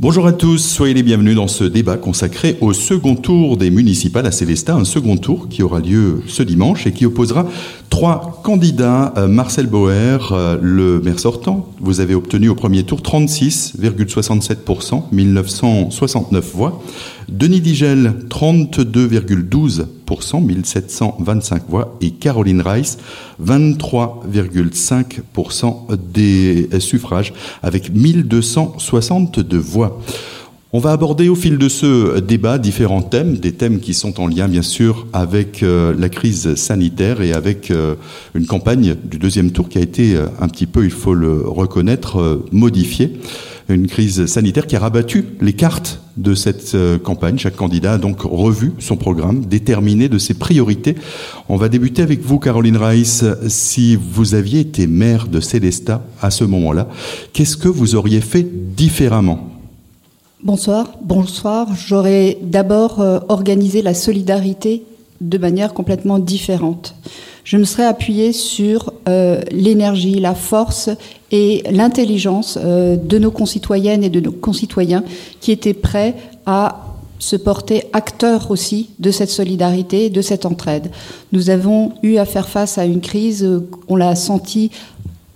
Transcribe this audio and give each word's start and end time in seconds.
Bonjour 0.00 0.28
à 0.28 0.32
tous, 0.32 0.58
soyez 0.58 0.94
les 0.94 1.02
bienvenus 1.02 1.34
dans 1.34 1.48
ce 1.48 1.64
débat 1.64 1.96
consacré 1.96 2.56
au 2.60 2.72
second 2.72 3.16
tour 3.16 3.56
des 3.56 3.68
municipales 3.68 4.26
à 4.26 4.30
Célestat, 4.30 4.76
un 4.76 4.84
second 4.84 5.16
tour 5.16 5.48
qui 5.48 5.64
aura 5.64 5.80
lieu 5.80 6.22
ce 6.28 6.44
dimanche 6.44 6.86
et 6.86 6.92
qui 6.92 7.04
opposera 7.04 7.48
trois 7.90 8.40
candidats. 8.44 9.12
Euh, 9.16 9.26
Marcel 9.28 9.66
Bauer, 9.66 10.32
euh, 10.32 10.56
le 10.60 11.00
maire 11.00 11.18
sortant, 11.18 11.72
vous 11.80 12.00
avez 12.00 12.14
obtenu 12.14 12.48
au 12.48 12.54
premier 12.54 12.84
tour 12.84 13.00
36,67%, 13.00 15.08
1969 15.12 16.54
voix. 16.54 16.80
Denis 17.28 17.60
Digel, 17.60 18.14
32,12%, 18.28 20.44
1725 20.44 21.62
voix. 21.68 21.96
Et 22.00 22.12
Caroline 22.12 22.62
Reiss, 22.62 22.98
23,5% 23.44 25.88
des 26.12 26.68
suffrages, 26.80 27.34
avec 27.62 27.94
1262 27.94 29.58
voix. 29.58 30.00
On 30.74 30.80
va 30.80 30.92
aborder 30.92 31.30
au 31.30 31.34
fil 31.34 31.56
de 31.56 31.66
ce 31.66 32.20
débat 32.20 32.58
différents 32.58 33.00
thèmes, 33.00 33.38
des 33.38 33.52
thèmes 33.52 33.80
qui 33.80 33.94
sont 33.94 34.20
en 34.20 34.26
lien 34.26 34.48
bien 34.48 34.60
sûr 34.60 35.06
avec 35.14 35.62
euh, 35.62 35.94
la 35.98 36.10
crise 36.10 36.56
sanitaire 36.56 37.22
et 37.22 37.32
avec 37.32 37.70
euh, 37.70 37.94
une 38.34 38.44
campagne 38.44 38.94
du 39.02 39.18
deuxième 39.18 39.50
tour 39.50 39.70
qui 39.70 39.78
a 39.78 39.80
été 39.80 40.14
euh, 40.14 40.26
un 40.38 40.46
petit 40.46 40.66
peu, 40.66 40.84
il 40.84 40.90
faut 40.90 41.14
le 41.14 41.40
reconnaître, 41.40 42.42
modifiée. 42.52 43.14
Une 43.70 43.86
crise 43.86 44.26
sanitaire 44.26 44.66
qui 44.66 44.76
a 44.76 44.80
rabattu 44.80 45.24
les 45.40 45.54
cartes 45.54 46.00
de 46.18 46.34
cette 46.34 46.76
campagne. 47.02 47.38
Chaque 47.38 47.56
candidat 47.56 47.94
a 47.94 47.98
donc 47.98 48.20
revu 48.22 48.72
son 48.78 48.96
programme, 48.96 49.44
déterminé 49.44 50.08
de 50.08 50.18
ses 50.18 50.34
priorités. 50.34 50.96
On 51.48 51.56
va 51.56 51.68
débuter 51.68 52.02
avec 52.02 52.22
vous, 52.22 52.38
Caroline 52.38 52.78
Reiss. 52.78 53.24
Si 53.48 53.96
vous 53.96 54.34
aviez 54.34 54.60
été 54.60 54.86
maire 54.86 55.28
de 55.28 55.40
Célestat 55.40 56.02
à 56.22 56.30
ce 56.30 56.44
moment-là, 56.44 56.88
qu'est-ce 57.34 57.58
que 57.58 57.68
vous 57.68 57.94
auriez 57.94 58.22
fait 58.22 58.46
différemment 58.74 59.57
Bonsoir. 60.44 60.92
Bonsoir. 61.02 61.66
J'aurais 61.74 62.38
d'abord 62.40 63.00
euh, 63.00 63.18
organisé 63.28 63.82
la 63.82 63.92
solidarité 63.92 64.84
de 65.20 65.36
manière 65.36 65.74
complètement 65.74 66.20
différente. 66.20 66.94
Je 67.42 67.56
me 67.56 67.64
serais 67.64 67.86
appuyée 67.86 68.32
sur 68.32 68.92
euh, 69.08 69.40
l'énergie, 69.50 70.20
la 70.20 70.36
force 70.36 70.90
et 71.32 71.64
l'intelligence 71.68 72.56
euh, 72.62 72.94
de 72.94 73.18
nos 73.18 73.32
concitoyennes 73.32 74.04
et 74.04 74.10
de 74.10 74.20
nos 74.20 74.30
concitoyens 74.30 75.02
qui 75.40 75.50
étaient 75.50 75.74
prêts 75.74 76.14
à 76.46 76.84
se 77.18 77.34
porter 77.34 77.86
acteurs 77.92 78.52
aussi 78.52 78.90
de 79.00 79.10
cette 79.10 79.30
solidarité, 79.30 80.08
de 80.08 80.22
cette 80.22 80.46
entraide. 80.46 80.92
Nous 81.32 81.50
avons 81.50 81.94
eu 82.04 82.18
à 82.18 82.24
faire 82.24 82.48
face 82.48 82.78
à 82.78 82.84
une 82.84 83.00
crise, 83.00 83.44
on 83.88 83.96
l'a 83.96 84.14
senti 84.14 84.70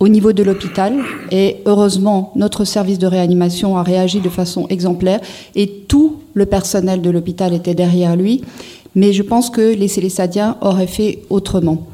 au 0.03 0.09
niveau 0.09 0.33
de 0.33 0.43
l'hôpital. 0.43 0.95
Et 1.31 1.61
heureusement, 1.65 2.33
notre 2.35 2.65
service 2.65 2.99
de 2.99 3.07
réanimation 3.07 3.77
a 3.77 3.83
réagi 3.83 4.19
de 4.19 4.27
façon 4.27 4.67
exemplaire 4.67 5.21
et 5.55 5.67
tout 5.87 6.17
le 6.33 6.45
personnel 6.45 7.01
de 7.01 7.09
l'hôpital 7.09 7.53
était 7.53 7.73
derrière 7.73 8.17
lui. 8.17 8.43
Mais 8.95 9.13
je 9.13 9.23
pense 9.23 9.49
que 9.49 9.73
les 9.73 9.87
Célestadiens 9.87 10.57
auraient 10.59 10.87
fait 10.87 11.19
autrement 11.29 11.87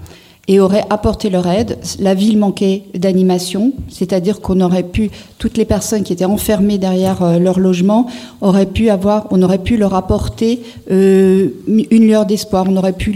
et 0.48 0.60
auraient 0.60 0.86
apporté 0.90 1.30
leur 1.30 1.46
aide. 1.48 1.78
La 2.00 2.16
ville 2.16 2.40
manquait 2.40 2.82
d'animation, 2.96 3.74
c'est-à-dire 3.90 4.42
qu'on 4.42 4.60
aurait 4.62 4.82
pu, 4.82 5.12
toutes 5.38 5.58
les 5.58 5.66
personnes 5.66 6.02
qui 6.02 6.12
étaient 6.12 6.26
enfermées 6.26 6.80
derrière 6.80 7.22
euh, 7.22 7.38
leur 7.38 7.60
logement, 7.60 8.08
auraient 8.42 8.66
pu 8.66 8.90
avoir, 8.90 9.28
on 9.30 9.44
aurait 9.44 9.60
pu 9.60 9.78
leur 9.78 9.94
apporter 9.94 10.64
euh, 10.90 11.50
une 11.68 12.08
lueur 12.08 12.26
d'espoir, 12.26 12.66
on 12.68 12.76
aurait 12.76 12.94
pu 12.94 13.16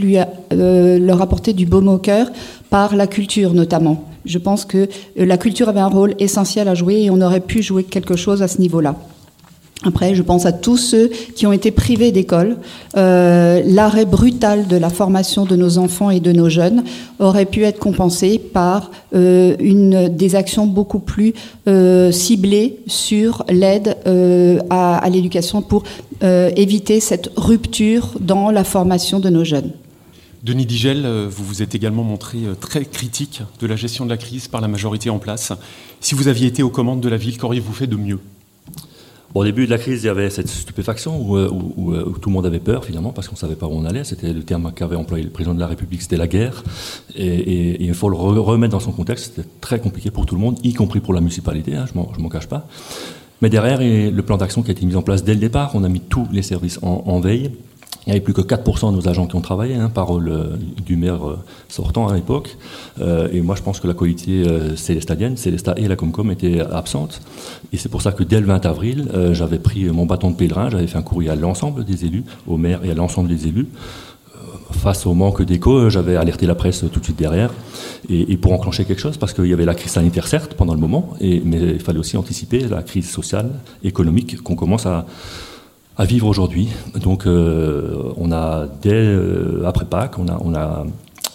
euh, 0.51 0.99
leur 0.99 1.19
apporter 1.23 1.53
du 1.53 1.65
baume 1.65 1.87
au 1.87 1.97
cœur 1.97 2.27
par 2.69 2.95
la 2.95 3.07
culture 3.07 3.55
notamment. 3.55 4.12
Je 4.25 4.37
pense 4.37 4.65
que 4.65 4.77
euh, 4.77 5.25
la 5.25 5.37
culture 5.37 5.69
avait 5.69 5.79
un 5.79 5.87
rôle 5.87 6.15
essentiel 6.19 6.67
à 6.67 6.75
jouer 6.75 7.03
et 7.03 7.09
on 7.09 7.21
aurait 7.21 7.39
pu 7.39 7.61
jouer 7.61 7.83
quelque 7.83 8.15
chose 8.15 8.41
à 8.41 8.47
ce 8.47 8.59
niveau-là. 8.59 8.95
Après, 9.85 10.15
je 10.15 10.21
pense 10.21 10.45
à 10.45 10.53
tous 10.53 10.77
ceux 10.77 11.09
qui 11.35 11.45
ont 11.45 11.51
été 11.51 11.69
privés 11.69 12.13
d'école. 12.13 12.55
Euh, 12.95 13.61
l'arrêt 13.65 14.05
brutal 14.05 14.65
de 14.67 14.77
la 14.77 14.89
formation 14.89 15.43
de 15.43 15.57
nos 15.57 15.77
enfants 15.77 16.09
et 16.09 16.21
de 16.21 16.31
nos 16.31 16.47
jeunes 16.47 16.85
aurait 17.19 17.43
pu 17.43 17.63
être 17.63 17.79
compensé 17.79 18.39
par 18.39 18.91
euh, 19.13 19.57
une, 19.59 20.07
des 20.07 20.35
actions 20.35 20.67
beaucoup 20.67 20.99
plus 20.99 21.33
ciblées 22.11 22.79
sur 22.87 23.43
l'aide 23.49 23.97
à, 24.69 24.97
à 24.99 25.09
l'éducation 25.09 25.61
pour 25.61 25.83
éviter 26.21 27.01
cette 27.01 27.29
rupture 27.35 28.11
dans 28.21 28.51
la 28.51 28.63
formation 28.63 29.19
de 29.19 29.27
nos 29.27 29.43
jeunes. 29.43 29.71
Denis 30.43 30.65
Digel, 30.65 31.05
euh, 31.05 31.27
vous 31.29 31.45
vous 31.45 31.61
êtes 31.61 31.73
également 31.73 32.03
montré 32.03 32.39
euh, 32.39 32.53
très 32.53 32.83
critique 32.83 33.41
de 33.61 33.65
la 33.65 33.77
gestion 33.77 34.03
de 34.03 34.09
la 34.09 34.17
crise 34.17 34.49
par 34.49 34.59
la 34.59 34.67
majorité 34.67 35.09
en 35.09 35.17
place. 35.17 35.53
Si 36.01 36.15
vous 36.15 36.27
aviez 36.27 36.47
été 36.47 36.61
aux 36.61 36.69
commandes 36.69 36.99
de 36.99 37.07
la 37.07 37.15
ville, 37.15 37.37
qu'auriez-vous 37.37 37.71
fait 37.71 37.87
de 37.87 37.95
mieux? 37.95 38.19
Au 39.35 39.45
début 39.45 39.65
de 39.65 39.71
la 39.71 39.77
crise, 39.77 40.03
il 40.03 40.07
y 40.07 40.09
avait 40.09 40.29
cette 40.29 40.49
stupéfaction 40.49 41.37
euh, 41.37 41.49
où, 41.49 41.93
tout 42.19 42.29
le 42.29 42.33
monde 42.33 42.45
avait 42.45 42.59
peur 42.59 42.83
finalement 42.83 43.13
parce 43.13 43.29
qu'on 43.29 43.35
ne 43.35 43.39
savait 43.39 43.55
pas 43.55 43.67
où 43.67 43.71
on 43.71 43.85
allait. 43.85 44.03
C'était 44.03 44.33
le 44.33 44.43
terme 44.43 44.73
qu'avait 44.75 44.97
employé 44.97 45.23
le 45.23 45.29
président 45.29 45.55
de 45.55 45.61
la 45.61 45.67
République, 45.67 46.01
c'était 46.01 46.17
la 46.17 46.27
guerre. 46.27 46.61
Et, 47.15 47.81
il 47.81 47.93
faut 47.93 48.09
le 48.09 48.17
remettre 48.17 48.73
dans 48.73 48.81
son 48.81 48.91
contexte. 48.91 49.33
C'était 49.33 49.47
très 49.61 49.79
compliqué 49.79 50.11
pour 50.11 50.25
tout 50.25 50.35
le 50.35 50.41
monde, 50.41 50.59
y 50.61 50.73
compris 50.73 50.99
pour 50.99 51.13
la 51.13 51.21
municipalité. 51.21 51.73
Hein, 51.73 51.85
je 51.87 51.97
ne 51.97 52.21
m'en 52.21 52.29
cache 52.29 52.47
pas. 52.47 52.67
Mais 53.41 53.49
derrière, 53.49 53.79
le 53.79 54.21
plan 54.21 54.35
d'action 54.35 54.61
qui 54.61 54.71
a 54.71 54.73
été 54.73 54.85
mis 54.85 54.95
en 54.95 55.01
place 55.01 55.23
dès 55.23 55.33
le 55.33 55.39
départ, 55.39 55.71
on 55.73 55.85
a 55.85 55.89
mis 55.89 56.01
tous 56.01 56.27
les 56.33 56.41
services 56.41 56.79
en 56.81 57.19
veille. 57.21 57.51
Il 58.05 58.09
n'y 58.09 58.11
avait 58.13 58.21
plus 58.21 58.33
que 58.33 58.41
4% 58.41 58.91
de 58.91 58.95
nos 58.97 59.07
agents 59.07 59.27
qui 59.27 59.35
ont 59.35 59.41
travaillé, 59.41 59.75
hein, 59.75 59.89
parole 59.89 60.27
euh, 60.27 60.57
du 60.85 60.97
maire 60.97 61.25
euh, 61.25 61.39
sortant 61.69 62.09
à 62.09 62.15
l'époque. 62.15 62.57
Euh, 62.99 63.29
et 63.31 63.41
moi, 63.41 63.55
je 63.55 63.61
pense 63.61 63.79
que 63.79 63.87
la 63.87 63.93
qualité 63.93 64.43
célestadienne, 64.75 65.37
Célestat 65.37 65.75
et 65.77 65.87
la 65.87 65.95
Comcom 65.95 66.29
étaient 66.31 66.59
absentes. 66.59 67.21
Et 67.71 67.77
c'est 67.77 67.89
pour 67.89 68.01
ça 68.01 68.11
que 68.11 68.23
dès 68.23 68.41
le 68.41 68.47
20 68.47 68.65
avril, 68.65 69.07
j'avais 69.31 69.59
pris 69.59 69.85
mon 69.85 70.05
bâton 70.05 70.31
de 70.31 70.35
pèlerin, 70.35 70.69
j'avais 70.69 70.87
fait 70.87 70.97
un 70.97 71.01
courrier 71.03 71.29
à 71.29 71.35
l'ensemble 71.35 71.85
des 71.85 72.05
élus, 72.05 72.23
au 72.47 72.57
maire 72.57 72.81
et 72.83 72.91
à 72.91 72.93
l'ensemble 72.93 73.29
des 73.29 73.47
élus. 73.47 73.67
Face 74.71 75.05
au 75.05 75.13
manque 75.13 75.43
d'écho, 75.43 75.89
j'avais 75.89 76.15
alerté 76.15 76.45
la 76.45 76.55
presse 76.55 76.83
tout 76.91 76.99
de 76.99 77.03
suite 77.03 77.17
derrière. 77.17 77.51
Et, 78.09 78.35
pour 78.37 78.51
enclencher 78.51 78.83
quelque 78.85 78.99
chose, 78.99 79.17
parce 79.17 79.33
qu'il 79.33 79.45
y 79.45 79.53
avait 79.53 79.65
la 79.65 79.75
crise 79.75 79.91
sanitaire, 79.91 80.27
certes, 80.27 80.55
pendant 80.55 80.73
le 80.73 80.79
moment, 80.79 81.13
et, 81.21 81.41
mais 81.45 81.57
il 81.57 81.79
fallait 81.79 81.99
aussi 81.99 82.17
anticiper 82.17 82.59
la 82.67 82.83
crise 82.83 83.09
sociale, 83.09 83.51
économique 83.83 84.41
qu'on 84.41 84.55
commence 84.55 84.85
à 84.85 85.05
à 85.97 86.05
vivre 86.05 86.27
aujourd'hui. 86.27 86.69
Donc, 86.95 87.25
euh, 87.25 88.13
on 88.17 88.31
a 88.31 88.67
dès 88.81 88.93
euh, 88.93 89.63
après 89.65 89.85
Pâques, 89.85 90.17
on 90.17 90.27
a, 90.27 90.39
on 90.43 90.55
a 90.55 90.85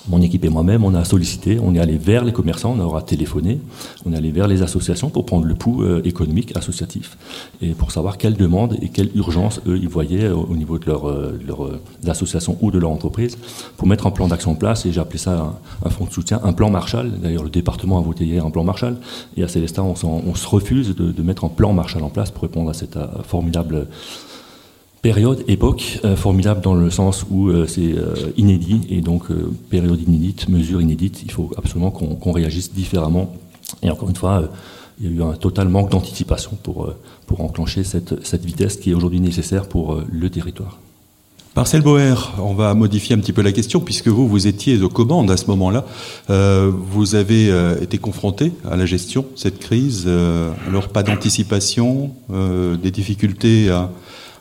mon 0.08 0.22
équipe 0.22 0.42
et 0.46 0.48
moi-même, 0.48 0.84
on 0.84 0.94
a 0.94 1.04
sollicité, 1.04 1.58
on 1.62 1.74
est 1.74 1.78
allé 1.78 1.98
vers 1.98 2.24
les 2.24 2.32
commerçants, 2.32 2.74
on 2.76 2.80
aura 2.80 3.02
téléphoné, 3.02 3.60
on 4.06 4.14
est 4.14 4.16
allé 4.16 4.30
vers 4.30 4.48
les 4.48 4.62
associations 4.62 5.10
pour 5.10 5.26
prendre 5.26 5.44
le 5.44 5.54
pouls 5.54 5.82
euh, 5.82 6.00
économique 6.02 6.56
associatif 6.56 7.18
et 7.60 7.72
pour 7.72 7.92
savoir 7.92 8.16
quelles 8.16 8.36
demandes 8.36 8.78
et 8.80 8.88
quelles 8.88 9.14
urgences 9.14 9.60
eux 9.66 9.76
ils 9.76 9.88
voyaient 9.88 10.30
au 10.30 10.56
niveau 10.56 10.78
de 10.78 10.86
leur, 10.86 11.12
leur 11.46 11.68
association 12.08 12.56
ou 12.62 12.70
de 12.70 12.78
leur 12.78 12.90
entreprise 12.90 13.36
pour 13.76 13.86
mettre 13.86 14.06
un 14.06 14.10
plan 14.10 14.28
d'action 14.28 14.52
en 14.52 14.54
place. 14.54 14.86
Et 14.86 14.92
j'ai 14.92 15.00
appelé 15.00 15.18
ça 15.18 15.54
un, 15.84 15.90
fonds 15.90 16.06
de 16.06 16.10
soutien, 16.10 16.40
un 16.42 16.54
plan 16.54 16.70
Marshall. 16.70 17.12
D'ailleurs, 17.20 17.44
le 17.44 17.50
département 17.50 17.98
a 17.98 18.00
voté 18.00 18.24
hier 18.24 18.46
un 18.46 18.50
plan 18.50 18.64
Marshall. 18.64 18.96
Et 19.36 19.42
à 19.42 19.48
Célestin, 19.48 19.82
on, 19.82 19.94
on 20.04 20.34
se 20.34 20.48
refuse 20.48 20.96
de, 20.96 21.12
de, 21.12 21.22
mettre 21.22 21.44
un 21.44 21.48
plan 21.48 21.74
Marshall 21.74 22.02
en 22.02 22.10
place 22.10 22.30
pour 22.30 22.42
répondre 22.42 22.70
à 22.70 22.74
cette 22.74 22.98
formidable 23.24 23.86
Période, 25.02 25.44
époque, 25.46 26.00
euh, 26.04 26.16
formidable 26.16 26.60
dans 26.60 26.74
le 26.74 26.90
sens 26.90 27.24
où 27.30 27.48
euh, 27.48 27.66
c'est 27.68 27.92
euh, 27.92 28.32
inédit, 28.36 28.80
et 28.90 29.00
donc 29.00 29.26
période 29.70 30.00
inédite, 30.00 30.48
mesure 30.48 30.80
inédite, 30.80 31.22
il 31.24 31.30
faut 31.30 31.50
absolument 31.56 31.92
qu'on 31.92 32.32
réagisse 32.32 32.72
différemment. 32.72 33.32
Et 33.82 33.90
encore 33.90 34.08
une 34.08 34.16
fois, 34.16 34.50
il 35.00 35.06
y 35.06 35.08
a 35.08 35.12
eu 35.12 35.22
un 35.22 35.34
total 35.34 35.68
manque 35.68 35.90
d'anticipation 35.90 36.58
pour, 36.62 36.92
pour 37.26 37.42
enclencher 37.42 37.84
cette, 37.84 38.26
cette 38.26 38.44
vitesse 38.44 38.76
qui 38.76 38.90
est 38.90 38.94
aujourd'hui 38.94 39.20
nécessaire 39.20 39.68
pour 39.68 40.00
le 40.10 40.30
territoire. 40.30 40.78
Marcel 41.54 41.82
Boer, 41.82 42.14
on 42.38 42.54
va 42.54 42.74
modifier 42.74 43.14
un 43.14 43.18
petit 43.18 43.32
peu 43.32 43.42
la 43.42 43.52
question, 43.52 43.80
puisque 43.80 44.08
vous, 44.08 44.26
vous 44.26 44.46
étiez 44.46 44.80
aux 44.82 44.88
commandes 44.88 45.30
à 45.30 45.36
ce 45.36 45.46
moment-là. 45.46 45.84
vous 46.28 47.14
avez 47.14 47.48
été 47.80 47.98
confronté 47.98 48.52
à 48.68 48.76
la 48.76 48.86
gestion 48.86 49.22
de 49.22 49.38
cette 49.38 49.58
crise. 49.58 50.08
alors, 50.68 50.88
pas 50.88 51.02
d'anticipation, 51.02 52.10
des 52.30 52.90
difficultés 52.90 53.70
à 53.70 53.90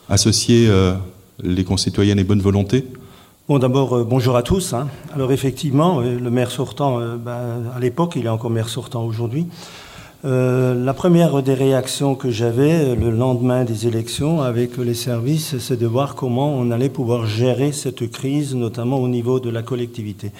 associer 0.09 0.67
euh, 0.69 0.93
les 1.43 1.63
concitoyennes 1.63 2.19
et 2.19 2.23
bonne 2.23 2.41
volonté? 2.41 2.85
Bon, 3.47 3.59
d'abord, 3.59 3.93
euh, 3.93 4.03
bonjour 4.03 4.35
à 4.35 4.43
tous. 4.43 4.73
Hein. 4.73 4.87
Alors, 5.13 5.31
effectivement, 5.31 5.99
euh, 5.99 6.19
le 6.19 6.29
maire 6.29 6.51
sortant, 6.51 6.99
ben, 7.17 7.63
à 7.75 7.79
l'époque, 7.79 8.13
il 8.15 8.25
est 8.25 8.29
encore 8.29 8.49
maire 8.49 8.69
sortant 8.69 9.03
aujourd'hui. 9.03 9.47
la 10.23 10.93
première 10.93 11.41
des 11.41 11.53
réactions 11.53 12.15
que 12.15 12.31
j'avais 12.31 12.95
le 12.95 13.11
lendemain 13.11 13.63
des 13.63 13.87
élections 13.87 14.41
avec 14.41 14.77
les 14.77 14.95
services, 14.95 15.57
c'est 15.59 15.79
de 15.79 15.87
voir 15.87 16.15
comment 16.15 16.53
on 16.53 16.71
allait 16.71 16.89
pouvoir 16.89 17.25
gérer 17.25 17.71
cette 17.71 18.09
crise, 18.11 18.55
notamment 18.55 18.97
au 18.97 19.07
niveau 19.07 19.39
de 19.39 19.49
la 19.49 19.61
collectivité. 19.61 20.31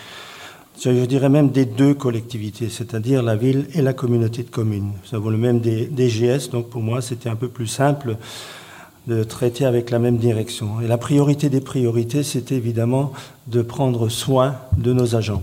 Je 0.79 1.05
dirais 1.05 1.29
même 1.29 1.49
des 1.49 1.65
deux 1.65 1.93
collectivités, 1.93 2.69
c'est-à-dire 2.69 3.23
la 3.23 3.35
ville 3.35 3.67
et 3.73 3.81
la 3.81 3.93
communauté 3.93 4.43
de 4.43 4.49
communes. 4.49 4.91
Nous 5.03 5.17
avons 5.17 5.29
le 5.29 5.37
même 5.37 5.59
DGS, 5.59 6.49
donc 6.51 6.69
pour 6.69 6.81
moi, 6.81 7.01
c'était 7.01 7.29
un 7.29 7.35
peu 7.35 7.47
plus 7.47 7.67
simple 7.67 8.17
de 9.07 9.23
traiter 9.23 9.65
avec 9.65 9.89
la 9.89 9.99
même 9.99 10.17
direction. 10.17 10.81
Et 10.83 10.87
la 10.87 10.97
priorité 10.97 11.49
des 11.49 11.61
priorités, 11.61 12.23
c'était 12.23 12.55
évidemment 12.55 13.13
de 13.47 13.61
prendre 13.61 14.09
soin 14.09 14.55
de 14.77 14.93
nos 14.93 15.15
agents. 15.15 15.41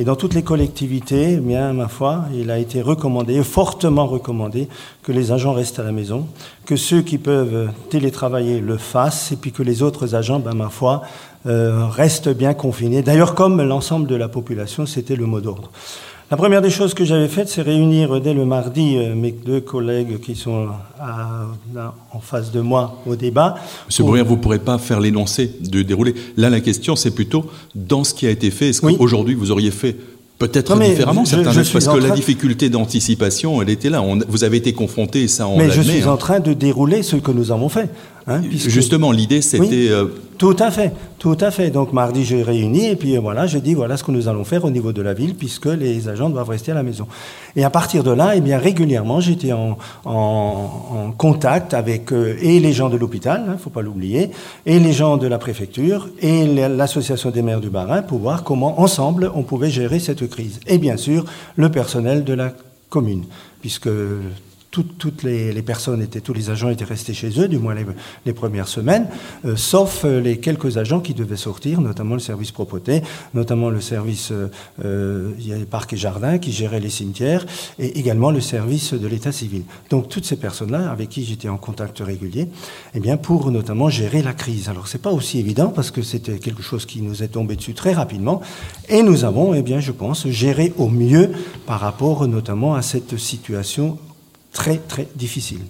Et 0.00 0.04
dans 0.04 0.14
toutes 0.14 0.34
les 0.34 0.44
collectivités, 0.44 1.34
eh 1.34 1.36
bien, 1.38 1.72
ma 1.72 1.88
foi, 1.88 2.26
il 2.32 2.52
a 2.52 2.58
été 2.58 2.82
recommandé, 2.82 3.42
fortement 3.42 4.06
recommandé, 4.06 4.68
que 5.02 5.10
les 5.10 5.32
agents 5.32 5.52
restent 5.52 5.80
à 5.80 5.82
la 5.82 5.90
maison, 5.90 6.26
que 6.66 6.76
ceux 6.76 7.02
qui 7.02 7.18
peuvent 7.18 7.70
télétravailler 7.90 8.60
le 8.60 8.76
fassent, 8.76 9.32
et 9.32 9.36
puis 9.36 9.50
que 9.50 9.64
les 9.64 9.82
autres 9.82 10.14
agents, 10.14 10.38
ben, 10.38 10.54
ma 10.54 10.68
foi, 10.68 11.02
euh, 11.46 11.86
restent 11.86 12.28
bien 12.28 12.54
confinés. 12.54 13.02
D'ailleurs, 13.02 13.34
comme 13.34 13.60
l'ensemble 13.60 14.06
de 14.06 14.14
la 14.14 14.28
population, 14.28 14.86
c'était 14.86 15.16
le 15.16 15.26
mot 15.26 15.40
d'ordre. 15.40 15.70
La 16.30 16.36
première 16.36 16.60
des 16.60 16.68
choses 16.68 16.92
que 16.92 17.06
j'avais 17.06 17.26
faites, 17.26 17.48
c'est 17.48 17.62
réunir 17.62 18.20
dès 18.20 18.34
le 18.34 18.44
mardi 18.44 18.98
euh, 18.98 19.14
mes 19.14 19.32
deux 19.32 19.62
collègues 19.62 20.20
qui 20.20 20.36
sont 20.36 20.68
en 21.00 22.20
face 22.20 22.52
de 22.52 22.60
moi 22.60 22.98
au 23.06 23.16
débat. 23.16 23.54
Monsieur 23.86 24.04
pour... 24.04 24.14
vous 24.14 24.36
ne 24.36 24.40
pourrez 24.40 24.58
pas 24.58 24.76
faire 24.76 25.00
l'énoncé 25.00 25.50
de 25.60 25.80
dérouler. 25.80 26.14
Là, 26.36 26.50
la 26.50 26.60
question, 26.60 26.96
c'est 26.96 27.12
plutôt 27.12 27.46
dans 27.74 28.04
ce 28.04 28.12
qui 28.12 28.26
a 28.26 28.30
été 28.30 28.50
fait. 28.50 28.68
Est-ce 28.68 28.82
qu'aujourd'hui, 28.82 29.34
vous 29.34 29.50
auriez 29.50 29.70
fait 29.70 29.96
Peut-être 30.38 30.78
différemment, 30.78 31.24
certains 31.24 31.52
parce 31.52 31.88
que 31.88 31.98
la 31.98 32.10
difficulté 32.10 32.68
d'anticipation, 32.68 33.60
elle 33.60 33.70
était 33.70 33.90
là. 33.90 34.04
vous 34.28 34.44
avez 34.44 34.58
été 34.58 34.72
confronté, 34.72 35.26
ça 35.26 35.48
on 35.48 35.58
Mais 35.58 35.68
je 35.68 35.82
suis 35.82 36.04
en 36.04 36.12
hein. 36.12 36.16
train 36.16 36.38
de 36.38 36.52
dérouler 36.52 37.02
ce 37.02 37.16
que 37.16 37.32
nous 37.32 37.50
avons 37.50 37.68
fait. 37.68 37.90
Hein, 38.28 38.42
Justement, 38.50 39.10
l'idée, 39.10 39.40
c'était... 39.40 39.88
Euh, 39.88 40.06
tout 40.38 40.56
à 40.60 40.70
fait, 40.70 40.92
tout 41.18 41.36
à 41.40 41.50
fait. 41.50 41.70
Donc 41.70 41.92
mardi, 41.92 42.24
j'ai 42.24 42.44
réuni 42.44 42.86
et 42.86 42.94
puis 42.94 43.16
voilà, 43.16 43.48
je 43.48 43.58
dis 43.58 43.74
voilà 43.74 43.96
ce 43.96 44.04
que 44.04 44.12
nous 44.12 44.28
allons 44.28 44.44
faire 44.44 44.64
au 44.64 44.70
niveau 44.70 44.92
de 44.92 45.02
la 45.02 45.12
ville 45.12 45.34
puisque 45.34 45.66
les 45.66 46.08
agents 46.08 46.30
doivent 46.30 46.50
rester 46.50 46.70
à 46.70 46.76
la 46.76 46.84
maison. 46.84 47.08
Et 47.56 47.64
à 47.64 47.70
partir 47.70 48.04
de 48.04 48.12
là, 48.12 48.36
eh 48.36 48.40
bien 48.40 48.56
régulièrement, 48.58 49.18
j'étais 49.18 49.52
en, 49.52 49.78
en, 50.04 51.12
contact 51.18 51.74
avec 51.74 52.12
euh, 52.12 52.36
et 52.40 52.60
les 52.60 52.72
gens 52.72 52.88
de 52.88 52.96
l'hôpital, 52.96 53.42
il 53.44 53.50
hein, 53.50 53.52
ne 53.54 53.58
faut 53.58 53.70
pas 53.70 53.82
l'oublier, 53.82 54.30
et 54.64 54.78
les 54.78 54.92
gens 54.92 55.16
de 55.16 55.26
la 55.26 55.38
préfecture 55.38 56.08
et 56.20 56.46
l'association 56.46 57.30
des 57.30 57.42
maires 57.42 57.60
du 57.60 57.70
Barin 57.70 58.02
pour 58.02 58.20
voir 58.20 58.44
comment 58.44 58.80
ensemble 58.80 59.32
on 59.34 59.42
pouvait 59.42 59.70
gérer 59.70 59.98
cette 59.98 60.28
crise. 60.30 60.60
Et 60.68 60.78
bien 60.78 60.96
sûr, 60.96 61.24
le 61.56 61.68
personnel 61.68 62.22
de 62.22 62.34
la 62.34 62.52
commune, 62.90 63.24
puisque 63.60 63.88
toutes 64.70 65.22
les, 65.22 65.62
personnes 65.62 66.02
étaient, 66.02 66.20
tous 66.20 66.34
les 66.34 66.50
agents 66.50 66.68
étaient 66.68 66.84
restés 66.84 67.14
chez 67.14 67.40
eux, 67.40 67.48
du 67.48 67.58
moins 67.58 67.74
les, 68.26 68.32
premières 68.32 68.68
semaines, 68.68 69.06
euh, 69.44 69.56
sauf 69.56 70.04
euh, 70.04 70.20
les 70.20 70.38
quelques 70.38 70.76
agents 70.76 71.00
qui 71.00 71.14
devaient 71.14 71.36
sortir, 71.36 71.80
notamment 71.80 72.14
le 72.14 72.20
service 72.20 72.52
propreté, 72.52 73.02
notamment 73.34 73.70
le 73.70 73.80
service 73.80 74.32
euh, 74.84 75.32
les 75.38 75.64
parcs 75.64 75.92
et 75.94 75.96
jardins 75.96 76.38
qui 76.38 76.52
gérait 76.52 76.80
les 76.80 76.90
cimetières, 76.90 77.46
et 77.78 77.98
également 77.98 78.30
le 78.30 78.40
service 78.40 78.92
de 78.92 79.06
l'état 79.06 79.32
civil. 79.32 79.62
Donc 79.90 80.08
toutes 80.08 80.26
ces 80.26 80.36
personnes-là, 80.36 80.90
avec 80.90 81.08
qui 81.08 81.24
j'étais 81.24 81.48
en 81.48 81.56
contact 81.56 82.00
régulier, 82.00 82.48
eh 82.94 83.00
bien 83.00 83.16
pour 83.16 83.50
notamment 83.50 83.88
gérer 83.88 84.22
la 84.22 84.34
crise. 84.34 84.68
Alors 84.68 84.86
c'est 84.86 85.02
pas 85.02 85.12
aussi 85.12 85.38
évident 85.38 85.68
parce 85.68 85.90
que 85.90 86.02
c'était 86.02 86.38
quelque 86.38 86.62
chose 86.62 86.84
qui 86.84 87.00
nous 87.00 87.22
est 87.22 87.28
tombé 87.28 87.56
dessus 87.56 87.74
très 87.74 87.94
rapidement, 87.94 88.42
et 88.88 89.02
nous 89.02 89.24
avons, 89.24 89.54
eh 89.54 89.62
bien 89.62 89.80
je 89.80 89.92
pense, 89.92 90.28
géré 90.28 90.74
au 90.76 90.88
mieux 90.88 91.30
par 91.66 91.80
rapport 91.80 92.28
notamment 92.28 92.74
à 92.74 92.82
cette 92.82 93.16
situation 93.16 93.98
très 94.58 94.78
très 94.78 95.06
difficile. 95.14 95.60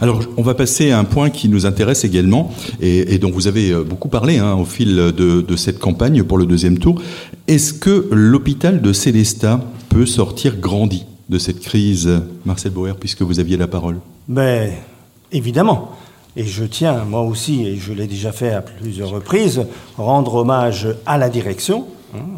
Alors, 0.00 0.22
on 0.38 0.42
va 0.42 0.54
passer 0.54 0.90
à 0.90 0.98
un 0.98 1.04
point 1.04 1.28
qui 1.28 1.50
nous 1.50 1.66
intéresse 1.66 2.04
également 2.04 2.50
et, 2.80 3.18
dont 3.18 3.30
vous 3.30 3.46
avez 3.46 3.72
euh, 3.72 3.84
beaucoup 3.84 4.08
parlé 4.08 4.38
hein, 4.38 4.54
au 4.54 4.64
fil 4.64 4.96
de, 4.96 5.56
cette 5.56 5.78
campagne 5.78 6.22
pour 6.22 6.38
le 6.38 6.46
deuxième 6.46 6.78
tour. 6.78 7.02
Est-ce 7.46 7.74
que 7.74 8.08
l'hôpital 8.10 8.80
de 8.80 8.94
Célestat 8.94 9.60
peut 9.90 10.06
sortir 10.06 10.56
grandi 10.56 11.04
de 11.28 11.38
cette 11.38 11.60
crise, 11.60 12.08
Marcel 12.46 12.72
Bauer, 12.72 12.96
puisque 12.98 13.20
vous 13.20 13.38
aviez 13.38 13.58
la 13.58 13.66
parole? 13.66 13.98
Mais 14.28 14.82
évidemment. 15.30 15.92
Et 16.34 16.44
je 16.44 16.64
tiens, 16.64 17.04
moi 17.04 17.20
aussi, 17.20 17.66
et 17.66 17.76
je 17.76 17.92
l'ai 17.92 18.06
déjà 18.06 18.32
fait 18.32 18.52
à 18.54 18.62
plusieurs 18.62 19.10
reprises, 19.10 19.66
rendre 19.98 20.36
hommage 20.36 20.88
à 21.04 21.18
la 21.18 21.28
direction, 21.28 21.84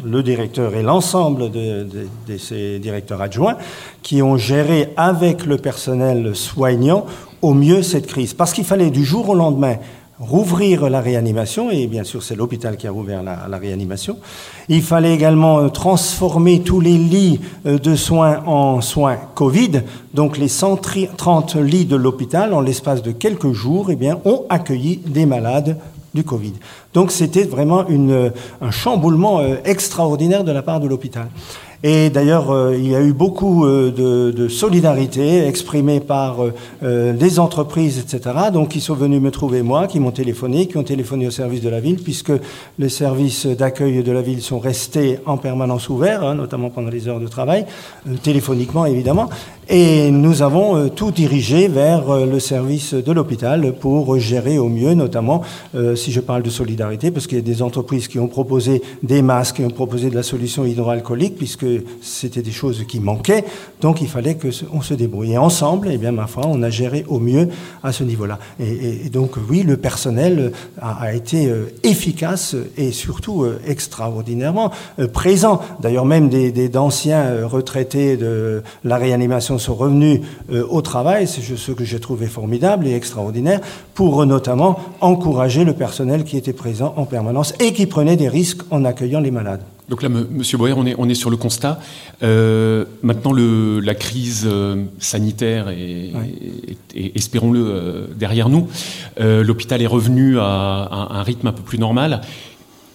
le 0.03 0.23
directeur 0.23 0.75
et 0.75 0.83
l'ensemble 0.83 1.49
de, 1.51 1.85
ces 2.37 2.79
directeurs 2.79 3.21
adjoints, 3.21 3.57
qui 4.01 4.21
ont 4.21 4.37
géré 4.37 4.89
avec 4.97 5.45
le 5.45 5.57
personnel 5.57 6.35
soignant 6.35 7.05
au 7.41 7.53
mieux 7.53 7.81
cette 7.81 8.07
crise. 8.07 8.33
Parce 8.33 8.53
qu'il 8.53 8.65
fallait 8.65 8.89
du 8.89 9.05
jour 9.05 9.29
au 9.29 9.35
lendemain 9.35 9.77
rouvrir 10.19 10.87
la 10.87 11.01
réanimation, 11.01 11.71
et 11.71 11.87
bien 11.87 12.03
sûr 12.03 12.21
c'est 12.21 12.35
l'hôpital 12.35 12.77
qui 12.77 12.85
a 12.85 12.91
rouvert 12.91 13.23
la, 13.23 13.57
réanimation. 13.57 14.17
Il 14.69 14.83
fallait 14.83 15.15
également 15.15 15.67
transformer 15.69 16.61
tous 16.61 16.79
les 16.79 16.97
lits 16.97 17.39
euh, 17.65 17.79
de 17.79 17.95
soins 17.95 18.43
en 18.45 18.81
soins 18.81 19.17
Covid. 19.33 19.81
Donc 20.13 20.37
les 20.37 20.47
130 20.47 21.55
lits 21.55 21.85
de 21.85 21.95
l'hôpital, 21.95 22.53
en 22.53 22.61
l'espace 22.61 23.01
de 23.01 23.11
quelques 23.11 23.51
jours, 23.51 23.89
eh 23.89 24.13
ont 24.25 24.45
accueilli 24.49 24.97
des 24.97 25.25
malades 25.25 25.77
du 26.13 26.23
Covid. 26.23 26.53
Donc 26.93 27.11
c'était 27.11 27.43
vraiment 27.43 27.87
une, 27.87 28.31
un 28.61 28.71
chamboulement 28.71 29.39
euh, 29.39 29.55
extraordinaire 29.65 30.43
de 30.43 30.51
la 30.51 30.61
part 30.61 30.79
de 30.79 30.87
l'hôpital. 30.87 31.27
Et 31.83 32.11
d'ailleurs, 32.11 32.51
euh, 32.51 32.77
il 32.77 32.87
y 32.87 32.95
a 32.95 33.01
eu 33.01 33.11
beaucoup 33.11 33.65
euh, 33.65 33.91
de, 33.91 34.31
de, 34.31 34.47
solidarité 34.47 35.47
exprimée 35.47 35.99
par 35.99 36.37
euh, 36.83 37.13
les 37.13 37.39
entreprises, 37.39 37.97
etc. 37.97 38.35
Donc, 38.53 38.75
ils 38.75 38.81
sont 38.81 38.93
venus 38.93 39.19
me 39.19 39.31
trouver 39.31 39.63
moi, 39.63 39.87
qui 39.87 39.99
m'ont 39.99 40.11
téléphoné, 40.11 40.67
qui 40.67 40.77
ont 40.77 40.83
téléphoné 40.83 41.25
au 41.25 41.31
service 41.31 41.61
de 41.61 41.69
la 41.69 41.79
ville, 41.79 41.95
puisque 41.95 42.33
les 42.77 42.89
services 42.89 43.47
d'accueil 43.47 44.03
de 44.03 44.11
la 44.11 44.21
ville 44.21 44.43
sont 44.43 44.59
restés 44.59 45.17
en 45.25 45.37
permanence 45.37 45.89
ouverts, 45.89 46.23
hein, 46.23 46.35
notamment 46.35 46.69
pendant 46.69 46.89
les 46.89 47.07
heures 47.07 47.19
de 47.19 47.27
travail, 47.27 47.65
téléphoniquement 48.21 48.85
évidemment. 48.85 49.29
Et 49.73 50.11
nous 50.11 50.41
avons 50.41 50.89
tout 50.89 51.11
dirigé 51.11 51.69
vers 51.69 52.25
le 52.25 52.39
service 52.41 52.93
de 52.93 53.11
l'hôpital 53.13 53.73
pour 53.79 54.19
gérer 54.19 54.57
au 54.57 54.67
mieux, 54.67 54.95
notamment 54.95 55.43
si 55.95 56.11
je 56.11 56.19
parle 56.19 56.43
de 56.43 56.49
solidarité, 56.49 57.09
parce 57.09 57.25
qu'il 57.25 57.37
y 57.37 57.41
a 57.41 57.43
des 57.43 57.61
entreprises 57.61 58.09
qui 58.09 58.19
ont 58.19 58.27
proposé 58.27 58.81
des 59.01 59.21
masques, 59.21 59.55
qui 59.55 59.63
ont 59.63 59.69
proposé 59.69 60.09
de 60.09 60.15
la 60.15 60.23
solution 60.23 60.65
hydroalcoolique, 60.65 61.37
puisque 61.37 61.65
c'était 62.01 62.41
des 62.41 62.51
choses 62.51 62.83
qui 62.85 62.99
manquaient, 62.99 63.45
donc 63.79 64.01
il 64.01 64.09
fallait 64.09 64.35
qu'on 64.35 64.81
se 64.81 64.93
débrouille. 64.93 65.31
Et 65.31 65.37
ensemble, 65.37 65.89
eh 65.89 65.97
bien, 65.97 66.11
ma 66.11 66.27
foi, 66.27 66.43
on 66.47 66.61
a 66.63 66.69
géré 66.69 67.05
au 67.07 67.19
mieux 67.19 67.47
à 67.81 67.93
ce 67.93 68.03
niveau-là. 68.03 68.39
Et, 68.59 69.09
donc, 69.09 69.35
oui, 69.49 69.63
le 69.63 69.77
personnel 69.77 70.51
a, 70.81 71.13
été 71.13 71.47
euh, 71.47 71.73
efficace 71.83 72.55
et 72.77 72.91
surtout 72.91 73.43
euh, 73.43 73.59
extraordinairement 73.65 74.71
euh, 74.99 75.07
présent. 75.07 75.61
D'ailleurs, 75.81 76.05
même 76.05 76.27
des, 76.29 76.51
d'anciens 76.69 77.45
retraités 77.47 78.17
de 78.17 78.61
la 78.83 78.97
réanimation 78.97 79.57
sont 79.61 79.75
revenus 79.75 80.21
au 80.69 80.81
travail, 80.81 81.27
c'est 81.27 81.41
ce 81.41 81.71
que 81.71 81.85
j'ai 81.85 81.99
trouvé 81.99 82.27
formidable 82.27 82.87
et 82.87 82.93
extraordinaire, 82.93 83.61
pour 83.93 84.25
notamment 84.25 84.79
encourager 84.99 85.63
le 85.63 85.73
personnel 85.73 86.23
qui 86.23 86.37
était 86.37 86.53
présent 86.53 86.93
en 86.97 87.05
permanence 87.05 87.53
et 87.59 87.73
qui 87.73 87.85
prenait 87.85 88.17
des 88.17 88.29
risques 88.29 88.61
en 88.71 88.83
accueillant 88.83 89.21
les 89.21 89.31
malades. 89.31 89.61
Donc 89.91 90.03
là, 90.03 90.09
Monsieur 90.09 90.57
Boyer, 90.57 90.73
on 90.77 90.85
est, 90.85 90.95
on 90.97 91.09
est 91.09 91.15
sur 91.15 91.29
le 91.29 91.35
constat. 91.35 91.77
Euh, 92.23 92.85
maintenant, 93.03 93.33
le, 93.33 93.81
la 93.81 93.93
crise 93.93 94.43
euh, 94.45 94.85
sanitaire 94.99 95.67
est, 95.67 96.13
espérons-le, 96.95 97.59
euh, 97.59 98.07
derrière 98.15 98.47
nous. 98.47 98.69
L'hôpital 99.19 99.81
est 99.81 99.87
revenu 99.87 100.39
à, 100.39 101.09
un 101.11 101.23
rythme 101.23 101.47
un 101.47 101.51
peu 101.51 101.61
plus 101.61 101.77
normal. 101.77 102.21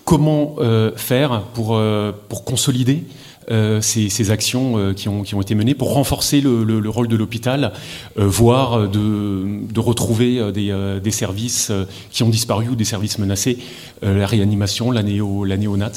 Comment 0.06 0.56
faire 0.96 1.42
pour, 1.52 1.80
pour 2.28 2.44
consolider 2.44 3.04
ces, 3.48 4.08
ces, 4.08 4.30
actions 4.30 4.92
qui, 4.94 5.08
ont, 5.08 5.22
qui, 5.22 5.34
ont, 5.34 5.40
été 5.40 5.54
menées 5.54 5.74
pour 5.74 5.94
renforcer 5.94 6.40
le, 6.40 6.64
le, 6.64 6.88
rôle 6.90 7.08
de 7.08 7.16
l'hôpital, 7.16 7.72
voire 8.16 8.88
de, 8.88 9.78
retrouver 9.80 10.52
des, 10.52 11.10
services 11.10 11.72
qui 12.10 12.22
ont 12.22 12.28
disparu 12.28 12.68
ou 12.68 12.74
des 12.74 12.84
services 12.84 13.18
menacés, 13.18 13.58
la 14.02 14.26
réanimation, 14.26 14.90
la, 14.90 15.02
néo, 15.02 15.44
la 15.44 15.56
néonat 15.56 15.92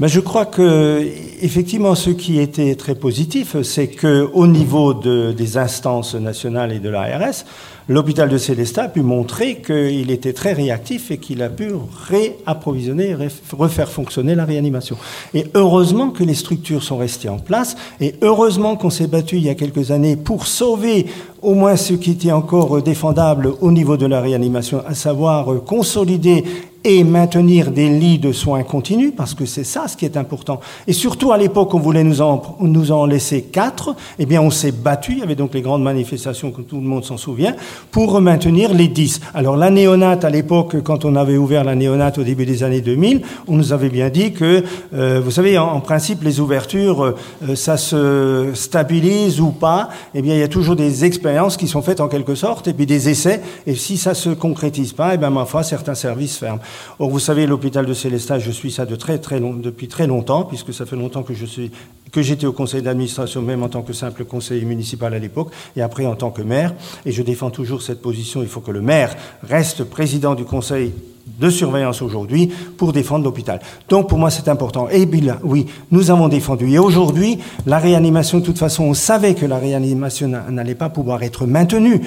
ben, 0.00 0.08
je 0.08 0.18
crois 0.18 0.44
que 0.44 1.08
effectivement, 1.40 1.94
ce 1.94 2.10
qui 2.10 2.40
était 2.40 2.74
très 2.74 2.96
positif, 2.96 3.62
c'est 3.62 3.86
que 3.86 4.28
au 4.32 4.48
niveau 4.48 4.92
de, 4.92 5.30
des 5.30 5.56
instances 5.56 6.16
nationales 6.16 6.72
et 6.72 6.80
de 6.80 6.88
l'ARS, 6.88 7.44
l'hôpital 7.88 8.28
de 8.28 8.36
Célestat 8.36 8.84
a 8.84 8.88
pu 8.88 9.02
montrer 9.02 9.60
qu'il 9.60 10.10
était 10.10 10.32
très 10.32 10.52
réactif 10.52 11.12
et 11.12 11.18
qu'il 11.18 11.42
a 11.42 11.48
pu 11.48 11.68
réapprovisionner, 12.08 13.16
refaire 13.52 13.88
fonctionner 13.88 14.34
la 14.34 14.44
réanimation. 14.44 14.96
Et 15.32 15.46
heureusement 15.54 16.10
que 16.10 16.24
les 16.24 16.34
structures 16.34 16.82
sont 16.82 16.96
restées 16.96 17.28
en 17.28 17.38
place 17.38 17.76
et 18.00 18.16
heureusement 18.20 18.74
qu'on 18.74 18.90
s'est 18.90 19.06
battu 19.06 19.36
il 19.36 19.44
y 19.44 19.48
a 19.48 19.54
quelques 19.54 19.92
années 19.92 20.16
pour 20.16 20.48
sauver 20.48 21.06
au 21.40 21.54
moins 21.54 21.76
ce 21.76 21.92
qui 21.92 22.10
était 22.10 22.32
encore 22.32 22.82
défendable 22.82 23.52
au 23.60 23.70
niveau 23.70 23.96
de 23.96 24.06
la 24.06 24.20
réanimation, 24.20 24.82
à 24.84 24.94
savoir 24.94 25.62
consolider 25.64 26.42
et 26.84 27.02
maintenir 27.02 27.70
des 27.70 27.88
lits 27.88 28.18
de 28.18 28.32
soins 28.32 28.62
continus, 28.62 29.12
parce 29.16 29.34
que 29.34 29.46
c'est 29.46 29.64
ça 29.64 29.88
ce 29.88 29.96
qui 29.96 30.04
est 30.04 30.16
important. 30.16 30.60
Et 30.86 30.92
surtout, 30.92 31.32
à 31.32 31.38
l'époque, 31.38 31.72
on 31.74 31.78
voulait 31.78 32.04
nous 32.04 32.20
en, 32.20 32.56
nous 32.60 32.92
en 32.92 33.06
laisser 33.06 33.42
quatre, 33.42 33.96
eh 34.18 34.26
bien, 34.26 34.42
on 34.42 34.50
s'est 34.50 34.72
battu, 34.72 35.12
il 35.12 35.18
y 35.18 35.22
avait 35.22 35.34
donc 35.34 35.54
les 35.54 35.62
grandes 35.62 35.82
manifestations, 35.82 36.50
que 36.50 36.60
tout 36.60 36.76
le 36.76 36.86
monde 36.86 37.04
s'en 37.04 37.16
souvient, 37.16 37.54
pour 37.90 38.20
maintenir 38.20 38.74
les 38.74 38.88
dix. 38.88 39.20
Alors, 39.32 39.56
la 39.56 39.70
néonate, 39.70 40.24
à 40.24 40.30
l'époque, 40.30 40.82
quand 40.82 41.06
on 41.06 41.16
avait 41.16 41.38
ouvert 41.38 41.64
la 41.64 41.74
néonate 41.74 42.18
au 42.18 42.22
début 42.22 42.44
des 42.44 42.62
années 42.62 42.82
2000, 42.82 43.22
on 43.48 43.56
nous 43.56 43.72
avait 43.72 43.88
bien 43.88 44.10
dit 44.10 44.32
que, 44.32 44.62
euh, 44.94 45.20
vous 45.24 45.30
savez, 45.30 45.56
en, 45.56 45.80
principe, 45.80 46.22
les 46.22 46.40
ouvertures, 46.40 47.02
euh, 47.02 47.56
ça 47.56 47.78
se 47.78 48.50
stabilise 48.52 49.40
ou 49.40 49.50
pas, 49.50 49.88
eh 50.14 50.20
bien, 50.20 50.34
il 50.34 50.40
y 50.40 50.44
a 50.44 50.48
toujours 50.48 50.76
des 50.76 51.04
expériences 51.04 51.56
qui 51.56 51.68
sont 51.68 51.82
faites 51.82 52.00
en 52.00 52.08
quelque 52.08 52.34
sorte, 52.34 52.68
et 52.68 52.74
puis 52.74 52.84
des 52.84 53.08
essais, 53.08 53.40
et 53.66 53.74
si 53.74 53.96
ça 53.96 54.14
se 54.14 54.30
concrétise 54.30 54.92
pas, 54.92 55.14
eh 55.14 55.16
bien, 55.16 55.30
ma 55.30 55.46
foi, 55.46 55.62
certains 55.62 55.94
services 55.94 56.36
ferment. 56.36 56.60
Or, 56.98 57.10
vous 57.10 57.18
savez, 57.18 57.46
l'hôpital 57.46 57.86
de 57.86 57.94
Célestat, 57.94 58.38
je 58.38 58.50
suis 58.50 58.70
ça 58.70 58.86
depuis 58.86 59.88
très 59.88 60.06
longtemps, 60.06 60.44
puisque 60.44 60.72
ça 60.72 60.86
fait 60.86 60.96
longtemps 60.96 61.22
que 61.22 62.22
j'étais 62.22 62.46
au 62.46 62.52
conseil 62.52 62.82
d'administration, 62.82 63.42
même 63.42 63.62
en 63.62 63.68
tant 63.68 63.82
que 63.82 63.92
simple 63.92 64.24
conseiller 64.24 64.64
municipal 64.64 65.12
à 65.14 65.18
l'époque, 65.18 65.50
et 65.76 65.82
après 65.82 66.06
en 66.06 66.14
tant 66.14 66.30
que 66.30 66.42
maire. 66.42 66.74
Et 67.06 67.12
je 67.12 67.22
défends 67.22 67.50
toujours 67.50 67.82
cette 67.82 68.00
position. 68.02 68.42
Il 68.42 68.48
faut 68.48 68.60
que 68.60 68.70
le 68.70 68.80
maire 68.80 69.14
reste 69.42 69.84
président 69.84 70.34
du 70.34 70.44
conseil 70.44 70.92
de 71.40 71.48
surveillance 71.48 72.02
aujourd'hui 72.02 72.52
pour 72.76 72.92
défendre 72.92 73.24
l'hôpital. 73.24 73.58
Donc 73.88 74.10
pour 74.10 74.18
moi 74.18 74.30
c'est 74.30 74.46
important. 74.46 74.90
Et 74.90 75.06
bien 75.06 75.38
oui, 75.42 75.64
nous 75.90 76.10
avons 76.10 76.28
défendu. 76.28 76.70
Et 76.70 76.78
aujourd'hui, 76.78 77.38
la 77.66 77.78
réanimation, 77.78 78.40
de 78.40 78.44
toute 78.44 78.58
façon, 78.58 78.84
on 78.84 78.94
savait 78.94 79.34
que 79.34 79.46
la 79.46 79.58
réanimation 79.58 80.28
n'allait 80.28 80.74
pas 80.74 80.90
pouvoir 80.90 81.22
être 81.22 81.46
maintenue 81.46 82.02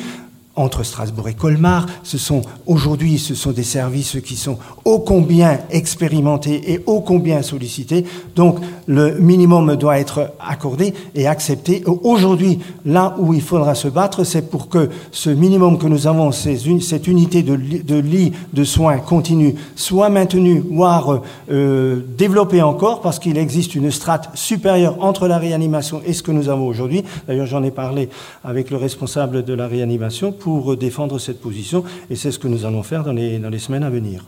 entre 0.58 0.84
Strasbourg 0.84 1.30
et 1.30 1.34
Colmar. 1.34 1.86
Ce 2.04 2.18
sont 2.18 2.42
aujourd'hui, 2.66 3.18
ce 3.18 3.36
sont 3.36 3.52
des 3.52 3.64
services 3.64 4.18
qui 4.26 4.36
sont 4.36 4.58
ô 4.84 5.00
combien 5.00 5.60
expérimentés 5.70 6.74
et 6.74 6.82
ô 6.86 7.00
combien 7.00 7.42
sollicités. 7.42 8.04
Donc 8.36 8.60
le 8.88 9.18
minimum 9.20 9.76
doit 9.76 10.00
être 10.00 10.32
accordé 10.40 10.94
et 11.16 11.28
accepté. 11.28 11.84
Aujourd'hui, 11.86 12.60
là 12.86 13.16
où 13.20 13.34
il 13.34 13.42
faudra 13.42 13.76
se 13.76 13.88
battre, 13.88 14.24
c'est 14.24 14.50
pour 14.50 14.70
que 14.70 14.90
ce 15.12 15.30
minimum 15.30 15.78
que 15.78 15.88
nous 15.88 16.08
avons, 16.08 16.32
cette 16.32 17.08
unité 17.08 17.44
de, 17.44 17.54
lit 17.54 18.34
de 18.54 18.64
soins 18.64 18.98
continue, 18.98 19.56
soit 19.76 20.10
maintenue, 20.10 20.64
voire 20.70 21.22
euh, 21.52 22.02
développée 22.18 22.62
encore, 22.62 23.02
parce 23.02 23.20
qu'il 23.20 23.38
existe 23.38 23.76
une 23.76 23.92
strate 23.92 24.30
supérieure 24.34 24.98
entre 25.04 25.28
la 25.28 25.38
réanimation 25.38 26.02
et 26.06 26.14
ce 26.14 26.24
que 26.24 26.32
nous 26.32 26.50
avons 26.50 26.68
aujourd'hui. 26.68 27.04
D'ailleurs, 27.28 27.46
j'en 27.46 27.64
ai 27.64 27.72
parlé 27.72 28.10
avec 28.44 28.72
le 28.72 28.78
responsable 28.78 29.44
de 29.44 29.54
la 29.54 29.68
réanimation 29.68 30.32
défendre 30.76 31.20
cette 31.20 31.42
position, 31.42 31.84
et 32.10 32.16
c'est 32.16 32.32
ce 32.32 32.40
que 32.40 32.48
nous 32.48 32.66
allons 32.66 32.84
faire 32.84 33.04
dans 33.04 33.14
les, 33.14 33.40
dans 33.40 33.50
les 33.50 33.60
semaines 33.60 33.84
à 33.84 33.90
venir. 33.90 34.26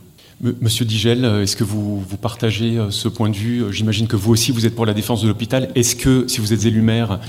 Monsieur 0.62 0.86
Digel, 0.86 1.26
est-ce 1.26 1.58
que 1.58 1.66
vous, 1.66 2.00
vous, 2.00 2.18
partagez 2.18 2.78
euh, 2.78 2.92
ce 2.92 3.10
point 3.10 3.30
de 3.30 3.36
vue? 3.36 3.74
J'imagine 3.74 4.08
que 4.08 4.16
vous 4.16 4.32
aussi, 4.32 4.54
vous 4.54 4.66
êtes 4.66 4.74
pour 4.74 4.86
la 4.86 4.94
défense 4.94 5.22
de 5.22 5.28
l'hôpital. 5.28 5.70
Est-ce 5.76 5.98
que, 5.98 6.30
si 6.30 6.40
vous 6.40 6.54
êtes 6.54 6.64
élu 6.64 6.82
maire, 6.82 7.20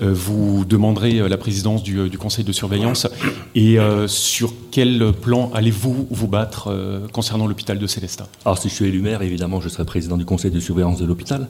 vous 0.00 0.64
demanderez 0.64 1.20
euh, 1.20 1.28
la 1.28 1.36
présidence 1.36 1.82
du, 1.82 2.08
du 2.08 2.18
conseil 2.18 2.44
de 2.44 2.52
surveillance 2.52 3.06
Et 3.54 3.78
sur 4.06 4.52
quel 4.70 5.12
plan 5.12 5.50
allez-vous 5.54 6.06
vous 6.10 6.28
battre 6.28 6.72
concernant 7.12 7.46
l'hôpital 7.46 7.78
de 7.78 7.86
Célestat? 7.86 8.28
Alors, 8.44 8.58
si 8.58 8.68
je 8.68 8.74
suis 8.74 8.86
élu 8.86 9.00
maire, 9.00 9.22
évidemment, 9.22 9.60
je 9.60 9.68
serai 9.68 9.84
président 9.84 10.16
du 10.16 10.24
conseil 10.24 10.50
de 10.50 10.60
surveillance 10.60 11.00
de 11.00 11.06
l'hôpital, 11.06 11.48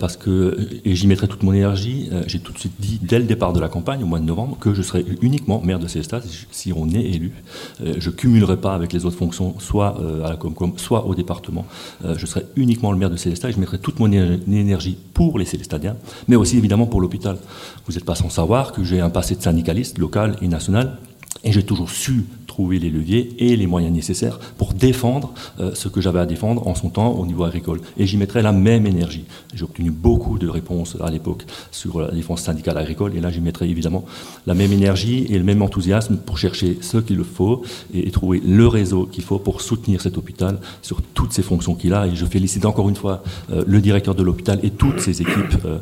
parce 0.00 0.16
que, 0.16 0.56
et 0.84 0.94
j'y 0.94 1.06
mettrai 1.06 1.28
toute 1.28 1.42
mon 1.42 1.52
énergie. 1.52 2.10
J'ai 2.26 2.38
tout 2.38 2.52
de 2.52 2.58
suite 2.58 2.72
dit, 2.78 2.98
dès 3.02 3.18
le 3.18 3.24
départ 3.24 3.52
de 3.52 3.60
la 3.60 3.68
campagne, 3.68 4.02
au 4.02 4.06
mois 4.06 4.18
de 4.18 4.24
novembre, 4.24 4.56
que 4.58 4.74
je 4.74 4.82
serai 4.82 5.04
uniquement 5.20 5.60
maire 5.60 5.78
de 5.78 5.86
Célestat 5.86 6.22
si 6.50 6.72
on 6.72 6.88
est 6.90 7.04
élu. 7.04 7.32
je 7.80 8.10
cumulerai 8.10 8.56
pas 8.56 8.74
avec 8.74 8.92
les 8.92 9.04
autres 9.04 9.18
fonctions, 9.18 9.58
soit 9.58 9.98
à 10.24 10.30
la 10.30 10.36
soit 10.76 11.06
au 11.06 11.14
département. 11.14 11.66
Euh, 12.04 12.14
je 12.16 12.26
serai 12.26 12.46
uniquement 12.56 12.92
le 12.92 12.98
maire 12.98 13.10
de 13.10 13.16
Célestat 13.16 13.50
et 13.50 13.52
je 13.52 13.60
mettrai 13.60 13.78
toute 13.78 13.98
mon 13.98 14.10
énergie 14.10 14.96
pour 15.14 15.38
les 15.38 15.44
Célestadiens, 15.44 15.96
mais 16.28 16.36
aussi 16.36 16.56
évidemment 16.56 16.86
pour 16.86 17.00
l'hôpital. 17.00 17.38
Vous 17.84 17.92
n'êtes 17.92 18.04
pas 18.04 18.14
sans 18.14 18.30
savoir 18.30 18.72
que 18.72 18.82
j'ai 18.82 19.00
un 19.00 19.10
passé 19.10 19.36
de 19.36 19.42
syndicaliste 19.42 19.98
local 19.98 20.36
et 20.42 20.48
national 20.48 20.98
et 21.44 21.52
j'ai 21.52 21.64
toujours 21.64 21.90
su 21.90 22.24
trouver 22.46 22.78
les 22.78 22.90
leviers 22.90 23.34
et 23.38 23.56
les 23.56 23.66
moyens 23.66 23.94
nécessaires 23.94 24.38
pour 24.58 24.72
défendre 24.72 25.32
euh, 25.60 25.74
ce 25.74 25.88
que 25.88 26.00
j'avais 26.00 26.20
à 26.20 26.26
défendre 26.26 26.66
en 26.66 26.74
son 26.74 26.90
temps 26.90 27.12
au 27.12 27.26
niveau 27.26 27.44
agricole. 27.44 27.80
Et 27.96 28.06
j'y 28.06 28.16
mettrai 28.16 28.42
la 28.42 28.52
même 28.52 28.86
énergie. 28.86 29.24
J'ai 29.54 29.64
obtenu 29.64 29.90
beaucoup 29.90 30.38
de 30.38 30.48
réponses 30.48 30.96
à 31.00 31.10
l'époque 31.10 31.44
sur 31.70 32.00
la 32.00 32.10
défense 32.10 32.42
syndicale 32.42 32.78
agricole, 32.78 33.16
et 33.16 33.20
là 33.20 33.30
j'y 33.30 33.40
mettrai 33.40 33.68
évidemment 33.68 34.04
la 34.46 34.54
même 34.54 34.72
énergie 34.72 35.26
et 35.28 35.38
le 35.38 35.44
même 35.44 35.62
enthousiasme 35.62 36.16
pour 36.18 36.38
chercher 36.38 36.78
ce 36.80 36.98
qu'il 36.98 37.22
faut 37.24 37.62
et, 37.92 38.10
trouver 38.10 38.40
le 38.44 38.66
réseau 38.66 39.06
qu'il 39.06 39.24
faut 39.24 39.38
pour 39.38 39.60
soutenir 39.60 40.00
cet 40.00 40.16
hôpital 40.16 40.58
sur 40.82 41.02
toutes 41.14 41.32
ses 41.32 41.42
fonctions 41.42 41.74
qu'il 41.74 41.92
a. 41.94 42.06
Et 42.06 42.14
je 42.14 42.24
félicite 42.24 42.64
encore 42.64 42.88
une 42.88 42.96
fois 42.96 43.22
euh, 43.50 43.64
le 43.66 43.80
directeur 43.80 44.14
de 44.14 44.22
l'hôpital 44.22 44.60
et 44.62 44.70
toutes 44.70 45.00
ses 45.00 45.22
équipes, 45.22 45.56
euh, 45.64 45.78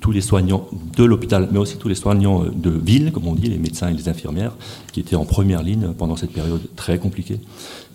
tous 0.00 0.10
les 0.10 0.20
soignants 0.20 0.68
de 0.96 1.04
l'hôpital, 1.04 1.48
mais 1.52 1.58
aussi 1.58 1.76
tous 1.76 1.88
les 1.88 1.94
soignants 1.94 2.44
de 2.54 2.70
ville, 2.70 3.12
comme 3.12 3.26
on 3.26 3.34
dit, 3.34 3.48
les 3.48 3.58
médecins 3.58 3.88
et 3.88 3.94
les 3.94 4.08
infirmières, 4.08 4.52
qui 4.92 5.00
étaient 5.00 5.16
en 5.16 5.24
première 5.24 5.62
ligne 5.62 5.88
pendant 5.96 6.05
cette 6.14 6.30
période 6.30 6.60
très 6.76 6.98
compliquée. 6.98 7.40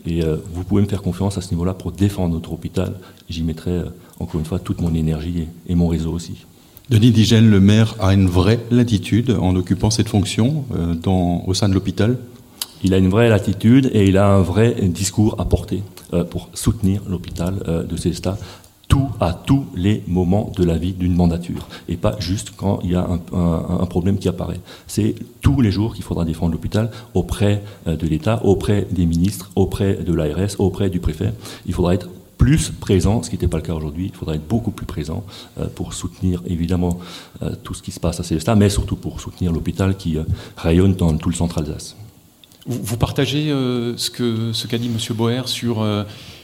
Et 0.05 0.23
euh, 0.23 0.35
vous 0.53 0.63
pouvez 0.65 0.81
me 0.81 0.87
faire 0.87 1.01
confiance 1.01 1.37
à 1.37 1.41
ce 1.41 1.51
niveau-là 1.51 1.73
pour 1.73 1.93
défendre 1.93 2.33
notre 2.33 2.51
hôpital. 2.51 2.95
J'y 3.29 3.43
mettrai 3.43 3.71
euh, 3.71 3.85
encore 4.19 4.39
une 4.39 4.45
fois 4.45 4.59
toute 4.59 4.81
mon 4.81 4.93
énergie 4.93 5.47
et, 5.67 5.75
mon 5.75 5.87
réseau 5.87 6.11
aussi. 6.11 6.45
Denis 6.89 7.11
Digel, 7.11 7.49
le 7.49 7.59
maire, 7.61 7.95
a 7.99 8.13
une 8.13 8.27
vraie 8.27 8.59
latitude 8.71 9.31
en 9.39 9.55
occupant 9.55 9.89
cette 9.89 10.09
fonction 10.09 10.65
euh, 10.75 10.95
dans, 10.95 11.43
au 11.47 11.53
sein 11.53 11.69
de 11.69 11.73
l'hôpital? 11.73 12.17
Il 12.83 12.93
a 12.93 12.97
une 12.97 13.09
vraie 13.09 13.29
latitude 13.29 13.91
et 13.93 14.07
il 14.07 14.17
a 14.17 14.27
un 14.27 14.41
vrai 14.41 14.75
discours 14.81 15.39
à 15.39 15.45
porter 15.45 15.83
pour 16.31 16.49
soutenir 16.55 17.03
l'hôpital 17.07 17.85
de 17.87 17.95
Célestat 17.95 18.39
tout 18.91 19.09
à 19.21 19.31
tous 19.33 19.67
les 19.73 20.03
moments 20.05 20.51
de 20.53 20.65
la 20.65 20.77
vie 20.77 20.91
d'une 20.91 21.15
mandature 21.15 21.69
et 21.87 21.95
pas 21.95 22.17
juste 22.19 22.51
quand 22.57 22.81
il 22.83 22.91
y 22.91 22.95
a 22.95 23.07
un, 23.31 23.85
problème 23.85 24.17
qui 24.17 24.27
apparaît. 24.27 24.59
C'est 24.85 25.15
tous 25.39 25.61
les 25.61 25.71
jours 25.71 25.95
qu'il 25.95 26.03
faudra 26.03 26.25
défendre 26.25 26.51
l'hôpital 26.51 26.91
auprès 27.13 27.63
euh, 27.87 27.95
de 27.95 28.05
l'État, 28.05 28.41
auprès 28.43 28.85
des 28.91 29.05
ministres, 29.05 29.49
auprès 29.55 29.93
de 29.93 30.13
l'ARS, 30.13 30.59
auprès 30.59 30.89
du 30.89 30.99
préfet. 30.99 31.31
Il 31.65 31.73
faudra 31.73 31.93
être 31.93 32.09
plus 32.37 32.69
présent, 32.71 33.23
ce 33.23 33.29
qui 33.29 33.37
n'était 33.37 33.47
pas 33.47 33.57
le 33.57 33.63
cas 33.63 33.73
aujourd'hui. 33.73 34.11
Il 34.13 34.17
faudra 34.17 34.35
être 34.35 34.45
beaucoup 34.45 34.71
plus 34.71 34.85
présent 34.85 35.23
euh, 35.57 35.67
pour 35.73 35.93
soutenir 35.93 36.43
évidemment 36.45 36.99
euh, 37.43 37.51
tout 37.63 37.73
ce 37.73 37.81
qui 37.81 37.91
se 37.91 37.99
passe 38.01 38.19
à 38.19 38.23
Célestat, 38.23 38.55
mais 38.55 38.69
surtout 38.69 38.97
pour 38.97 39.21
soutenir 39.21 39.53
l'hôpital 39.53 39.95
qui 39.95 40.17
rayonne 40.57 40.95
dans 40.95 41.15
tout 41.15 41.29
le 41.29 41.35
centre 41.35 41.59
Alsace. 41.59 41.95
Vous, 42.67 42.97
partagez 42.97 43.47
ce 43.47 44.67
qu'a 44.67 44.77
dit 44.77 44.87
M. 44.87 45.15
Boer 45.15 45.47
sur 45.47 45.83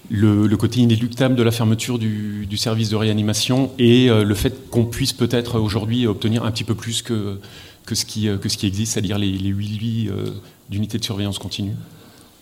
le, 0.09 0.55
côté 0.55 0.79
inéluctable 0.79 1.35
de 1.35 1.43
la 1.43 1.51
fermeture 1.51 1.99
du, 1.99 2.57
service 2.57 2.89
de 2.89 2.95
réanimation 2.95 3.71
et 3.77 4.09
euh, 4.09 4.23
le 4.23 4.35
fait 4.35 4.69
qu'on 4.69 4.85
puisse 4.85 5.13
peut-être 5.13 5.59
aujourd'hui 5.59 6.07
obtenir 6.07 6.43
un 6.43 6.51
petit 6.51 6.63
peu 6.63 6.75
plus 6.75 7.01
que, 7.01 7.39
que, 7.85 7.95
ce, 7.95 8.05
qui, 8.05 8.27
existe, 8.27 8.93
c'est-à-dire 8.93 9.17
les, 9.17 9.31
les 9.31 9.49
8 9.49 9.67
lits 9.67 10.09
euh, 10.09 10.31
d'unités 10.69 10.97
de 10.97 11.03
surveillance 11.03 11.39
continue 11.39 11.75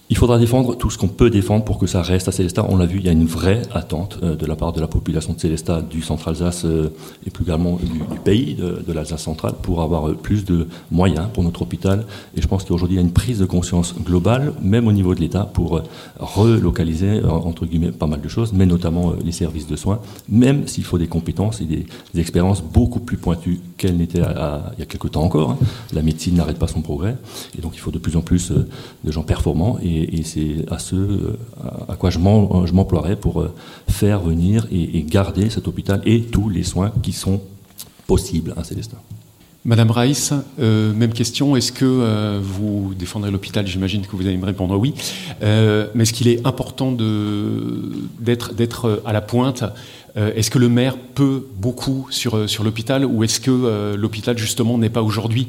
il 0.10 0.18
faudra 0.18 0.38
défendre 0.38 0.76
tout 0.76 0.92
ce 0.92 1.00
qu'on 1.00 1.08
peut 1.08 1.32
défendre 1.32 1.66
pour 1.66 1.80
que 1.80 1.88
ça 1.88 2.04
reste 2.04 2.28
à 2.28 2.32
Célestat. 2.32 2.66
On 2.70 2.78
l'a 2.78 2.86
vu, 2.86 3.00
il 3.00 3.06
y 3.06 3.10
a 3.10 3.12
une 3.12 3.26
vraie 3.26 3.64
attente 3.74 4.20
euh, 4.22 4.36
de 4.36 4.46
la 4.46 4.56
part 4.56 4.72
de 4.72 4.80
la 4.80 4.88
population 4.88 5.34
de 5.34 5.40
Célestat, 5.40 5.82
du 5.82 6.04
centre-Alsace 6.04 6.66
euh, 6.66 6.90
et 7.26 7.32
plus 7.32 7.44
également 7.44 7.78
du, 7.78 8.00
pays 8.24 8.56
de, 8.56 8.94
l'Alsace 8.94 9.24
centrale 9.24 9.54
pour 9.62 9.82
avoir 9.82 10.10
euh, 10.10 10.14
plus 10.14 10.46
de 10.46 10.68
moyens 10.92 11.28
pour 11.34 11.44
notre 11.44 11.64
hôpital. 11.64 12.06
Et 12.38 12.42
je 12.42 12.48
pense 12.48 12.66
qu'aujourd'hui, 12.66 12.98
il 12.98 13.00
y 13.00 13.04
a 13.04 13.06
une 13.06 13.14
prise 13.14 13.40
de 13.40 13.46
conscience 13.46 13.96
globale, 14.00 14.54
même 14.62 14.88
au 14.88 14.92
niveau 14.92 15.16
de 15.16 15.22
l'État, 15.22 15.44
pour 15.44 15.82
relocaliser, 16.20 17.24
entre 17.24 17.66
guillemets, 17.66 17.92
pas 17.92 18.08
mal 18.08 18.22
de 18.22 18.28
choses, 18.28 18.54
mais 18.54 18.66
notamment 18.66 19.14
les 19.24 19.32
services 19.32 19.68
de 19.68 19.76
soins, 19.76 20.00
même 20.30 20.68
s'il 20.68 20.84
faut 20.84 20.98
des 20.98 21.08
compétences 21.08 21.62
et 21.62 21.66
des, 21.66 21.86
expériences 22.16 22.64
beaucoup 22.64 23.00
plus 23.00 23.18
pointues 23.18 23.60
qu'elles 23.78 23.98
n'étaient 23.98 24.20
il 24.20 24.80
y 24.80 24.84
a 24.84 24.86
quelque 24.86 25.08
temps 25.08 25.24
encore. 25.24 25.52
Hein. 25.52 25.58
La 25.94 26.02
médecine 26.02 26.36
n'arrête 26.36 26.58
pas 26.58 26.68
son 26.68 26.82
progrès. 26.82 27.16
Et 27.58 27.62
donc, 27.62 27.74
il 27.76 27.80
faut 27.80 27.92
de 27.92 28.00
plus 28.00 28.16
en 28.16 28.22
plus 28.22 28.52
de 28.52 29.12
gens 29.12 29.24
performants. 29.24 29.78
Et, 29.96 30.24
c'est 30.24 30.66
à 30.72 30.80
ce 30.80 31.38
à 31.88 31.96
quoi 31.96 32.10
je 32.10 32.20
m'emploierai 32.20 33.16
pour 33.16 33.42
euh, 33.42 33.54
faire 33.90 34.20
venir 34.20 34.68
et, 34.72 35.04
garder 35.04 35.50
cet 35.50 35.68
hôpital 35.68 36.02
et 36.06 36.22
tous 36.22 36.50
les 36.50 36.64
soins 36.64 36.92
qui 37.02 37.14
sont 37.14 37.42
possibles 38.08 38.54
à 38.58 38.64
Célestin. 38.64 38.98
Madame 39.64 39.90
Reiss, 39.90 40.34
euh, 40.60 40.94
même 40.94 41.12
question. 41.12 41.56
Est-ce 41.56 41.72
que 41.72 41.86
euh, 41.86 42.40
vous 42.42 42.94
défendrez 42.98 43.32
l'hôpital? 43.32 43.66
J'imagine 43.66 44.06
que 44.06 44.16
vous 44.16 44.28
allez 44.28 44.38
me 44.38 44.46
répondre 44.46 44.78
oui. 44.78 44.94
mais 45.42 46.04
est-ce 46.04 46.14
qu'il 46.14 46.28
est 46.28 46.46
important 46.46 46.92
d'être 48.20 49.02
à 49.06 49.14
la 49.14 49.22
pointe? 49.22 49.64
Est-ce 50.16 50.50
que 50.50 50.60
le 50.60 50.70
maire 50.70 50.98
peut 50.98 51.46
beaucoup 51.58 52.08
sur, 52.10 52.38
l'hôpital? 52.64 53.06
Ou 53.06 53.24
est-ce 53.24 53.40
que 53.40 53.96
l'hôpital 53.96 54.38
justement 54.38 54.78
n'est 54.78 54.90
pas 54.90 55.02
aujourd'hui 55.02 55.48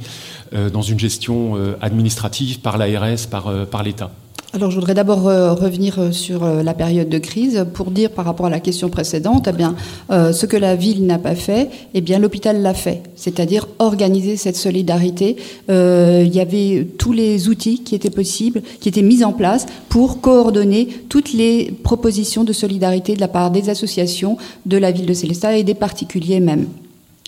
dans 0.72 0.82
une 0.82 0.98
gestion 0.98 1.56
administrative 1.80 2.60
par 2.60 2.78
l'ARS, 2.78 3.26
par 3.28 3.82
l'État? 3.84 4.10
Alors, 4.56 4.70
je 4.70 4.76
voudrais 4.76 4.94
d'abord 4.94 5.28
euh, 5.28 5.52
revenir 5.52 5.98
euh, 5.98 6.12
sur 6.12 6.42
euh, 6.42 6.62
la 6.62 6.72
période 6.72 7.10
de 7.10 7.18
crise 7.18 7.66
pour 7.74 7.90
dire 7.90 8.10
par 8.10 8.24
rapport 8.24 8.46
à 8.46 8.50
la 8.50 8.58
question 8.58 8.88
précédente, 8.88 9.48
eh 9.48 10.32
ce 10.32 10.46
que 10.46 10.56
la 10.56 10.76
ville 10.76 11.04
n'a 11.04 11.18
pas 11.18 11.34
fait, 11.34 11.68
eh 11.92 12.00
bien, 12.00 12.18
l'hôpital 12.18 12.62
l'a 12.62 12.72
fait, 12.72 13.02
c'est-à-dire 13.16 13.68
organiser 13.78 14.38
cette 14.38 14.56
solidarité. 14.56 15.36
il 15.68 16.34
y 16.34 16.40
avait 16.40 16.86
tous 16.96 17.12
les 17.12 17.48
outils 17.48 17.82
qui 17.82 17.94
étaient 17.94 18.08
possibles, 18.08 18.62
qui 18.80 18.88
étaient 18.88 19.02
mis 19.02 19.24
en 19.24 19.32
place 19.34 19.66
pour 19.90 20.22
coordonner 20.22 20.88
toutes 21.10 21.34
les 21.34 21.70
propositions 21.82 22.44
de 22.44 22.54
solidarité 22.54 23.14
de 23.14 23.20
la 23.20 23.28
part 23.28 23.50
des 23.50 23.68
associations 23.68 24.38
de 24.64 24.78
la 24.78 24.90
ville 24.90 25.06
de 25.06 25.14
Célestat 25.14 25.58
et 25.58 25.64
des 25.64 25.74
particuliers 25.74 26.40
même. 26.40 26.66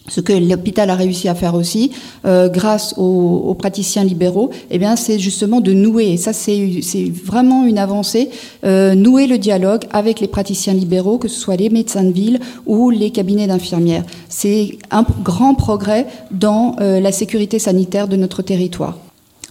Ce 0.09 0.21
que 0.21 0.33
l'hôpital 0.33 0.91
a 0.91 0.95
réussi 0.95 1.29
à 1.29 1.35
faire 1.35 1.55
aussi, 1.55 1.93
euh, 2.25 2.49
grâce 2.49 2.95
aux, 2.97 3.55
praticiens 3.59 4.05
libéraux, 4.05 4.51
eh 4.71 4.79
bien, 4.79 4.97
c'est 4.97 5.19
justement 5.19 5.61
de 5.61 5.73
nouer. 5.73 6.13
Et 6.13 6.17
ça, 6.17 6.33
c'est 6.33 7.13
vraiment 7.25 7.65
une 7.65 7.79
avancée. 7.79 8.31
Euh, 8.65 8.95
nouer 8.95 9.27
le 9.27 9.39
dialogue 9.39 9.85
avec 9.91 10.21
les 10.21 10.29
praticiens 10.29 10.75
libéraux, 10.75 11.19
que 11.19 11.29
ce 11.29 11.39
soit 11.39 11.57
les 11.57 11.71
médecins 11.71 12.05
de 12.05 12.13
ville 12.13 12.41
ou 12.67 12.91
les 12.91 13.11
cabinets 13.11 13.47
d'infirmières. 13.47 14.05
C'est 14.29 14.79
un 14.91 15.05
grand 15.23 15.55
progrès 15.55 16.07
dans 16.31 16.77
euh, 16.81 17.01
la 17.01 17.13
sécurité 17.13 17.59
sanitaire 17.59 18.09
de 18.09 18.17
notre 18.17 18.43
territoire. 18.43 18.99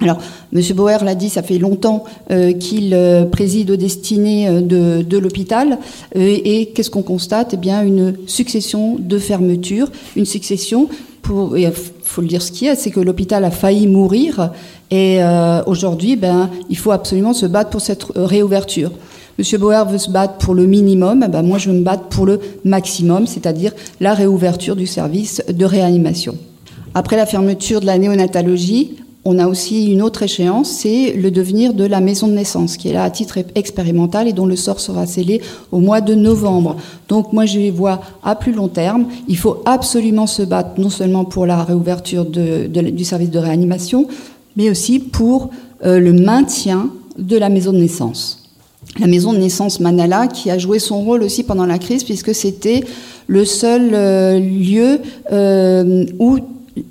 Alors, 0.01 0.19
M. 0.53 0.61
Bauer 0.75 1.03
l'a 1.03 1.15
dit, 1.15 1.29
ça 1.29 1.41
fait 1.41 1.57
longtemps 1.57 2.03
qu'il 2.59 2.95
préside 3.31 3.71
aux 3.71 3.75
destinées 3.75 4.61
de, 4.61 5.17
l'hôpital. 5.17 5.79
et 6.13 6.67
qu'est-ce 6.67 6.91
qu'on 6.91 7.01
constate? 7.01 7.55
Eh 7.55 7.57
bien, 7.57 7.81
une 7.81 8.15
succession 8.27 8.97
de 8.99 9.17
fermetures, 9.17 9.91
une 10.15 10.25
succession 10.25 10.87
pour, 11.23 11.57
il 11.57 11.71
faut 12.03 12.21
le 12.21 12.27
dire 12.27 12.43
ce 12.43 12.51
qu'il 12.51 12.67
y 12.67 12.69
a, 12.69 12.75
c'est 12.75 12.91
que 12.91 12.99
l'hôpital 12.99 13.43
a 13.43 13.49
failli 13.49 13.87
mourir 13.87 14.51
et 14.91 15.19
aujourd'hui, 15.65 16.15
ben, 16.15 16.51
il 16.69 16.77
faut 16.77 16.91
absolument 16.91 17.33
se 17.33 17.47
battre 17.47 17.71
pour 17.71 17.81
cette 17.81 18.05
réouverture. 18.15 18.91
Monsieur 19.37 19.59
Bauer 19.59 19.85
veut 19.87 19.99
se 19.99 20.09
battre 20.09 20.37
pour 20.37 20.55
le 20.55 20.65
minimum, 20.65 21.23
eh 21.23 21.29
ben 21.29 21.43
moi 21.43 21.59
je 21.59 21.69
veux 21.69 21.77
me 21.77 21.83
battre 21.83 22.05
pour 22.05 22.25
le 22.25 22.39
maximum, 22.63 23.27
c'est-à-dire 23.27 23.71
la 23.99 24.15
réouverture 24.15 24.75
du 24.75 24.87
service 24.87 25.43
de 25.47 25.63
réanimation. 25.63 26.35
Après 26.95 27.17
la 27.17 27.27
fermeture 27.27 27.79
de 27.79 27.85
la 27.85 27.99
néonatologie, 27.99 28.95
on 29.29 29.39
a 29.39 29.47
aussi 29.47 29.91
une 29.91 30.01
autre 30.01 30.23
échéance, 30.23 30.69
c'est 30.69 31.11
le 31.11 31.31
devenir 31.31 31.73
de 31.73 31.83
la 31.83 31.99
maison 31.99 32.29
de 32.29 32.33
naissance, 32.33 32.77
qui 32.77 32.87
est 32.87 32.93
là 32.93 33.03
à 33.03 33.09
titre 33.09 33.39
expérimental 33.55 34.25
et 34.25 34.31
dont 34.31 34.45
le 34.45 34.55
sort 34.55 34.79
sera 34.79 35.05
scellé 35.05 35.41
au 35.73 35.79
mois 35.79 35.99
de 35.99 36.15
novembre. 36.15 36.77
Donc 37.09 37.33
moi 37.33 37.45
je 37.45 37.59
les 37.59 37.69
vois 37.69 37.99
à 38.23 38.35
plus 38.35 38.53
long 38.53 38.69
terme. 38.69 39.07
Il 39.27 39.37
faut 39.37 39.61
absolument 39.65 40.27
se 40.27 40.43
battre 40.43 40.79
non 40.79 40.89
seulement 40.89 41.25
pour 41.25 41.45
la 41.45 41.61
réouverture 41.61 42.25
du 42.25 43.03
service 43.03 43.29
de 43.29 43.39
réanimation, 43.39 44.07
mais 44.55 44.69
aussi 44.69 44.99
pour 44.99 45.49
euh, 45.85 45.99
le 45.99 46.13
maintien 46.13 46.89
de 47.17 47.35
la 47.35 47.49
maison 47.49 47.73
de 47.73 47.79
naissance 47.79 48.43
la 48.99 49.07
maison 49.07 49.33
de 49.33 49.37
naissance 49.37 49.79
Manala, 49.79 50.27
qui 50.27 50.49
a 50.49 50.57
joué 50.57 50.79
son 50.79 51.01
rôle 51.01 51.21
aussi 51.21 51.43
pendant 51.43 51.65
la 51.65 51.77
crise, 51.77 52.03
puisque 52.03 52.33
c'était 52.33 52.83
le 53.27 53.43
seul 53.43 53.91
euh, 53.93 54.39
lieu 54.39 54.99
euh, 55.31 56.05
où 56.17 56.39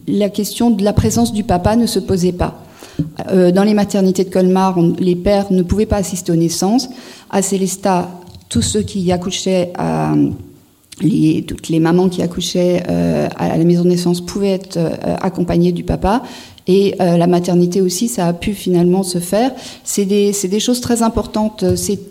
la 0.07 0.29
question 0.29 0.71
de 0.71 0.85
la 0.85 0.93
présence 0.93 1.33
du 1.33 1.45
papa 1.45 1.77
ne 1.77 1.87
se 1.87 1.99
posait 1.99 2.33
pas. 2.33 2.63
Euh, 3.31 3.53
dans 3.53 3.65
les 3.65 3.75
maternités 3.75 4.25
de 4.25 4.31
Colmar, 4.31 4.79
les 4.99 5.17
pères 5.17 5.53
ne 5.53 5.63
pouvaient 5.63 5.87
pas 5.87 5.97
assister 5.97 6.33
aux 6.33 6.37
naissances. 6.37 6.89
À 7.31 7.43
Célestat, 7.43 8.09
tous 8.49 8.63
ceux 8.63 8.83
qui 8.83 9.11
accouchaient 9.13 9.73
à 9.77 10.15
les, 11.03 11.45
toutes 11.47 11.69
les 11.69 11.79
mamans 11.79 12.09
qui 12.09 12.23
accouchaient 12.23 12.83
à 12.87 13.59
la 13.59 13.65
maison 13.65 13.83
de 13.83 13.89
naissance 13.89 14.23
pouvaient 14.23 14.53
être 14.53 14.79
accompagnées 15.21 15.73
du 15.73 15.85
papa. 15.85 16.23
Et 16.67 16.97
euh, 17.01 17.17
la 17.17 17.27
maternité 17.27 17.81
aussi, 17.81 18.09
ça 18.09 18.27
a 18.27 18.33
pu 18.33 18.53
finalement 18.53 19.03
se 19.03 19.19
faire. 19.19 19.53
C'est 19.85 20.05
des, 20.05 20.61
choses 20.61 20.81
très 20.81 21.03
importantes. 21.03 21.65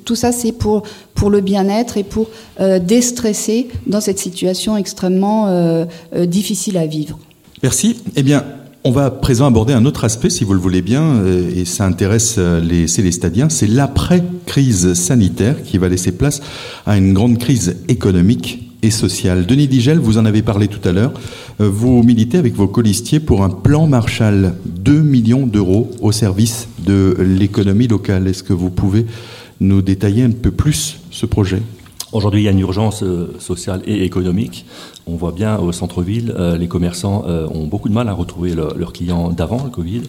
Tout 0.06 0.16
ça, 0.16 0.32
c'est 0.32 0.54
pour, 0.54 0.84
le 1.30 1.42
bien-être 1.42 1.98
et 1.98 2.04
pour 2.04 2.28
euh, 2.60 2.80
déstresser 2.80 3.68
dans 3.88 4.00
cette 4.00 4.20
situation 4.20 4.78
extrêmement 4.78 5.48
euh, 5.48 5.86
difficile 6.26 6.78
à 6.78 6.86
vivre. 6.86 7.20
Merci. 7.64 7.98
Eh 8.16 8.24
bien, 8.24 8.44
on 8.84 8.92
va 8.92 9.06
à 9.06 9.12
présent 9.12 9.48
aborder 9.48 9.74
un 9.74 9.86
autre 9.86 10.04
aspect, 10.04 10.30
si 10.30 10.44
vous 10.44 10.54
le 10.54 10.60
voulez 10.60 10.82
bien, 10.82 11.26
et 11.26 11.66
ça 11.66 11.86
intéresse 11.86 12.38
les 12.38 12.88
Célestadiens, 12.88 13.50
c'est 13.50 13.66
l'après-crise 13.66 14.94
sanitaire 14.94 15.64
qui 15.64 15.80
va 15.80 15.90
laisser 15.90 16.12
place 16.12 16.42
à 16.86 16.98
une 16.98 17.14
grande 17.14 17.40
crise 17.40 17.78
économique 17.88 18.66
et 18.86 18.92
sociale. 18.92 19.46
Denis 19.46 19.68
Digel, 19.68 20.00
vous 20.00 20.18
en 20.18 20.26
avez 20.26 20.42
parlé 20.42 20.68
tout 20.68 20.88
à 20.88 20.92
l'heure. 20.92 21.14
Euh, 21.60 21.68
vous 21.70 22.04
militez 22.04 22.38
avec 22.38 22.54
vos 22.54 22.68
colistiers 22.68 23.20
pour 23.20 23.44
un 23.44 23.50
plan 23.50 23.88
Marshall, 23.88 24.54
2 24.66 25.02
millions 25.02 25.48
d'euros 25.48 25.90
au 26.02 26.12
service 26.12 26.68
de 26.86 27.18
l'économie 27.20 27.88
locale. 27.88 28.28
Est-ce 28.28 28.44
que 28.44 28.54
vous 28.54 28.70
pouvez 28.70 29.06
nous 29.60 29.82
détailler 29.82 30.24
un 30.24 30.32
peu 30.32 30.52
plus 30.52 31.00
ce 31.12 31.26
projet? 31.26 31.62
Aujourd'hui, 32.12 32.42
il 32.42 32.44
y 32.46 32.48
a 32.48 32.52
une 32.52 32.60
urgence 32.60 33.04
euh, 33.04 33.34
sociale 33.40 33.82
et 33.86 34.04
économique. 34.04 34.66
On 35.08 35.16
voit 35.16 35.32
bien 35.32 35.58
au 35.58 35.72
centre-ville, 35.72 36.34
euh, 36.38 36.58
les 36.58 36.68
commerçants 36.68 37.26
ont 37.26 37.68
beaucoup 37.68 37.90
de 37.90 37.94
mal 37.94 38.10
à 38.10 38.14
retrouver 38.14 38.54
leurs 38.56 38.94
clients 38.94 39.30
d'avant 39.30 39.64
le 39.64 39.70
Covid 39.70 40.02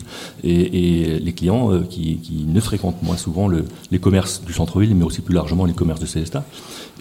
et, 0.42 1.18
les 1.18 1.32
clients 1.32 1.70
qui, 1.88 2.18
ne 2.46 2.60
fréquentent 2.60 3.02
moins 3.02 3.16
souvent 3.16 3.48
les 3.48 3.98
commerces 3.98 4.42
du 4.44 4.52
centre-ville, 4.52 4.94
mais 4.94 5.04
aussi 5.04 5.20
plus 5.20 5.34
largement 5.34 5.64
les 5.64 5.74
commerces 5.74 6.00
de 6.00 6.06
Célestat. 6.06 6.44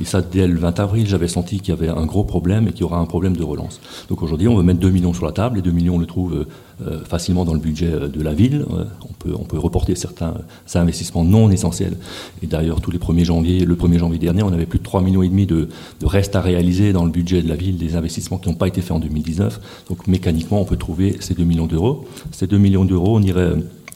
Et 0.01 0.05
ça, 0.05 0.21
dès 0.21 0.45
le 0.47 0.59
20 0.59 0.79
avril, 0.79 1.07
j'avais 1.07 1.27
senti 1.27 1.59
qu'il 1.59 1.69
y 1.69 1.77
avait 1.77 1.87
un 1.87 2.05
gros 2.05 2.25
problème 2.25 2.67
et 2.67 2.71
qu'il 2.71 2.81
y 2.81 2.83
aura 2.83 2.97
un 2.97 3.05
problème 3.05 3.37
de 3.37 3.43
relance. 3.43 3.79
Donc 4.09 4.21
aujourd'hui, 4.23 4.47
on 4.47 4.55
veut 4.55 4.63
mettre 4.63 4.79
2 4.79 4.89
millions 4.89 5.13
sur 5.13 5.25
la 5.25 5.31
table. 5.31 5.57
Les 5.57 5.61
2 5.61 5.71
millions, 5.71 5.95
on 5.95 5.99
le 5.99 6.05
trouve 6.05 6.33
euh, 6.33 6.47
euh, 6.85 7.03
facilement 7.05 7.45
dans 7.45 7.53
le 7.53 7.59
budget 7.59 7.93
euh, 7.93 8.07
de 8.09 8.21
la 8.21 8.33
ville. 8.33 8.65
on, 8.69 9.13
peut, 9.13 9.33
on 9.37 9.43
peut 9.43 9.57
reporter 9.57 9.95
certains, 9.95 10.33
investissements 10.73 11.23
non 11.23 11.49
essentiels. 11.49 11.95
Et 12.43 12.47
d'ailleurs, 12.47 12.81
tous 12.81 12.91
les 12.91 12.99
1er 12.99 13.23
janvier, 13.23 13.65
le 13.65 13.75
1er 13.75 13.99
janvier 13.99 14.19
dernier, 14.19 14.43
on 14.43 14.51
avait 14.51 14.65
plus 14.65 14.79
de 14.79 14.83
3 14.83 15.01
millions 15.01 15.24
et 15.24 15.29
demi 15.29 15.46
de, 15.46 15.70
de 16.01 16.05
restes 16.05 16.35
à 16.35 16.41
réaliser 16.41 16.91
dans 16.91 17.05
le 17.05 17.11
budget 17.11 17.41
de 17.41 17.48
la 17.48 17.55
ville, 17.55 17.77
des 17.85 17.95
investissements 17.95 18.37
qui 18.37 18.50
n'ont 18.50 18.55
pas 18.55 18.67
été 18.67 18.81
faits 18.81 18.91
en 18.91 19.00
2019. 19.00 19.59
Donc 19.89 20.07
mécaniquement, 20.07 20.61
on 20.61 20.65
peut 20.65 20.77
trouver 20.77 21.17
ces 21.19 21.33
2 21.33 21.43
millions 21.43 21.67
d'euros. 21.67 22.05
Ces 22.31 22.48
2 22.48 22.57
millions 22.57 22.85
d'euros, 22.85 23.17
on 23.17 23.21
irait 23.21 23.53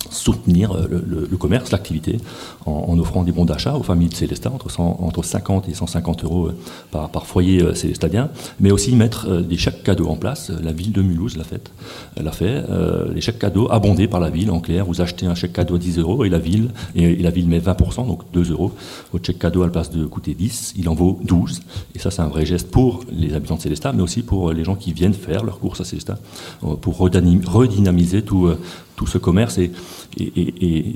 soutenir 0.10 0.72
euh, 0.72 0.88
le, 1.30 1.38
commerce, 1.38 1.72
l'activité, 1.72 2.18
en, 2.70 2.98
offrant 3.00 3.24
des 3.24 3.32
bons 3.32 3.46
d'achat 3.46 3.76
aux 3.76 3.84
familles 3.84 4.10
de 4.10 4.16
Célestat, 4.16 4.52
entre, 4.52 4.80
entre 4.80 5.24
50 5.24 5.70
et 5.70 5.74
150 5.74 6.24
euros 6.24 6.48
euh, 6.48 7.08
par, 7.08 7.26
foyer 7.26 7.62
euh, 7.62 7.74
célestadien, 7.74 8.30
mais 8.60 8.72
aussi 8.72 8.96
mettre 8.96 9.42
des 9.42 9.58
chèques 9.58 9.84
cadeaux 9.84 10.08
en 10.08 10.16
place. 10.16 10.52
La 10.64 10.72
ville 10.72 10.92
de 10.92 11.02
Mulhouse 11.02 11.38
l'a 11.38 11.44
fait. 11.44 11.72
l'a 12.18 12.32
fait. 12.32 12.64
les 13.14 13.22
chèques 13.22 13.40
cadeaux 13.40 13.70
abondés 13.72 14.08
par 14.08 14.20
la 14.20 14.30
ville, 14.30 14.52
en 14.52 14.60
clair, 14.60 14.86
vous 14.86 15.02
achetez 15.02 15.26
un 15.26 15.36
chèque 15.36 15.54
cadeau 15.54 15.76
à 15.76 15.80
10 15.80 16.00
euros 16.00 16.26
et 16.26 16.30
la 16.30 16.40
ville, 16.40 16.70
et, 16.96 17.16
la 17.16 17.30
ville 17.30 17.48
met 17.48 17.60
20%, 17.60 18.08
donc 18.08 18.22
2 18.34 18.52
euros. 18.52 18.72
Votre 19.12 19.26
chèque 19.26 19.40
cadeau, 19.40 19.62
à 19.62 19.66
la 19.66 19.72
place 19.72 19.90
de 19.90 20.06
coûter 20.06 20.34
10, 20.34 20.74
il 20.78 20.90
en 20.90 20.96
vaut 20.96 21.20
12. 21.24 21.62
Et 21.96 22.00
ça, 22.00 22.12
c'est 22.12 22.22
un 22.22 22.28
vrai 22.28 22.46
geste 22.46 22.72
pour 22.72 23.02
les 23.12 23.34
habitants 23.34 23.56
de 23.56 23.62
Célestat, 23.62 23.94
mais 23.94 24.02
aussi 24.02 24.22
pour 24.22 24.52
les 24.52 24.64
gens 24.64 24.76
qui 24.76 24.94
viennent 24.94 25.14
faire 25.14 25.44
leurs 25.44 25.60
courses 25.60 25.82
à 25.82 25.86
Célestat, 25.86 26.18
pour 26.82 26.98
redynamiser 26.98 28.22
tout, 28.22 28.50
ce 29.08 29.18
commerce 29.18 29.58
et, 29.58 29.72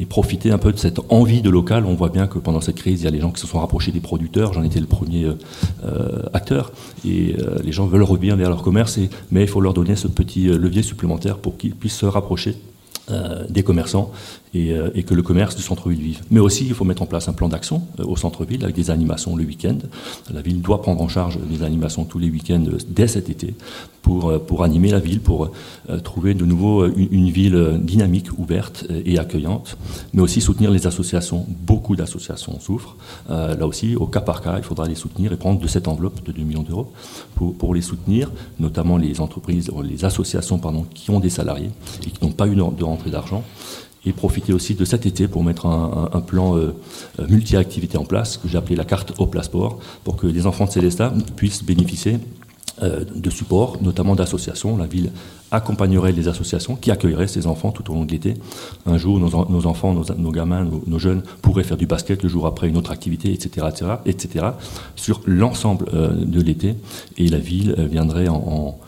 profiter 0.10 0.52
un 0.52 0.58
peu 0.58 0.72
de 0.72 0.78
cette 0.78 1.00
envie 1.10 1.42
de 1.42 1.50
On 1.72 1.96
voit 1.96 2.10
bien 2.10 2.28
que 2.28 2.40
pendant 2.40 2.62
cette 2.62 2.76
crise, 2.76 3.02
il 3.02 3.06
y 3.06 3.08
a 3.08 3.12
les 3.12 3.22
gens 3.22 3.32
qui 3.32 3.40
se 3.40 3.48
sont 3.48 3.60
rapprochés 3.60 3.92
des 3.92 4.02
producteurs. 4.02 4.54
J'en 4.54 4.64
étais 4.64 4.80
le 4.80 4.86
premier 4.86 5.26
euh, 5.26 5.34
euh, 5.86 6.24
acteur. 6.34 6.72
Et 7.06 7.36
euh, 7.40 7.58
les 7.64 7.72
gens 7.72 7.86
veulent 7.86 8.04
revenir 8.04 8.36
vers 8.36 8.50
leur 8.50 8.62
commerce, 8.62 9.00
mais 9.32 9.44
il 9.44 9.48
faut 9.48 9.62
leur 9.62 9.74
donner 9.74 9.96
ce 9.96 10.08
petit 10.08 10.46
levier 10.48 10.84
supplémentaire 10.84 11.38
pour 11.38 11.58
qu'ils 11.58 11.76
puissent 11.76 11.98
se 11.98 12.06
rapprocher 12.06 12.56
des 13.50 13.64
commerçants 13.64 14.12
euh, 14.56 14.92
et, 14.94 15.02
que 15.02 15.16
le 15.16 15.24
commerce 15.24 15.56
du 15.56 15.64
centre-ville 15.64 16.00
vive. 16.00 16.22
Mais 16.30 16.40
aussi, 16.40 16.68
il 16.68 16.76
faut 16.76 16.86
mettre 16.86 17.02
en 17.02 17.08
place 17.08 17.28
un 17.28 17.34
plan 17.34 17.50
d'action 17.50 17.82
euh, 18.00 18.06
au 18.06 18.16
centre-ville 18.16 18.64
avec 18.64 18.76
des 18.76 18.92
animations 18.92 19.36
le 19.36 19.44
week-end. 19.46 19.78
La 20.32 20.44
ville 20.44 20.62
doit 20.62 20.84
prendre 20.84 21.02
en 21.02 21.08
charge 21.08 21.40
des 21.40 21.64
animations 21.64 22.06
tous 22.06 22.20
les 22.20 22.30
week-ends 22.30 22.64
euh, 22.68 22.78
dès 22.88 23.08
cet 23.08 23.32
été 23.32 23.56
pour, 24.04 24.38
pour 24.44 24.64
animer 24.64 24.92
la 24.92 25.00
ville, 25.00 25.22
pour 25.22 25.50
trouver 26.04 26.34
de 26.34 26.44
nouveau 26.44 26.86
une, 26.86 27.30
ville 27.30 27.80
dynamique, 27.82 28.38
ouverte 28.38 28.86
et 29.06 29.18
accueillante, 29.18 29.78
mais 30.14 30.22
aussi 30.22 30.42
soutenir 30.42 30.72
les 30.72 30.88
associations. 30.88 31.46
Beaucoup 31.48 31.96
d'associations 31.96 32.60
souffrent. 32.60 32.98
là 33.30 33.66
aussi, 33.66 33.96
au 33.96 34.06
cas 34.06 34.20
par 34.20 34.42
cas, 34.42 34.58
il 34.58 34.64
faudra 34.66 34.90
les 34.90 34.96
soutenir 34.96 35.32
et 35.32 35.38
prendre 35.38 35.62
de 35.62 35.68
cette 35.70 35.88
enveloppe 35.88 36.22
de 36.26 36.34
2 36.34 36.42
millions 36.42 36.64
d'euros 36.64 36.92
pour, 37.36 37.56
pour 37.56 37.74
les 37.74 37.82
soutenir, 37.82 38.30
notamment 38.60 38.98
les 38.98 39.22
entreprises, 39.22 39.72
les 39.82 40.04
associations 40.04 40.58
pardon, 40.58 40.86
qui 40.94 41.10
ont 41.10 41.22
des 41.22 41.30
salariés 41.30 41.72
et 42.06 42.10
qui 42.10 42.26
n'ont 42.26 42.34
pas 42.34 42.48
eu 42.48 42.56
de 42.56 42.84
d'argent 43.10 43.44
et 44.06 44.12
profiter 44.12 44.54
aussi 44.54 44.76
de 44.76 44.86
cet 44.86 45.06
été 45.06 45.28
pour 45.28 45.44
mettre 45.44 45.66
un, 45.66 46.22
plan 46.22 46.58
euh, 46.58 46.76
euh, 47.20 47.28
multi-activité 47.28 47.98
en 47.98 48.06
place, 48.06 48.38
que 48.38 48.48
j'ai 48.48 48.58
appelé 48.58 48.76
la 48.76 48.86
carte 48.86 49.14
au 49.18 49.30
Sport, 49.42 49.80
pour 50.04 50.18
que 50.18 50.28
les 50.28 50.46
enfants 50.46 50.66
de 50.66 50.72
Célestat 50.72 51.14
puissent 51.36 51.64
bénéficier 51.64 52.20
euh, 52.82 53.06
de 53.16 53.30
support, 53.30 53.78
notamment 53.82 54.16
d'associations. 54.16 54.76
La 54.76 54.88
ville 54.88 55.12
accompagnerait 55.52 56.12
les 56.12 56.28
associations 56.28 56.76
qui 56.76 56.92
accueilleraient 56.92 57.28
ces 57.28 57.48
enfants 57.48 57.72
tout 57.72 57.90
au 57.92 57.94
long 57.94 58.04
de 58.04 58.12
l'été. 58.12 58.34
Un 58.86 58.98
jour, 58.98 59.20
nos, 59.20 59.68
enfants, 59.68 59.94
nos, 59.94 60.32
gamins, 60.32 60.68
nos, 60.88 61.00
jeunes 61.00 61.22
pourraient 61.42 61.64
faire 61.64 61.78
du 61.78 61.86
basket, 61.86 62.24
le 62.24 62.30
jour 62.30 62.48
après 62.48 62.68
une 62.68 62.76
autre 62.76 62.92
activité, 62.92 63.32
etc., 63.32 63.68
etc., 63.70 63.92
etc. 64.06 64.46
sur 64.96 65.22
l'ensemble 65.28 65.86
de 65.94 66.42
l'été. 66.42 66.76
Et 67.20 67.28
la 67.28 67.38
ville 67.38 67.76
viendrait 67.92 68.28
en 68.30 68.80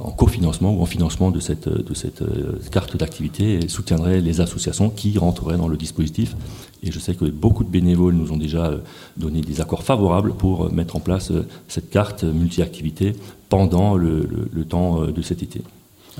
en 0.00 0.10
cofinancement 0.10 0.74
ou 0.74 0.82
en 0.82 0.86
financement 0.86 1.30
de 1.30 1.40
cette, 1.40 1.68
de 1.68 1.94
cette 1.94 2.22
euh, 2.22 2.58
carte 2.70 2.96
d'activité 2.96 3.68
soutiendrait 3.68 4.20
les 4.20 4.40
associations 4.40 4.90
qui 4.90 5.18
rentreraient 5.18 5.56
dans 5.56 5.68
le 5.68 5.76
dispositif. 5.76 6.36
Et 6.82 6.92
je 6.92 6.98
sais 6.98 7.14
que 7.14 7.24
beaucoup 7.24 7.64
de 7.64 7.68
bénévoles 7.68 8.14
nous 8.14 8.32
ont 8.32 8.36
déjà 8.36 8.66
euh, 8.66 8.78
donné 9.16 9.40
des 9.40 9.60
accords 9.60 9.82
favorables 9.82 10.32
pour 10.32 10.72
mettre 10.72 10.96
en 10.96 11.00
place 11.00 11.32
cette 11.68 11.90
carte 11.90 12.24
multi-activité 12.24 13.14
pendant 13.48 13.96
le, 13.96 14.26
temps 14.68 15.06
de 15.06 15.22
cet 15.22 15.42
été. 15.42 15.62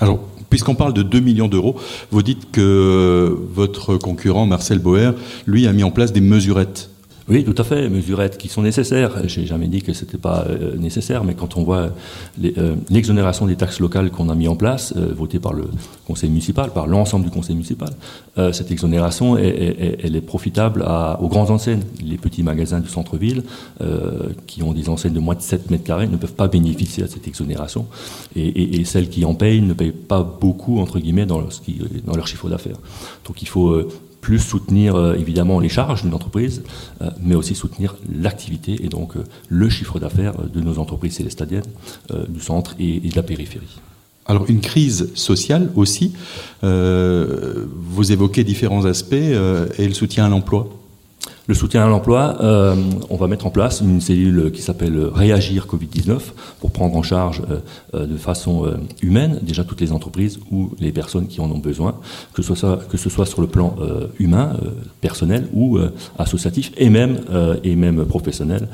Alors, 0.01 0.21
puisqu'on 0.49 0.75
parle 0.75 0.93
de 0.93 1.03
2 1.03 1.21
millions 1.21 1.49
d'euros, 1.49 1.77
vous 2.11 2.23
dites 2.23 2.51
que 2.51 3.39
votre 3.53 3.97
concurrent 3.97 4.47
Marcel 4.47 4.81
Boer, 4.81 5.13
lui, 5.47 5.67
a 5.67 5.73
mis 5.73 5.85
en 5.85 5.91
place 5.91 6.13
des 6.13 6.21
mesurettes 6.21 6.91
Oui, 7.31 7.45
tout 7.45 7.55
à 7.59 7.63
fait, 7.63 7.89
mesurettes 7.89 8.39
qui 8.39 8.49
sont 8.49 8.63
nécessaires. 8.63 9.13
J'ai 9.29 9.47
jamais 9.47 9.69
dit 9.69 9.83
que 9.83 9.93
c'était 9.93 10.19
pas 10.19 10.47
euh, 10.49 10.75
nécessaire, 10.77 11.23
mais 11.23 11.35
quand 11.35 11.57
on 11.57 11.63
voit 11.63 11.91
euh, 12.43 12.75
l'exonération 12.91 13.47
des 13.47 13.55
taxes 13.55 13.79
locales 13.79 14.11
qu'on 14.11 14.29
a 14.31 14.35
mis 14.35 14.49
en 14.49 14.57
place, 14.57 14.93
euh, 14.97 15.15
votée 15.15 15.39
par 15.39 15.53
le 15.53 15.67
conseil 16.09 16.29
municipal, 16.29 16.73
par 16.73 16.89
l'ensemble 16.89 17.25
du 17.25 17.31
conseil 17.31 17.55
municipal, 17.55 17.91
cette 18.53 18.71
exonération, 18.71 19.37
elle 19.37 20.17
est 20.17 20.21
profitable 20.23 20.83
aux 21.21 21.29
grandes 21.29 21.51
enseignes. 21.51 21.83
Les 22.03 22.17
petits 22.17 22.43
magasins 22.43 22.81
du 22.81 22.89
centre-ville, 22.89 23.43
qui 24.47 24.63
ont 24.63 24.73
des 24.73 24.89
enseignes 24.89 25.13
de 25.13 25.21
moins 25.21 25.35
de 25.35 25.43
7 25.43 25.71
mètres 25.71 25.85
carrés, 25.85 26.09
ne 26.09 26.17
peuvent 26.17 26.33
pas 26.33 26.49
bénéficier 26.49 27.03
de 27.03 27.09
cette 27.09 27.29
exonération. 27.29 27.87
Et, 28.35 28.83
celles 28.85 29.11
qui 29.11 29.27
en 29.27 29.35
payent 29.35 29.61
ne 29.61 29.75
payent 29.75 29.93
pas 29.93 30.23
beaucoup, 30.23 30.79
entre 30.79 30.99
guillemets, 30.99 31.27
dans, 31.27 31.43
qui, 31.43 31.81
dans 32.07 32.17
leur 32.17 32.27
chiffre 32.27 32.49
d'affaires. 32.49 32.79
Donc 33.27 33.43
il 33.43 33.49
faut 33.49 33.87
plus 34.21 34.39
soutenir 34.39 34.95
euh, 34.95 35.15
évidemment 35.15 35.61
les 35.61 35.69
charges 35.69 36.03
d'une 36.03 36.15
entreprise, 36.15 36.63
euh, 37.03 37.11
mais 37.23 37.35
aussi 37.35 37.55
soutenir 37.55 37.97
l'activité 38.13 38.85
et 38.85 38.89
donc 38.89 39.17
euh, 39.17 39.25
le 39.49 39.69
chiffre 39.69 39.99
d'affaires 39.99 40.35
de 40.43 40.61
nos 40.61 40.79
entreprises 40.79 41.15
célestadiennes 41.15 41.65
du 42.29 42.41
centre 42.41 42.75
et, 42.79 43.01
de 43.01 43.17
la 43.17 43.23
périphérie. 43.23 43.81
Alors 44.27 44.45
une 44.49 44.61
crise 44.61 45.11
sociale 45.15 45.71
aussi, 45.75 46.13
vous 46.63 48.13
évoquez 48.13 48.45
différents 48.45 48.85
aspects 48.85 49.13
et 49.13 49.89
le 49.89 49.95
soutien 49.95 50.27
à 50.27 50.29
l'emploi? 50.29 50.69
Le 51.51 51.55
soutien 51.55 51.85
à 51.85 51.89
l'emploi, 51.89 52.37
euh, 52.43 52.77
on 53.09 53.17
va 53.17 53.27
mettre 53.27 53.45
en 53.45 53.51
place 53.51 53.81
une 53.81 54.01
cellule 54.01 54.53
qui 54.53 54.63
s'appelle 54.63 54.97
Réagir 55.13 55.67
Covid-19 55.67 56.21
pour 56.61 56.71
prendre 56.71 56.97
en 56.97 57.03
charge 57.03 57.43
euh, 57.51 57.59
euh, 57.95 58.07
de 58.07 58.17
façon 58.17 58.73
humaine 59.03 59.41
déjà 59.43 59.65
toutes 59.65 59.81
les 59.81 59.91
entreprises 59.91 60.39
ou 60.53 60.71
les 60.79 60.93
personnes 60.93 61.27
qui 61.27 61.41
en 61.41 61.51
ont 61.51 61.59
besoin, 61.59 61.97
que 62.35 62.43
ce 62.43 62.55
soit, 62.55 63.27
sur 63.27 63.41
le 63.41 63.49
plan 63.49 63.75
humain, 64.21 64.57
personnel 65.01 65.49
ou 65.53 65.79
associatif 66.19 66.71
et 66.77 66.89
même, 66.89 67.19
et 67.65 67.75
même 67.75 68.05
professionnel. 68.05 68.69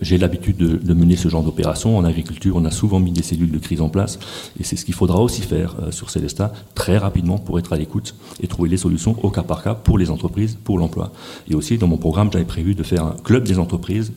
J'ai 0.00 0.16
l'habitude 0.16 0.56
de, 0.56 0.76
de, 0.76 0.94
mener 0.94 1.16
ce 1.16 1.28
genre 1.28 1.42
d'opération. 1.42 1.98
En 1.98 2.04
agriculture, 2.04 2.56
on 2.56 2.64
a 2.64 2.70
souvent 2.70 2.98
mis 2.98 3.12
des 3.12 3.22
cellules 3.22 3.50
de 3.50 3.58
crise 3.58 3.82
en 3.82 3.88
place 3.90 4.18
et 4.58 4.64
c'est 4.64 4.76
ce 4.76 4.84
qu'il 4.84 4.94
faudra 4.94 5.20
aussi 5.20 5.42
faire 5.42 5.76
sur 5.90 6.08
Célestat 6.08 6.52
très 6.74 6.96
rapidement 6.96 7.38
pour 7.38 7.58
être 7.58 7.72
à 7.72 7.76
l'écoute 7.76 8.14
et 8.42 8.46
trouver 8.46 8.70
les 8.70 8.78
solutions 8.78 9.16
au 9.22 9.30
cas 9.30 9.42
par 9.42 9.62
cas 9.62 9.74
pour 9.74 9.98
les 9.98 10.10
entreprises, 10.10 10.56
pour 10.64 10.78
l'emploi. 10.78 11.12
Et 11.50 11.54
aussi, 11.54 11.78
dans 11.78 11.88
mon 11.88 11.96
programme, 11.96 12.30
j'avais 12.32 12.44
prévu 12.44 12.74
de 12.74 12.82
faire 12.82 13.04
un 13.04 13.16
club 13.22 13.44
des 13.44 13.58
entreprises 13.58 14.12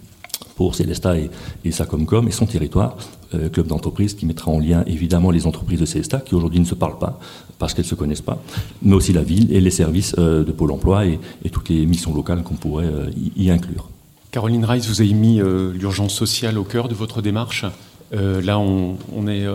pour 0.55 0.75
Célesta 0.75 1.15
et, 1.17 1.71
Sacomcom 1.71 2.27
et 2.27 2.31
son 2.31 2.45
territoire, 2.45 2.95
euh, 3.33 3.49
club 3.49 3.67
d'entreprise 3.67 4.13
qui 4.13 4.25
mettra 4.25 4.51
en 4.51 4.59
lien 4.59 4.83
évidemment 4.87 5.31
les 5.31 5.47
entreprises 5.47 5.79
de 5.79 5.85
Célesta 5.85 6.19
qui 6.19 6.35
aujourd'hui 6.35 6.59
ne 6.59 6.65
se 6.65 6.75
parlent 6.75 6.97
pas 6.97 7.19
parce 7.59 7.73
qu'elles 7.73 7.85
ne 7.85 7.89
se 7.89 7.95
connaissent 7.95 8.21
pas, 8.21 8.41
mais 8.81 8.95
aussi 8.95 9.13
la 9.13 9.23
ville 9.23 9.51
et 9.51 9.61
les 9.61 9.71
services 9.71 10.15
euh, 10.17 10.43
de 10.43 10.51
Pôle 10.51 10.71
emploi 10.71 11.05
et, 11.05 11.19
toutes 11.51 11.69
les 11.69 11.85
missions 11.85 12.13
locales 12.13 12.43
qu'on 12.43 12.55
pourrait 12.55 12.85
euh, 12.85 13.09
y, 13.35 13.49
inclure. 13.49 13.89
Caroline 14.31 14.65
Rice, 14.65 14.87
vous 14.87 15.01
avez 15.01 15.13
mis 15.13 15.39
l'urgence 15.73 16.13
sociale 16.13 16.57
au 16.57 16.65
cœur 16.65 16.89
de 16.89 16.93
votre 16.93 17.21
démarche. 17.21 17.63
là, 18.11 18.59
on, 18.59 19.27
est 19.29 19.45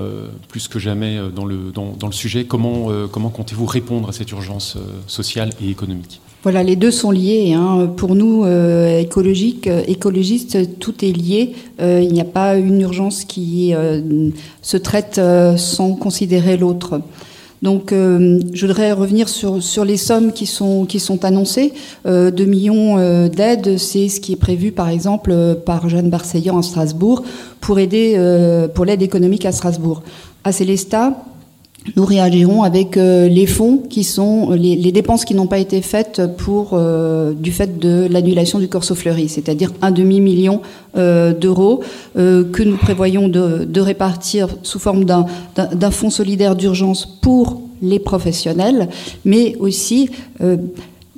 plus 0.49 0.69
que 0.69 0.79
jamais 0.79 1.21
dans 1.37 1.45
le, 1.45 2.13
sujet. 2.13 2.47
Comment 2.47 3.11
comptez-vous 3.13 3.67
répondre 3.67 4.09
à 4.09 4.13
cette 4.13 4.31
urgence 4.31 4.79
sociale 5.07 5.51
et 5.61 5.69
économique? 5.69 6.23
Voilà, 6.43 6.63
les 6.63 6.77
deux 6.77 6.91
sont 6.91 7.11
liés. 7.11 7.53
Hein. 7.53 7.91
Pour 7.97 8.15
nous, 8.15 8.45
euh, 8.45 8.99
écologiques, 8.99 9.67
euh, 9.67 9.83
écologistes, 9.87 10.79
tout 10.79 11.05
est 11.05 11.13
lié. 11.13 11.53
Euh, 11.83 12.01
il 12.03 12.13
n'y 12.13 12.21
a 12.21 12.25
pas 12.25 12.57
une 12.57 12.81
urgence 12.81 13.25
qui 13.25 13.75
se 14.63 14.77
traite 14.77 15.21
sans 15.57 15.95
considérer 15.95 16.57
l'autre. 16.57 17.01
Donc, 17.63 17.93
je 17.93 18.67
voudrais 18.67 18.93
revenir 18.93 19.29
sur, 19.29 19.85
les 19.85 19.99
sommes 19.99 20.33
qui 20.33 20.47
sont, 20.47 20.87
annoncées. 21.25 21.73
2 22.07 22.31
millions 22.45 23.29
d'aides, 23.29 23.77
c'est 23.77 24.09
ce 24.09 24.21
qui 24.21 24.33
est 24.33 24.37
prévu, 24.37 24.73
par 24.73 24.89
exemple, 24.89 25.57
par 25.67 25.89
Jeanne 25.89 26.09
Barseillan 26.09 26.59
à 26.59 26.63
Strasbourg 26.63 27.23
pour 27.61 27.79
aider 27.79 28.19
pour 28.75 28.87
l'aide 28.87 29.03
économique 29.03 29.45
à 29.45 29.53
Strasbourg. 29.53 30.03
À 30.43 30.53
Célestat, 30.53 31.23
nous 31.97 32.05
réagirons 32.05 32.63
avec 32.63 32.97
euh, 32.97 33.29
les 33.29 33.47
fonds 33.47 33.79
qui 33.79 34.05
sont 34.05 34.51
les, 34.51 34.93
dépenses 34.93 35.25
qui 35.25 35.35
n'ont 35.35 35.47
pas 35.47 35.59
été 35.59 35.81
faites 35.81 36.23
pour 36.37 36.71
euh, 36.73 37.33
du 37.33 37.53
fait 37.53 37.79
de 37.79 38.07
l'annulation 38.11 38.59
du 38.59 38.69
Corso 38.69 38.95
Fleury, 38.95 39.29
c'est-à-dire 39.29 39.73
un 39.81 39.91
demi 39.91 40.21
million 40.21 40.61
euh, 40.97 41.33
d'euros 41.33 41.83
que 42.15 42.63
nous 42.63 42.77
prévoyons 42.77 43.29
de 43.29 43.81
répartir 43.81 44.49
sous 44.63 44.79
forme 44.79 45.05
d'un 45.05 45.91
fonds 45.91 46.11
solidaire 46.11 46.57
d'urgence 46.57 47.07
pour 47.07 47.63
les 47.83 47.99
professionnels, 47.99 48.89
mais 49.25 49.57
aussi 49.59 50.11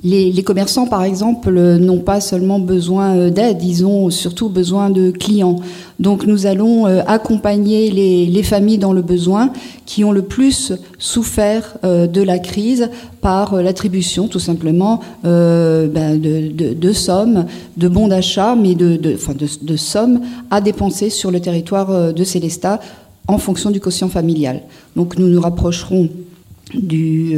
les, 0.03 0.43
commerçants, 0.43 0.85
par 0.85 1.03
exemple, 1.03 1.51
n'ont 1.51 1.99
pas 1.99 2.19
seulement 2.19 2.59
besoin 2.59 3.15
euh, 3.15 3.29
d'aide, 3.29 3.63
ils 3.63 3.85
ont 3.85 4.09
surtout 4.09 4.49
besoin 4.49 4.89
de 4.89 5.11
clients. 5.11 5.55
Donc 5.99 6.25
nous 6.25 6.45
allons 6.45 6.85
euh, 6.87 7.01
accompagner 7.07 7.89
les, 7.89 8.43
familles 8.43 8.77
dans 8.77 8.91
le 8.91 9.01
besoin 9.01 9.51
qui 9.85 10.03
ont 10.03 10.11
le 10.11 10.21
plus 10.21 10.73
souffert 10.99 11.77
euh, 11.85 12.07
de 12.07 12.21
la 12.21 12.39
crise 12.39 12.89
par 13.21 13.55
l'attribution 13.55 14.27
tout 14.27 14.39
simplement 14.39 14.99
ben, 15.23 16.19
de, 16.19 16.91
sommes, 16.91 17.45
de 17.77 17.87
bons 17.87 18.09
d'achat, 18.09 18.55
mais 18.55 18.75
de, 18.75 19.77
sommes 19.77 20.19
à 20.51 20.59
dépenser 20.59 21.09
sur 21.09 21.31
le 21.31 21.39
territoire 21.39 22.13
de 22.13 22.23
Célestat 22.25 22.81
en 23.29 23.37
fonction 23.37 23.71
du 23.71 23.79
quotient 23.79 24.09
familial. 24.09 24.59
Donc 24.97 25.17
nous 25.17 25.29
nous 25.29 25.39
rapprocherons 25.39 26.09
du 26.73 27.37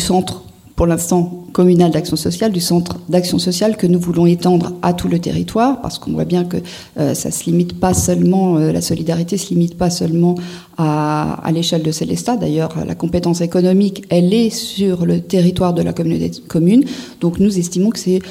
centre 0.00 0.42
pour 0.80 0.86
l'instant 0.86 1.44
communal 1.52 1.90
d'action 1.90 2.16
sociale, 2.16 2.52
du 2.52 2.60
centre 2.60 2.96
d'action 3.10 3.38
sociale 3.38 3.76
que 3.76 3.86
nous 3.86 4.00
voulons 4.00 4.24
étendre 4.24 4.72
à 4.80 4.94
tout 4.94 5.08
le 5.08 5.18
territoire, 5.18 5.82
parce 5.82 5.98
qu'on 5.98 6.12
voit 6.12 6.24
bien 6.24 6.46
que 6.46 6.56
euh, 6.98 7.12
ça 7.12 7.30
se 7.30 7.44
limite 7.44 7.78
pas 7.78 7.92
seulement, 7.92 8.56
euh, 8.56 8.72
la 8.72 8.80
solidarité 8.80 9.36
se 9.36 9.50
limite 9.50 9.76
pas 9.76 9.90
seulement 9.90 10.36
à, 10.78 11.38
l'échelle 11.52 11.82
de 11.82 11.90
Célestat. 11.90 12.36
D'ailleurs, 12.38 12.70
la 12.86 12.94
compétence 12.94 13.42
économique, 13.42 14.06
elle 14.08 14.32
est 14.32 14.48
sur 14.48 15.04
le 15.04 15.20
territoire 15.20 15.74
de 15.74 15.82
la 15.82 15.92
communauté 15.92 16.30
commune. 16.48 16.84
Donc 17.20 17.40
nous 17.40 17.58
estimons 17.58 17.90
que 17.90 17.98
c'est 17.98 18.22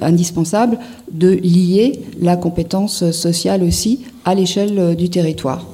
indispensable 0.00 0.78
de 1.12 1.28
lier 1.28 2.00
la 2.22 2.38
compétence 2.38 3.10
sociale 3.10 3.62
aussi 3.62 4.00
à 4.24 4.34
l'échelle 4.34 4.78
euh, 4.78 4.94
du 4.94 5.10
territoire. 5.10 5.66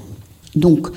Donc, 0.57 0.89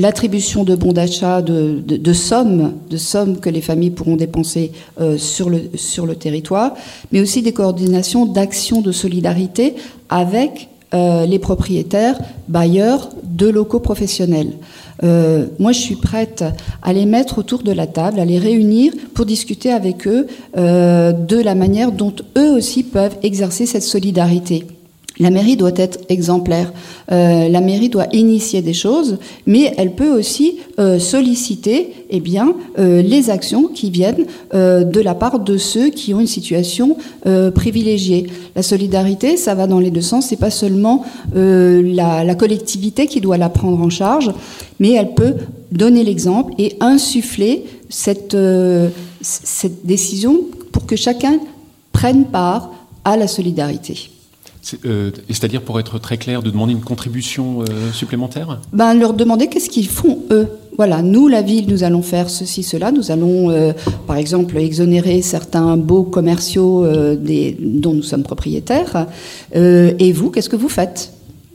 l'attribution 0.00 0.64
de 0.64 0.74
bons 0.74 0.92
d'achat, 0.92 1.42
de, 1.42 2.12
sommes, 2.12 2.72
de 2.88 2.96
sommes 2.96 3.38
que 3.38 3.50
les 3.50 3.60
familles 3.60 3.90
pourront 3.90 4.16
dépenser 4.16 4.72
euh, 5.00 5.18
sur, 5.18 5.50
le, 5.50 6.14
territoire, 6.14 6.74
mais 7.12 7.20
aussi 7.20 7.42
des 7.42 7.52
coordinations 7.52 8.24
d'actions 8.24 8.80
de 8.80 8.92
solidarité 8.92 9.74
avec 10.08 10.68
euh, 10.94 11.26
les 11.26 11.38
propriétaires, 11.38 12.18
bailleurs 12.48 13.10
de 13.24 13.48
locaux 13.48 13.80
professionnels. 13.80 14.52
Euh, 15.02 15.46
moi, 15.58 15.72
je 15.72 15.80
suis 15.80 15.96
prête 15.96 16.44
à 16.82 16.92
les 16.92 17.06
mettre 17.06 17.38
autour 17.38 17.62
de 17.62 17.72
la 17.72 17.86
table, 17.86 18.20
à 18.20 18.24
les 18.24 18.38
réunir 18.38 18.92
pour 19.14 19.26
discuter 19.26 19.70
avec 19.70 20.08
eux 20.08 20.26
de 20.56 21.42
la 21.42 21.54
manière 21.54 21.92
dont 21.92 22.14
eux 22.38 22.50
aussi 22.52 22.82
peuvent 22.82 23.16
exercer 23.22 23.66
cette 23.66 23.82
solidarité. 23.82 24.66
La 25.20 25.28
mairie 25.28 25.56
doit 25.56 25.76
être 25.76 25.98
exemplaire. 26.08 26.72
Euh, 27.12 27.48
la 27.50 27.60
mairie 27.60 27.90
doit 27.90 28.06
initier 28.12 28.62
des 28.62 28.72
choses, 28.72 29.18
mais 29.46 29.72
elle 29.76 29.94
peut 29.94 30.18
aussi 30.18 30.56
euh, 30.78 30.98
solliciter 30.98 31.90
eh 32.08 32.20
bien, 32.20 32.54
euh, 32.78 33.02
les 33.02 33.28
actions 33.28 33.68
qui 33.68 33.90
viennent 33.90 34.24
de 34.52 35.00
la 35.00 35.14
part 35.14 35.38
de 35.38 35.58
ceux 35.58 35.90
qui 35.90 36.14
ont 36.14 36.20
une 36.20 36.26
situation 36.26 36.96
privilégiée. 37.54 38.26
La 38.56 38.62
solidarité, 38.62 39.36
ça 39.36 39.54
va 39.54 39.66
dans 39.66 39.78
les 39.78 39.90
deux 39.90 40.00
sens. 40.00 40.26
C'est 40.28 40.36
pas 40.36 40.50
seulement 40.50 41.04
la, 41.34 42.34
collectivité 42.34 43.06
qui 43.06 43.20
doit 43.20 43.36
la 43.36 43.50
prendre 43.50 43.80
en 43.80 43.90
charge, 43.90 44.32
mais 44.78 44.92
elle 44.92 45.14
peut 45.14 45.34
donner 45.70 46.02
l'exemple 46.02 46.54
et 46.58 46.76
insuffler 46.80 47.64
cette 47.90 48.36
décision 49.84 50.40
pour 50.72 50.86
que 50.86 50.96
chacun 50.96 51.38
prenne 51.92 52.24
part 52.24 52.72
à 53.04 53.16
la 53.16 53.28
solidarité. 53.28 54.10
Euh, 54.84 55.10
c'est-à-dire, 55.28 55.62
pour 55.62 55.80
être 55.80 55.98
très 55.98 56.16
clair, 56.16 56.42
de 56.42 56.50
demander 56.50 56.72
une 56.72 56.80
contribution 56.80 57.62
euh, 57.62 57.92
supplémentaire 57.92 58.60
ben, 58.72 58.94
Leur 58.94 59.14
demander 59.14 59.48
qu'est-ce 59.48 59.70
qu'ils 59.70 59.88
font, 59.88 60.18
eux. 60.30 60.48
Voilà, 60.76 61.02
nous, 61.02 61.28
la 61.28 61.42
ville, 61.42 61.66
nous 61.68 61.82
allons 61.82 62.02
faire 62.02 62.30
ceci, 62.30 62.62
cela. 62.62 62.92
Nous 62.92 63.10
allons, 63.10 63.50
euh, 63.50 63.72
par 64.06 64.16
exemple, 64.16 64.56
exonérer 64.56 65.22
certains 65.22 65.76
baux 65.76 66.04
commerciaux 66.04 66.86
dont 67.16 67.94
nous 67.94 68.02
sommes 68.02 68.22
propriétaires. 68.22 69.06
et 69.54 70.12
vous, 70.12 70.30
qu'est-ce 70.30 70.48
que 70.48 70.56
vous 70.56 70.68
faites? 70.68 71.12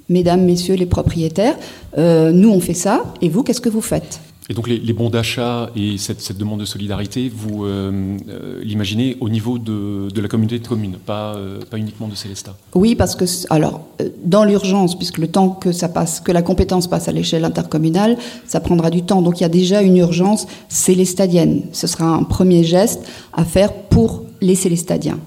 Mesdames, 0.09 0.43
messieurs 0.43 0.75
les 0.75 0.85
propriétaires, 0.85 1.55
nous, 1.97 2.49
on 2.49 2.59
fait 2.59 2.75
ça. 2.75 3.13
Et 3.21 3.29
vous, 3.29 3.41
qu'est-ce 3.41 3.61
que 3.61 3.69
vous 3.69 3.81
faites? 3.81 4.19
Et 4.47 4.53
donc 4.53 4.67
les, 4.67 4.93
bons 4.93 5.09
d'achat 5.09 5.71
et 5.75 5.97
cette, 5.97 6.37
demande 6.37 6.59
de 6.59 6.65
solidarité, 6.65 7.31
vous 7.33 7.65
euh, 7.65 8.17
euh, 8.29 8.61
l'imaginez 8.63 9.17
au 9.19 9.27
niveau 9.27 9.57
de, 9.57 10.07
la 10.15 10.27
communauté 10.27 10.59
de 10.59 10.67
communes, 10.67 10.97
pas, 11.03 11.35
euh, 11.35 11.59
pas 11.67 11.77
uniquement 11.77 12.07
de 12.07 12.13
Célestat 12.13 12.55
Oui, 12.75 12.93
parce 12.93 13.15
que 13.15 13.25
alors 13.49 13.81
dans 14.23 14.43
l'urgence, 14.43 14.95
puisque 14.95 15.17
le 15.17 15.27
temps 15.27 15.49
que 15.49 15.71
ça 15.71 15.89
passe, 15.89 16.19
que 16.19 16.31
la 16.31 16.43
compétence 16.43 16.87
passe 16.87 17.07
à 17.07 17.11
l'échelle 17.11 17.43
intercommunale, 17.43 18.17
ça 18.45 18.59
prendra 18.59 18.91
du 18.91 19.01
temps. 19.01 19.23
Donc 19.23 19.39
il 19.39 19.43
y 19.43 19.47
a 19.47 19.49
déjà 19.49 19.81
une 19.81 19.97
urgence 19.97 20.45
célestadienne. 20.69 21.63
Ce 21.71 21.87
sera 21.87 22.05
un 22.05 22.23
premier 22.23 22.63
geste 22.63 23.01
à 23.33 23.45
faire 23.45 23.73
pour 23.73 24.25
les 24.41 24.55
célestadiens. 24.55 25.17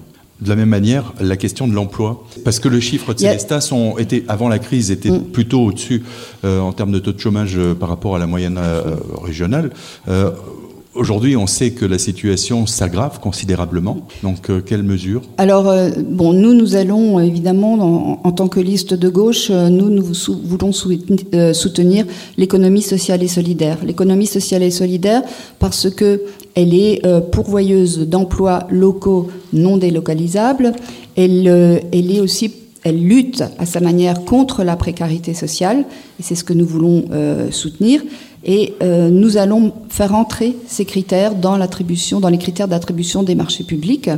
De 0.41 0.49
la 0.49 0.55
même 0.55 0.69
manière 0.69 1.13
la 1.19 1.37
question 1.37 1.67
de 1.67 1.73
l'emploi 1.73 2.23
Parce 2.45 2.59
que 2.59 2.69
le 2.69 2.79
chiffre 2.79 3.13
de 3.13 3.19
Célestas 3.19 3.69
ont 3.71 3.97
été, 3.97 4.23
avant 4.27 4.47
la 4.47 4.59
crise, 4.59 4.91
était 4.91 5.11
mm. 5.11 5.31
plutôt 5.31 5.65
au-dessus 5.65 6.03
euh, 6.45 6.59
en 6.59 6.71
termes 6.71 6.91
de 6.91 6.99
taux 6.99 7.11
de 7.11 7.19
chômage 7.19 7.57
euh, 7.57 7.73
par 7.73 7.89
rapport 7.89 8.15
à 8.15 8.19
la 8.19 8.27
moyenne 8.27 8.57
euh, 8.57 8.95
régionale. 9.21 9.71
Aujourd'hui, 10.95 11.37
on 11.37 11.45
sait 11.45 11.71
que 11.71 11.85
la 11.85 11.99
situation 11.99 12.65
s'aggrave 12.65 13.19
considérablement. 13.19 14.07
Donc, 14.23 14.49
quelles 14.65 14.83
mesures 14.83 15.21
Alors, 15.37 15.71
bon, 15.99 16.33
nous, 16.33 16.55
nous 16.55 16.75
allons 16.75 17.19
évidemment, 17.19 18.25
en, 18.25 18.31
tant 18.31 18.47
que 18.47 18.59
liste 18.59 18.95
de 18.95 19.07
gauche, 19.07 19.51
nous, 19.51 19.89
nous 19.91 20.11
voulons 20.43 20.71
soutenir 20.71 22.05
l'économie 22.37 22.81
sociale 22.81 23.21
et 23.21 23.27
solidaire. 23.27 23.77
L'économie 23.85 24.25
sociale 24.25 24.63
et 24.63 24.71
solidaire 24.71 25.21
parce 25.59 25.91
que 25.91 26.23
elle 26.55 26.73
est 26.73 27.01
pourvoyeuse 27.31 27.99
d'emplois 28.07 28.65
locaux 28.71 29.29
non 29.53 29.77
délocalisables. 29.77 30.73
Elle, 31.15 31.47
elle 31.91 32.11
est 32.11 32.19
aussi 32.19 32.51
elle 32.83 33.01
lutte 33.01 33.43
à 33.57 33.65
sa 33.65 33.79
manière 33.79 34.23
contre 34.25 34.63
la 34.63 34.75
précarité 34.75 35.33
sociale, 35.33 35.85
et 36.19 36.23
c'est 36.23 36.35
ce 36.35 36.43
que 36.43 36.53
nous 36.53 36.65
voulons 36.65 37.05
euh, 37.11 37.51
soutenir. 37.51 38.01
Et 38.43 38.73
euh, 38.81 39.09
nous 39.09 39.37
allons 39.37 39.73
faire 39.89 40.15
entrer 40.15 40.55
ces 40.67 40.85
critères 40.85 41.35
dans 41.35 41.57
l'attribution, 41.57 42.19
dans 42.19 42.29
les 42.29 42.37
critères 42.37 42.67
d'attribution 42.67 43.23
des 43.23 43.35
marchés 43.35 43.63
publics, 43.63 44.09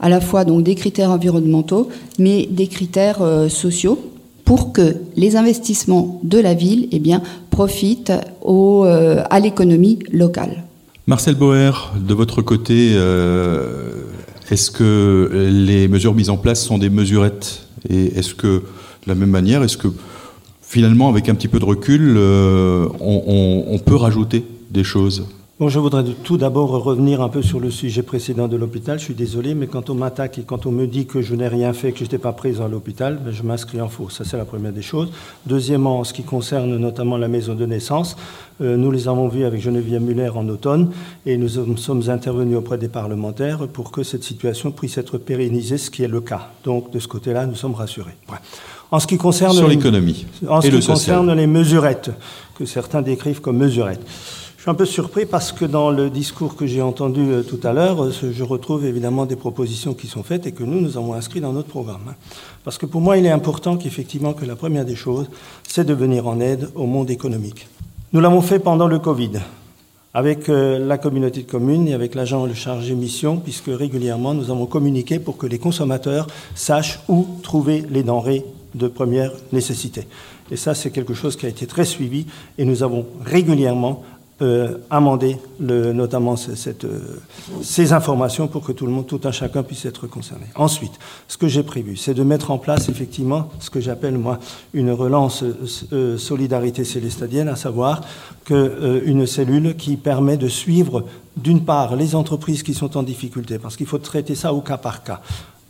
à 0.00 0.08
la 0.08 0.20
fois 0.20 0.44
donc 0.44 0.62
des 0.62 0.74
critères 0.74 1.10
environnementaux, 1.10 1.88
mais 2.18 2.46
des 2.50 2.66
critères 2.66 3.22
euh, 3.22 3.48
sociaux, 3.48 3.98
pour 4.44 4.72
que 4.72 4.96
les 5.16 5.36
investissements 5.36 6.20
de 6.22 6.38
la 6.38 6.52
ville 6.52 6.88
eh 6.92 6.98
bien, 6.98 7.22
profitent 7.48 8.12
au, 8.42 8.84
à 8.84 9.40
l'économie 9.40 10.00
locale. 10.12 10.64
Marcel 11.06 11.34
Boer, 11.34 11.94
de 11.98 12.12
votre 12.12 12.42
côté, 12.42 12.90
est-ce 14.50 14.70
que 14.70 15.48
les 15.50 15.88
mesures 15.88 16.14
mises 16.14 16.28
en 16.28 16.36
place 16.36 16.62
sont 16.62 16.76
des 16.76 16.90
mesurettes? 16.90 17.66
Et 17.88 18.18
est-ce 18.18 18.34
que, 18.34 18.46
de 18.46 18.62
la 19.06 19.14
même 19.14 19.30
manière, 19.30 19.62
est-ce 19.62 19.78
que 19.78 19.88
finalement, 20.74 21.08
avec 21.08 21.28
un 21.28 21.36
petit 21.36 21.46
peu 21.46 21.60
de 21.60 21.64
recul, 21.64 22.16
euh, 22.16 22.88
on, 23.00 23.78
peut 23.78 23.94
rajouter 23.94 24.44
des 24.72 24.82
choses 24.82 25.24
Bon, 25.60 25.68
je 25.68 25.78
voudrais 25.78 26.02
tout 26.24 26.36
d'abord 26.36 26.70
revenir 26.70 27.22
un 27.22 27.28
peu 27.28 27.40
sur 27.40 27.60
le 27.60 27.70
sujet 27.70 28.02
précédent 28.02 28.48
de 28.48 28.56
l'hôpital. 28.56 28.98
Je 28.98 29.04
suis 29.04 29.14
désolé, 29.14 29.54
mais 29.54 29.68
quand 29.68 29.88
on 29.88 29.94
m'attaque 29.94 30.38
et 30.38 30.42
quand 30.42 30.66
on 30.66 30.72
me 30.72 30.88
dit 30.88 31.06
que 31.06 31.22
je 31.22 31.36
n'ai 31.36 31.46
rien 31.46 31.72
fait, 31.72 31.92
que 31.92 31.98
je 31.98 32.02
n'étais 32.02 32.18
pas 32.18 32.32
présent 32.32 32.64
à 32.64 32.68
l'hôpital, 32.68 33.20
ben, 33.24 33.30
je 33.30 33.44
m'inscris 33.44 33.80
en 33.80 33.88
faux. 33.88 34.10
Ça, 34.10 34.24
c'est 34.24 34.36
la 34.36 34.44
première 34.44 34.72
des 34.72 34.82
choses. 34.82 35.12
Deuxièmement, 35.46 36.00
en 36.00 36.04
ce 36.04 36.12
qui 36.12 36.24
concerne 36.24 36.76
notamment 36.76 37.18
la 37.18 37.28
maison 37.28 37.54
de 37.54 37.66
naissance, 37.66 38.16
euh, 38.60 38.76
nous 38.76 38.90
les 38.90 39.06
avons 39.06 39.28
vus 39.28 39.44
avec 39.44 39.60
Geneviève 39.60 40.02
Muller 40.02 40.30
en 40.34 40.48
automne 40.48 40.90
et 41.24 41.36
nous 41.36 41.48
sommes 41.76 42.02
intervenus 42.08 42.58
auprès 42.58 42.78
des 42.78 42.88
parlementaires 42.88 43.68
pour 43.68 43.92
que 43.92 44.02
cette 44.02 44.24
situation 44.24 44.72
puisse 44.72 44.98
être 44.98 45.18
pérennisée, 45.18 45.78
ce 45.78 45.88
qui 45.88 46.02
est 46.02 46.08
le 46.08 46.20
cas. 46.20 46.48
Donc, 46.64 46.90
de 46.90 46.98
ce 46.98 47.06
côté-là, 47.06 47.46
nous 47.46 47.54
sommes 47.54 47.76
rassurés. 47.76 48.16
En 48.94 49.00
ce 49.00 49.08
qui 49.08 49.16
concerne 49.18 49.56
sur 49.56 49.66
l'économie 49.66 50.24
en 50.46 50.60
ce 50.60 50.68
qui 50.68 50.86
concerne 50.86 51.32
les 51.32 51.48
mesurettes 51.48 52.12
que 52.56 52.64
certains 52.64 53.02
décrivent 53.02 53.40
comme 53.40 53.56
mesurettes. 53.56 54.00
Je 54.56 54.62
suis 54.62 54.70
un 54.70 54.74
peu 54.74 54.84
surpris 54.84 55.26
parce 55.26 55.50
que 55.50 55.64
dans 55.64 55.90
le 55.90 56.10
discours 56.10 56.54
que 56.54 56.64
j'ai 56.64 56.80
entendu 56.80 57.20
euh, 57.22 57.42
tout 57.42 57.58
à 57.64 57.72
l'heure, 57.72 58.04
euh, 58.04 58.12
je 58.12 58.44
retrouve 58.44 58.86
évidemment 58.86 59.26
des 59.26 59.34
propositions 59.34 59.94
qui 59.94 60.06
sont 60.06 60.22
faites 60.22 60.46
et 60.46 60.52
que 60.52 60.62
nous, 60.62 60.80
nous 60.80 60.96
avons 60.96 61.14
inscrites 61.14 61.42
dans 61.42 61.52
notre 61.52 61.66
programme. 61.66 62.02
Hein. 62.08 62.14
Parce 62.62 62.78
que 62.78 62.86
pour 62.86 63.00
moi, 63.00 63.18
il 63.18 63.26
est 63.26 63.32
important 63.32 63.76
qu'effectivement, 63.76 64.32
que 64.32 64.44
la 64.44 64.54
première 64.54 64.84
des 64.84 64.94
choses, 64.94 65.26
c'est 65.66 65.84
de 65.84 65.92
venir 65.92 66.28
en 66.28 66.38
aide 66.38 66.68
au 66.76 66.86
monde 66.86 67.10
économique. 67.10 67.66
Nous 68.12 68.20
l'avons 68.20 68.42
fait 68.42 68.60
pendant 68.60 68.86
le 68.86 69.00
Covid, 69.00 69.40
avec 70.14 70.48
euh, 70.48 70.78
la 70.78 70.98
communauté 70.98 71.42
de 71.42 71.50
communes 71.50 71.88
et 71.88 71.94
avec 71.94 72.14
l'agent 72.14 72.46
le 72.46 72.54
chargé 72.54 72.94
mission, 72.94 73.38
puisque 73.38 73.70
régulièrement, 73.76 74.34
nous 74.34 74.52
avons 74.52 74.66
communiqué 74.66 75.18
pour 75.18 75.36
que 75.36 75.48
les 75.48 75.58
consommateurs 75.58 76.28
sachent 76.54 77.00
où 77.08 77.26
trouver 77.42 77.84
les 77.90 78.04
denrées 78.04 78.44
de 78.74 78.88
première 78.88 79.32
nécessité. 79.52 80.06
Et 80.50 80.56
ça, 80.56 80.74
c'est 80.74 80.90
quelque 80.90 81.14
chose 81.14 81.36
qui 81.36 81.46
a 81.46 81.48
été 81.48 81.66
très 81.66 81.84
suivi 81.84 82.26
et 82.58 82.64
nous 82.64 82.82
avons 82.82 83.06
régulièrement 83.24 84.02
euh, 84.42 84.78
amender 84.90 85.36
le, 85.60 85.92
notamment 85.92 86.34
euh, 86.34 87.00
ces 87.62 87.92
informations 87.92 88.48
pour 88.48 88.64
que 88.64 88.72
tout 88.72 88.84
le 88.84 88.90
monde, 88.90 89.06
tout 89.06 89.20
un 89.22 89.30
chacun 89.30 89.62
puisse 89.62 89.84
être 89.84 90.08
concerné. 90.08 90.46
Ensuite, 90.56 90.98
ce 91.28 91.36
que 91.36 91.46
j'ai 91.46 91.62
prévu, 91.62 91.96
c'est 91.96 92.14
de 92.14 92.24
mettre 92.24 92.50
en 92.50 92.58
place 92.58 92.88
effectivement 92.88 93.50
ce 93.60 93.70
que 93.70 93.78
j'appelle 93.78 94.18
moi 94.18 94.40
une 94.72 94.90
relance 94.90 95.44
euh, 95.92 96.18
solidarité 96.18 96.82
célestadienne, 96.82 97.46
à 97.46 97.54
savoir 97.54 98.00
que, 98.44 99.04
une 99.06 99.24
cellule 99.24 99.76
qui 99.76 99.96
permet 99.96 100.36
de 100.36 100.48
suivre 100.48 101.04
d'une 101.36 101.64
part 101.64 101.94
les 101.94 102.16
entreprises 102.16 102.64
qui 102.64 102.74
sont 102.74 102.96
en 102.96 103.04
difficulté, 103.04 103.60
parce 103.60 103.76
qu'il 103.76 103.86
faut 103.86 103.98
traiter 103.98 104.34
ça 104.34 104.52
au 104.52 104.62
cas 104.62 104.78
par 104.78 105.04
cas. 105.04 105.20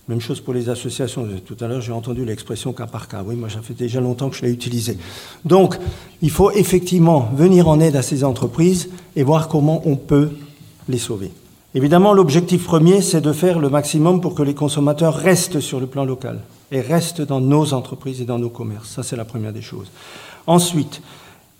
Même 0.08 0.20
chose 0.20 0.40
pour 0.40 0.52
les 0.52 0.68
associations. 0.68 1.26
Tout 1.46 1.56
à 1.60 1.66
l'heure, 1.66 1.80
j'ai 1.80 1.92
entendu 1.92 2.26
l'expression 2.26 2.74
cas 2.74 2.86
par 2.86 3.08
cas. 3.08 3.22
Oui, 3.24 3.36
moi, 3.36 3.48
ça 3.48 3.62
fait 3.62 3.74
déjà 3.74 4.00
longtemps 4.00 4.28
que 4.28 4.36
je 4.36 4.42
l'ai 4.42 4.52
utilisée. 4.52 4.98
Donc, 5.46 5.78
il 6.20 6.30
faut 6.30 6.50
effectivement 6.50 7.30
venir 7.34 7.68
en 7.68 7.80
aide 7.80 7.96
à 7.96 8.02
ces 8.02 8.22
entreprises 8.22 8.90
et 9.16 9.22
voir 9.22 9.48
comment 9.48 9.80
on 9.86 9.96
peut 9.96 10.30
les 10.90 10.98
sauver. 10.98 11.30
Évidemment, 11.74 12.12
l'objectif 12.12 12.64
premier, 12.64 13.00
c'est 13.00 13.22
de 13.22 13.32
faire 13.32 13.58
le 13.58 13.70
maximum 13.70 14.20
pour 14.20 14.34
que 14.34 14.42
les 14.42 14.54
consommateurs 14.54 15.14
restent 15.14 15.60
sur 15.60 15.80
le 15.80 15.86
plan 15.86 16.04
local 16.04 16.40
et 16.70 16.82
restent 16.82 17.22
dans 17.22 17.40
nos 17.40 17.72
entreprises 17.72 18.20
et 18.20 18.26
dans 18.26 18.38
nos 18.38 18.50
commerces. 18.50 18.90
Ça, 18.90 19.02
c'est 19.02 19.16
la 19.16 19.24
première 19.24 19.54
des 19.54 19.62
choses. 19.62 19.90
Ensuite, 20.46 21.00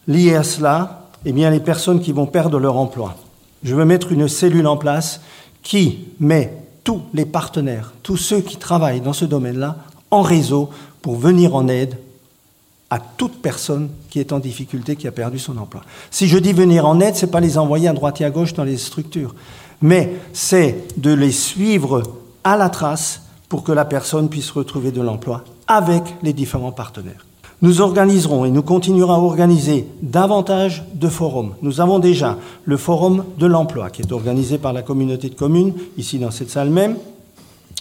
lié 0.06 0.34
à 0.34 0.42
cela, 0.42 1.08
eh 1.24 1.32
bien, 1.32 1.50
les 1.50 1.60
personnes 1.60 2.00
qui 2.00 2.12
vont 2.12 2.26
perdre 2.26 2.58
leur 2.58 2.76
emploi. 2.76 3.16
Je 3.62 3.74
veux 3.74 3.86
mettre 3.86 4.12
une 4.12 4.28
cellule 4.28 4.66
en 4.66 4.76
place 4.76 5.22
qui 5.62 6.00
met 6.20 6.63
tous 6.84 7.02
les 7.14 7.24
partenaires, 7.24 7.92
tous 8.02 8.16
ceux 8.16 8.40
qui 8.40 8.56
travaillent 8.56 9.00
dans 9.00 9.12
ce 9.12 9.24
domaine-là, 9.24 9.78
en 10.10 10.22
réseau 10.22 10.70
pour 11.02 11.16
venir 11.16 11.56
en 11.56 11.66
aide 11.66 11.98
à 12.90 12.98
toute 13.00 13.42
personne 13.42 13.88
qui 14.10 14.20
est 14.20 14.32
en 14.32 14.38
difficulté, 14.38 14.94
qui 14.94 15.08
a 15.08 15.12
perdu 15.12 15.38
son 15.38 15.56
emploi. 15.56 15.82
Si 16.10 16.28
je 16.28 16.38
dis 16.38 16.52
venir 16.52 16.86
en 16.86 17.00
aide, 17.00 17.16
ce 17.16 17.26
n'est 17.26 17.32
pas 17.32 17.40
les 17.40 17.58
envoyer 17.58 17.88
à 17.88 17.92
droite 17.92 18.20
et 18.20 18.24
à 18.24 18.30
gauche 18.30 18.54
dans 18.54 18.62
les 18.64 18.76
structures, 18.76 19.34
mais 19.82 20.12
c'est 20.32 20.86
de 20.96 21.12
les 21.12 21.32
suivre 21.32 22.02
à 22.44 22.56
la 22.56 22.68
trace 22.68 23.22
pour 23.48 23.64
que 23.64 23.72
la 23.72 23.84
personne 23.84 24.28
puisse 24.28 24.50
retrouver 24.50 24.92
de 24.92 25.00
l'emploi 25.00 25.44
avec 25.66 26.02
les 26.22 26.32
différents 26.32 26.72
partenaires. 26.72 27.24
Nous 27.62 27.80
organiserons 27.80 28.44
et 28.44 28.50
nous 28.50 28.62
continuerons 28.62 29.12
à 29.12 29.18
organiser 29.18 29.86
davantage 30.02 30.84
de 30.94 31.08
forums. 31.08 31.54
Nous 31.62 31.80
avons 31.80 31.98
déjà 31.98 32.36
le 32.64 32.76
forum 32.76 33.24
de 33.38 33.46
l'emploi 33.46 33.90
qui 33.90 34.02
est 34.02 34.12
organisé 34.12 34.58
par 34.58 34.72
la 34.72 34.82
communauté 34.82 35.28
de 35.28 35.34
communes, 35.34 35.72
ici 35.96 36.18
dans 36.18 36.30
cette 36.30 36.50
salle 36.50 36.70
même, 36.70 36.96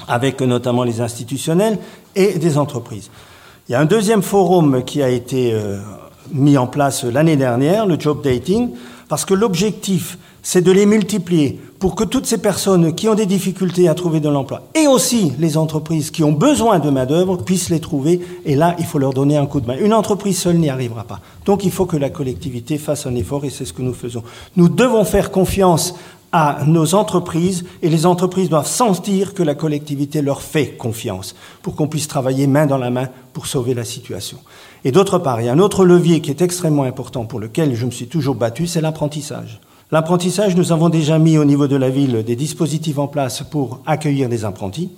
avec 0.08 0.42
notamment 0.42 0.84
les 0.84 1.02
institutionnels 1.02 1.80
et 2.16 2.38
des 2.38 2.58
entreprises. 2.58 3.10
Il 3.68 3.72
y 3.72 3.76
a 3.76 3.80
un 3.80 3.86
deuxième 3.86 4.22
forum 4.22 4.84
qui 4.84 5.02
a 5.02 5.10
été 5.10 5.54
euh, 5.54 5.80
mis 6.32 6.58
en 6.58 6.68
place 6.68 7.04
l'année 7.04 7.38
dernière, 7.38 7.86
le 7.86 8.00
job 8.00 8.22
dating, 8.24 8.72
parce 9.10 9.26
que 9.26 9.34
l'objectif, 9.34 10.18
c'est 10.42 10.62
de 10.62 10.72
les 10.72 10.86
multiplier 10.86 11.60
pour 11.84 11.96
que 11.96 12.06
toutes 12.06 12.26
ces 12.26 12.38
personnes 12.38 12.96
qui 12.96 13.10
ont 13.10 13.14
des 13.14 13.26
difficultés 13.26 13.90
à 13.90 13.94
trouver 13.94 14.22
de 14.22 14.30
l'emploi, 14.30 14.62
et 14.74 14.88
aussi 14.88 15.34
les 15.38 15.58
entreprises 15.58 16.12
qui 16.12 16.24
ont 16.24 16.32
besoin 16.32 16.80
de 16.80 16.90
main-d'œuvre, 16.90 17.36
puissent 17.36 17.70
les 17.70 17.82
trouver. 17.82 18.22
Et 18.46 18.56
là, 18.56 18.74
il 18.80 18.86
faut 18.86 19.00
leur 19.00 19.14
donner 19.14 19.36
un 19.36 19.46
coup 19.46 19.60
de 19.60 19.68
main. 19.68 19.76
Une 19.78 19.94
entreprise 19.94 20.38
seule 20.38 20.56
n'y 20.56 20.70
arrivera 20.70 21.04
pas. 21.04 21.20
Donc 21.44 21.66
il 21.66 21.72
faut 21.72 21.86
que 21.86 21.98
la 21.98 22.10
collectivité 22.10 22.78
fasse 22.78 23.06
un 23.06 23.14
effort, 23.16 23.44
et 23.44 23.50
c'est 23.50 23.66
ce 23.66 23.74
que 23.74 23.82
nous 23.82 23.94
faisons. 23.94 24.24
Nous 24.56 24.70
devons 24.70 25.04
faire 25.04 25.30
confiance 25.30 25.94
à 26.32 26.60
nos 26.66 26.96
entreprises, 26.96 27.66
et 27.82 27.90
les 27.90 28.06
entreprises 28.06 28.48
doivent 28.48 28.66
sentir 28.66 29.34
que 29.34 29.44
la 29.44 29.54
collectivité 29.54 30.22
leur 30.22 30.42
fait 30.42 30.78
confiance, 30.78 31.36
pour 31.64 31.76
qu'on 31.76 31.90
puisse 31.90 32.08
travailler 32.08 32.48
main 32.48 32.66
dans 32.66 32.78
la 32.78 32.92
main 32.92 33.10
pour 33.34 33.46
sauver 33.46 33.74
la 33.74 33.84
situation. 33.84 34.38
Et 34.86 34.94
d'autre 34.94 35.20
part, 35.20 35.42
il 35.42 35.48
y 35.48 35.50
a 35.50 35.52
un 35.52 35.60
autre 35.60 35.84
levier 35.84 36.22
qui 36.22 36.30
est 36.30 36.42
extrêmement 36.42 36.84
important, 36.84 37.26
pour 37.26 37.42
lequel 37.42 37.76
je 37.76 37.86
me 37.86 37.92
suis 37.92 38.08
toujours 38.08 38.36
battu, 38.36 38.68
c'est 38.68 38.80
l'apprentissage. 38.80 39.60
L'apprentissage, 39.94 40.56
nous 40.56 40.72
avons 40.72 40.90
déjà 40.90 41.20
mis 41.20 41.38
au 41.38 41.46
niveau 41.46 41.68
de 41.68 41.76
la 41.76 41.92
ville 41.92 42.24
des 42.24 42.36
dispositifs 42.36 42.98
en 42.98 43.06
place 43.06 43.44
pour 43.44 43.80
accueillir 43.86 44.28
des 44.28 44.44
apprentis. 44.44 44.90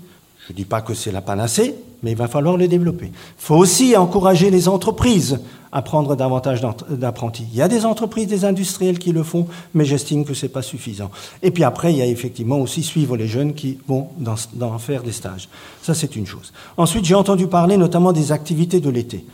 Je 0.47 0.53
ne 0.53 0.55
dis 0.55 0.63
pas 0.63 0.79
que 0.79 0.93
c'est 0.93 1.11
la 1.11 1.19
panacée, 1.19 1.75
mais 2.01 2.11
il 2.11 2.17
va 2.17 2.29
falloir 2.29 2.55
le 2.55 2.69
développer. 2.69 3.07
Il 3.07 3.11
faut 3.37 3.57
aussi 3.57 3.97
encourager 3.97 4.49
les 4.49 4.69
entreprises 4.69 5.41
à 5.73 5.81
prendre 5.81 6.15
davantage 6.15 6.61
d'apprentis. 6.89 7.45
Il 7.51 7.57
y 7.57 7.61
a 7.61 7.67
des 7.67 7.85
entreprises, 7.85 8.27
des 8.27 8.45
industriels 8.45 8.97
qui 8.97 9.11
le 9.11 9.23
font, 9.23 9.47
mais 9.73 9.83
j'estime 9.83 10.23
que 10.23 10.33
ce 10.33 10.45
n'est 10.45 10.49
pas 10.53 10.61
suffisant. 10.61 11.11
Et 11.43 11.51
puis 11.51 11.65
après, 11.65 11.91
il 11.91 11.97
y 11.97 12.01
a 12.01 12.05
effectivement 12.05 12.59
aussi 12.59 12.81
suivre 12.81 13.17
les 13.17 13.27
jeunes 13.27 13.53
qui 13.53 13.77
vont 13.89 14.07
dans, 14.17 14.77
faire 14.77 15.03
des 15.03 15.11
stages. 15.11 15.49
Ça, 15.81 15.93
c'est 15.93 16.15
une 16.15 16.25
chose. 16.25 16.53
Ensuite, 16.77 17.03
j'ai 17.03 17.15
entendu 17.15 17.47
parler 17.47 17.75
notamment 17.75 18.13
des 18.13 18.31
activités 18.31 18.79
de 18.79 18.89
l'été. 18.89 19.25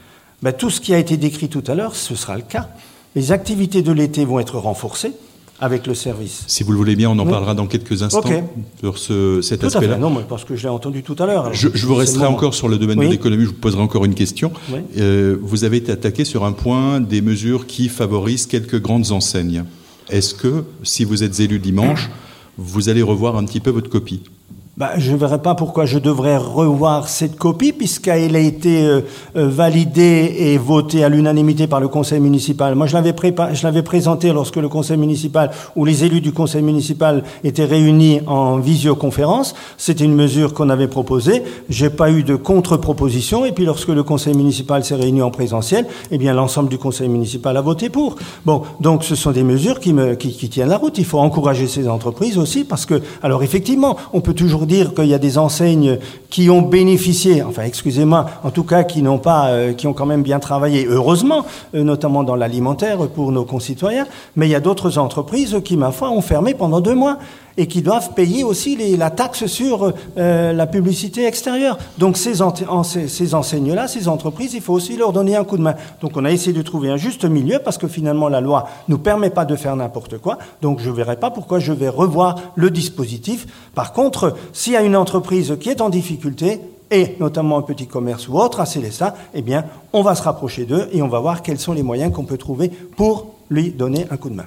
Ben, 0.42 0.54
tout 0.54 0.72
ce 0.72 0.82
qui 0.82 0.96
a 0.96 0.98
été 0.98 1.18
décrit 1.18 1.50
tout 1.50 1.64
à 1.68 1.76
l'heure, 1.76 1.94
ce 1.94 2.16
sera 2.16 2.36
le 2.36 2.42
cas. 2.42 2.70
Les 3.14 3.32
activités 3.32 3.84
de 3.84 3.92
l'été 3.92 4.26
vont 4.26 4.40
être 4.40 4.58
renforcées 4.58 5.14
avec 5.62 5.86
le 5.86 5.94
service. 5.94 6.44
Si 6.48 6.64
vous 6.64 6.72
le 6.72 6.78
voulez 6.78 6.96
bien, 6.96 7.12
on 7.12 7.20
en 7.20 7.26
parlera 7.26 7.54
dans 7.54 7.68
quelques 7.68 8.02
instants 8.02 8.24
sur 8.80 8.98
ce, 8.98 9.42
cet 9.42 9.64
aspect-là. 9.64 9.98
Non, 9.98 10.10
mais 10.10 10.24
parce 10.28 10.44
que 10.44 10.56
je 10.56 10.64
l'ai 10.64 10.70
entendu 10.70 11.04
tout 11.04 11.16
à 11.20 11.28
l'heure. 11.28 11.54
Je, 11.54 11.70
je, 11.72 11.86
vous 11.86 11.94
resterai 11.94 12.26
encore 12.26 12.56
sur 12.56 12.68
le 12.68 12.80
domaine 12.80 13.00
de 13.00 13.06
l'économie, 13.06 13.44
je 13.44 13.50
vous 13.50 13.54
poserai 13.54 13.82
encore 13.82 14.04
une 14.04 14.16
question. 14.16 14.52
Euh, 14.98 15.38
vous 15.40 15.64
avez 15.64 15.78
été 15.78 15.92
attaqué 15.92 16.26
sur 16.26 16.46
un 16.46 16.52
point 16.52 17.00
des 17.00 17.22
mesures 17.22 17.68
qui 17.68 17.90
favorisent 17.90 18.48
quelques 18.48 18.82
grandes 18.82 19.12
enseignes. 19.12 19.64
Est-ce 20.10 20.34
que, 20.34 20.64
si 20.82 21.06
vous 21.06 21.24
êtes 21.24 21.40
élu 21.40 21.60
dimanche, 21.60 22.10
vous 22.58 22.90
allez 22.90 23.04
revoir 23.04 23.38
un 23.38 23.46
petit 23.46 23.60
peu 23.60 23.70
votre 23.70 23.90
copie? 23.90 24.24
Bah, 24.78 24.92
je 24.98 25.12
ne 25.12 25.18
verrais 25.18 25.42
pas 25.42 25.54
pourquoi 25.54 25.86
je 25.86 26.00
devrais 26.00 26.38
revoir 26.38 27.10
cette 27.10 27.36
copie, 27.36 27.74
puisqu'elle 27.74 28.38
a 28.38 28.40
été 28.40 28.86
euh, 28.86 29.02
euh, 29.36 29.50
validée 29.50 30.34
et 30.40 30.58
votée 30.58 31.04
à 31.04 31.10
l'unanimité 31.10 31.68
par 31.68 31.82
le 31.82 31.90
conseil 31.90 32.22
municipal. 32.22 32.74
Moi, 32.76 32.88
je 32.88 32.94
l'avais, 32.94 33.14
je 33.14 33.82
présentée 33.82 34.32
lorsque 34.32 34.56
le 34.56 34.70
conseil 34.70 34.96
municipal 34.96 35.52
ou 35.76 35.84
les 35.84 36.06
élus 36.06 36.22
du 36.22 36.32
conseil 36.32 36.62
municipal 36.62 37.24
étaient 37.44 37.66
réunis 37.66 38.22
en 38.28 38.60
visioconférence. 38.60 39.56
C'était 39.78 40.06
une 40.06 40.16
mesure 40.16 40.54
qu'on 40.54 40.70
avait 40.70 40.88
proposée. 40.88 41.44
J'ai 41.68 41.90
pas 41.90 42.10
eu 42.10 42.24
de 42.24 42.36
contre-proposition. 42.38 43.44
Et 43.44 43.52
puis, 43.52 43.66
lorsque 43.66 43.90
le 43.90 44.04
conseil 44.04 44.36
municipal 44.36 44.86
s'est 44.86 44.96
réuni 44.96 45.22
en 45.22 45.32
présentiel, 45.32 45.86
eh 46.12 46.18
bien, 46.18 46.34
l'ensemble 46.34 46.70
du 46.70 46.78
conseil 46.78 47.10
municipal 47.10 47.58
a 47.58 47.62
voté 47.62 47.90
pour. 47.90 48.16
Bon, 48.46 48.62
donc, 48.80 49.04
ce 49.04 49.16
sont 49.16 49.32
des 49.32 49.44
mesures 49.44 49.82
qui, 49.82 49.92
me, 49.92 50.16
qui, 50.16 50.32
qui 50.32 50.48
tiennent 50.48 50.70
la 50.70 50.78
route. 50.78 50.98
Il 50.98 51.06
faut 51.06 51.20
encourager 51.20 51.68
ces 51.68 51.90
entreprises 51.90 52.38
aussi, 52.38 52.64
parce 52.64 52.86
que, 52.86 53.02
alors, 53.22 53.44
effectivement, 53.44 53.98
on 54.14 54.22
peut 54.22 54.34
toujours 54.34 54.61
dire 54.66 54.94
qu'il 54.94 55.06
y 55.06 55.14
a 55.14 55.20
des 55.20 55.38
enseignes 55.38 55.98
qui 56.30 56.50
ont 56.50 56.62
bénéficié, 56.62 57.44
enfin 57.44 57.64
excusez-moi, 57.64 58.26
en 58.44 58.52
tout 58.52 58.64
cas 58.64 58.84
qui 58.84 59.02
n'ont 59.02 59.18
pas, 59.18 59.48
euh, 59.48 59.74
qui 59.74 59.88
ont 59.88 59.94
quand 59.94 60.06
même 60.06 60.24
bien 60.24 60.40
travaillé, 60.40 60.86
heureusement, 60.86 61.46
euh, 61.76 61.84
notamment 61.84 62.24
dans 62.24 62.36
l'alimentaire 62.36 63.08
pour 63.10 63.32
nos 63.32 63.46
concitoyens, 63.46 64.08
mais 64.36 64.48
il 64.48 64.52
y 64.52 64.56
a 64.56 64.60
d'autres 64.60 64.98
entreprises 64.98 65.58
qui, 65.64 65.78
ma 65.78 65.92
foi, 65.92 66.10
ont 66.10 66.22
fermé 66.22 66.54
pendant 66.54 66.82
deux 66.82 66.96
mois 66.96 67.18
et 67.62 67.68
qui 67.68 67.84
doivent 67.84 68.16
payer 68.16 68.44
aussi 68.44 68.76
la 68.98 69.12
taxe 69.12 69.46
sur 69.46 69.94
euh, 70.18 70.52
la 70.52 70.66
publicité 70.66 71.28
extérieure. 71.28 71.78
Donc 72.00 72.18
ces, 72.18 72.42
enseignes-là, 72.42 73.88
ces 73.88 74.08
entreprises, 74.08 74.56
il 74.56 74.62
faut 74.62 74.74
aussi 74.74 74.98
leur 74.98 75.14
donner 75.14 75.36
un 75.36 75.44
coup 75.44 75.58
de 75.58 75.62
main. 75.62 75.76
Donc 76.02 76.18
on 76.18 76.26
a 76.26 76.32
essayé 76.32 76.54
de 76.54 76.62
trouver 76.64 76.90
un 76.90 76.98
juste 76.98 77.24
milieu 77.24 77.60
parce 77.64 77.78
que 77.78 77.88
finalement 77.88 78.30
la 78.30 78.42
loi 78.42 78.68
nous 78.88 78.98
permet 78.98 79.30
pas 79.30 79.46
de 79.46 79.56
faire 79.56 79.76
n'importe 79.76 80.18
quoi. 80.18 80.40
Donc 80.64 80.80
je 80.80 80.90
ne 80.90 80.96
verrai 80.96 81.18
pas 81.18 81.30
pourquoi 81.30 81.60
je 81.60 81.72
vais 81.72 81.88
revoir 81.88 82.40
le 82.56 82.72
dispositif. 82.72 83.46
Par 83.76 83.94
contre, 83.94 84.36
s'il 84.54 84.74
y 84.74 84.78
a 84.78 84.82
une 84.82 84.96
entreprise 84.96 85.56
qui 85.60 85.70
est 85.70 85.82
en 85.82 85.90
difficulté, 85.90 86.62
et 86.90 87.16
notamment 87.20 87.60
un 87.60 87.62
petit 87.62 87.86
commerce 87.86 88.28
ou 88.28 88.40
autre 88.40 88.60
à 88.60 88.66
Célestat, 88.66 89.14
eh 89.36 89.44
bien, 89.44 89.66
on 89.94 90.02
va 90.02 90.16
se 90.16 90.24
rapprocher 90.24 90.66
d'eux 90.66 90.90
et 90.92 91.04
on 91.04 91.08
va 91.08 91.20
voir 91.20 91.44
quels 91.44 91.60
sont 91.60 91.74
les 91.74 91.84
moyens 91.84 92.12
qu'on 92.12 92.26
peut 92.26 92.40
trouver 92.40 92.70
pour 92.70 93.36
lui 93.52 93.70
donner 93.70 94.08
un 94.10 94.18
coup 94.18 94.32
de 94.32 94.36
main. 94.36 94.46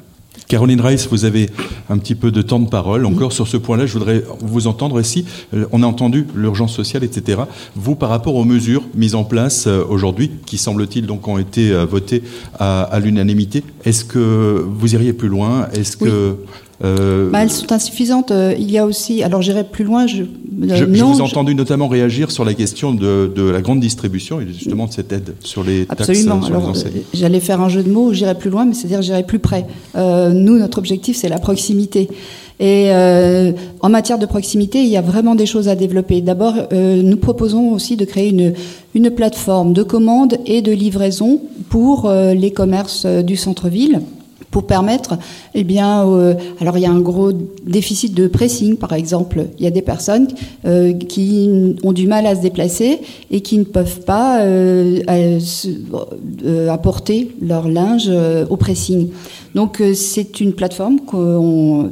Caroline 0.48 0.80
Reiss, 0.80 1.08
vous 1.10 1.24
avez 1.24 1.48
un 1.88 1.98
petit 1.98 2.14
peu 2.14 2.30
de 2.30 2.42
temps 2.42 2.58
de 2.58 2.68
parole. 2.68 3.06
Encore 3.06 3.32
sur 3.32 3.48
ce 3.48 3.56
point-là, 3.56 3.86
je 3.86 3.94
voudrais 3.94 4.22
vous 4.40 4.66
entendre 4.66 5.00
ici. 5.00 5.24
Euh, 5.54 5.66
on 5.72 5.82
a 5.82 5.86
entendu 5.86 6.26
l'urgence 6.34 6.74
sociale, 6.74 7.02
etc. 7.02 7.42
Vous, 7.74 7.94
par 7.94 8.10
rapport 8.10 8.34
aux 8.34 8.44
mesures 8.44 8.82
mises 8.94 9.14
en 9.14 9.24
place 9.24 9.66
euh, 9.66 9.82
aujourd'hui, 9.88 10.30
qui 10.44 10.58
semble-t-il 10.58 11.06
donc 11.06 11.26
ont 11.28 11.38
été 11.38 11.72
euh, 11.72 11.86
votées 11.86 12.22
à, 12.58 12.98
l'unanimité, 13.02 13.62
est-ce 13.84 14.04
que 14.04 14.64
vous 14.66 14.94
iriez 14.94 15.12
plus 15.12 15.28
loin? 15.28 15.68
Est-ce 15.72 15.96
que 15.96 16.36
euh, 16.82 17.30
bah, 17.30 17.42
elles 17.42 17.50
sont 17.50 17.70
insuffisantes. 17.72 18.30
Euh, 18.30 18.54
il 18.58 18.70
y 18.70 18.78
a 18.78 18.84
aussi, 18.84 19.22
alors 19.22 19.42
j'irai 19.42 19.64
plus 19.64 19.84
loin. 19.84 20.06
Je, 20.06 20.22
euh, 20.22 20.26
je, 20.68 20.84
vous 20.84 21.18
ai 21.18 21.22
entendu 21.22 21.54
notamment 21.54 21.88
réagir 21.88 22.30
sur 22.30 22.44
la 22.44 22.54
question 22.54 22.92
de, 22.92 23.30
de, 23.34 23.42
la 23.48 23.60
grande 23.60 23.80
distribution 23.80 24.40
et 24.40 24.46
justement 24.46 24.86
de 24.86 24.92
cette 24.92 25.12
aide 25.12 25.34
sur 25.40 25.62
les 25.62 25.86
Absolument. 25.88 26.40
taxes. 26.40 26.52
Absolument. 26.52 26.72
J'allais 27.12 27.40
faire 27.40 27.60
un 27.60 27.68
jeu 27.68 27.82
de 27.82 27.90
mots. 27.90 28.12
J'irai 28.12 28.34
plus 28.34 28.50
loin, 28.50 28.64
mais 28.64 28.74
c'est-à-dire 28.74 29.02
j'irai 29.02 29.24
plus 29.24 29.38
près. 29.38 29.66
nous, 29.94 30.58
notre 30.58 30.78
objectif, 30.78 31.16
c'est 31.16 31.28
la 31.28 31.38
proximité. 31.38 32.08
Et 32.60 32.90
en 33.80 33.88
matière 33.88 34.18
de 34.18 34.26
proximité, 34.26 34.82
il 34.82 34.88
y 34.88 34.96
a 34.96 35.02
vraiment 35.02 35.34
des 35.34 35.46
choses 35.46 35.68
à 35.68 35.74
développer. 35.74 36.20
D'abord, 36.20 36.54
nous 36.72 37.16
proposons 37.16 37.72
aussi 37.72 37.96
de 37.96 38.04
créer 38.04 38.30
une, 38.30 38.54
une 38.94 39.10
plateforme 39.10 39.72
de 39.72 39.82
commande 39.82 40.38
et 40.46 40.62
de 40.62 40.72
livraison 40.72 41.40
pour 41.68 42.10
les 42.10 42.52
commerces 42.52 43.06
du 43.06 43.36
centre-ville 43.36 44.00
pour 44.50 44.66
permettre, 44.66 45.18
eh 45.54 45.64
bien, 45.64 46.08
euh, 46.08 46.34
alors 46.60 46.78
il 46.78 46.82
y 46.82 46.86
a 46.86 46.90
un 46.90 47.00
gros 47.00 47.32
déficit 47.32 48.14
de 48.14 48.26
pressing, 48.28 48.76
par 48.76 48.92
exemple. 48.92 49.46
Il 49.58 49.64
y 49.64 49.66
a 49.66 49.70
des 49.70 49.82
personnes 49.82 50.28
euh, 50.64 50.92
qui 50.92 51.76
ont 51.82 51.92
du 51.92 52.06
mal 52.06 52.26
à 52.26 52.34
se 52.36 52.40
déplacer 52.40 53.00
et 53.30 53.40
qui 53.40 53.58
ne 53.58 53.64
peuvent 53.64 54.00
pas 54.00 54.40
euh, 54.42 55.00
apporter 56.70 57.30
leur 57.42 57.68
linge 57.68 58.10
au 58.48 58.56
pressing. 58.56 59.08
Donc 59.54 59.82
c'est 59.94 60.40
une 60.40 60.52
plateforme 60.52 60.98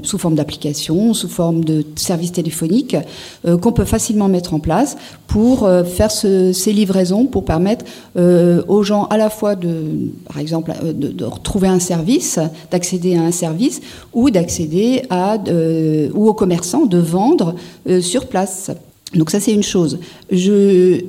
sous 0.02 0.18
forme 0.18 0.34
d'application, 0.34 1.14
sous 1.14 1.28
forme 1.28 1.64
de 1.64 1.84
service 1.96 2.32
téléphonique, 2.32 2.96
qu'on 3.44 3.72
peut 3.72 3.84
facilement 3.84 4.28
mettre 4.28 4.54
en 4.54 4.58
place 4.58 4.96
pour 5.26 5.68
faire 5.84 6.10
ces 6.10 6.72
livraisons, 6.72 7.26
pour 7.26 7.44
permettre 7.44 7.84
aux 8.16 8.82
gens 8.82 9.04
à 9.04 9.16
la 9.16 9.30
fois 9.30 9.54
de, 9.54 10.10
par 10.26 10.38
exemple, 10.38 10.72
de 10.92 11.24
retrouver 11.24 11.68
un 11.68 11.78
service 11.78 12.38
d'accéder 12.70 13.16
à 13.16 13.22
un 13.22 13.30
service 13.30 13.80
ou 14.12 14.30
d'accéder 14.30 15.02
à 15.10 15.38
euh, 15.48 16.08
ou 16.14 16.28
aux 16.28 16.34
commerçants 16.34 16.86
de 16.86 16.98
vendre 16.98 17.54
euh, 17.88 18.00
sur 18.00 18.26
place. 18.26 18.70
Donc 19.14 19.30
ça 19.30 19.40
c'est 19.40 19.52
une 19.52 19.62
chose. 19.62 19.98
Je 20.30 21.02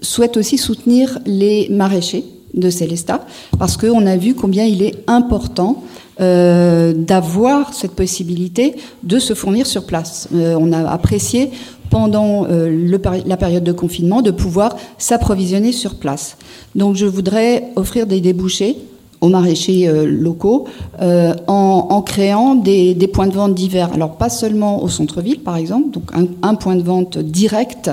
souhaite 0.00 0.36
aussi 0.36 0.56
soutenir 0.58 1.18
les 1.26 1.68
maraîchers 1.70 2.24
de 2.54 2.70
Célestat 2.70 3.26
parce 3.58 3.76
qu'on 3.76 4.06
a 4.06 4.16
vu 4.16 4.34
combien 4.34 4.64
il 4.64 4.82
est 4.82 4.94
important 5.06 5.82
euh, 6.20 6.92
d'avoir 6.94 7.74
cette 7.74 7.92
possibilité 7.92 8.76
de 9.02 9.18
se 9.18 9.34
fournir 9.34 9.66
sur 9.66 9.84
place. 9.84 10.28
on 10.32 10.72
a 10.72 10.88
apprécié 10.88 11.50
pendant 11.90 12.46
le, 12.48 13.00
la 13.26 13.36
période 13.36 13.64
de 13.64 13.72
confinement 13.72 14.22
de 14.22 14.30
pouvoir 14.30 14.76
s'approvisionner 14.98 15.72
sur 15.72 15.96
place. 15.96 16.36
Donc 16.74 16.96
je 16.96 17.06
voudrais 17.06 17.64
offrir 17.76 18.06
des 18.06 18.20
débouchés 18.20 18.76
aux 19.24 19.28
maraîchers 19.28 19.88
euh, 19.88 20.04
locaux 20.04 20.66
euh, 21.00 21.34
en, 21.46 22.02
créant 22.02 22.54
des, 22.54 22.94
points 23.12 23.26
de 23.26 23.32
vente 23.32 23.54
divers. 23.54 23.92
Alors 23.94 24.16
pas 24.16 24.28
seulement 24.28 24.82
au 24.82 24.88
centre-ville 24.88 25.40
par 25.40 25.56
exemple, 25.56 25.90
donc 25.90 26.04
un, 26.42 26.54
point 26.54 26.76
de 26.76 26.82
vente 26.82 27.18
direct 27.18 27.90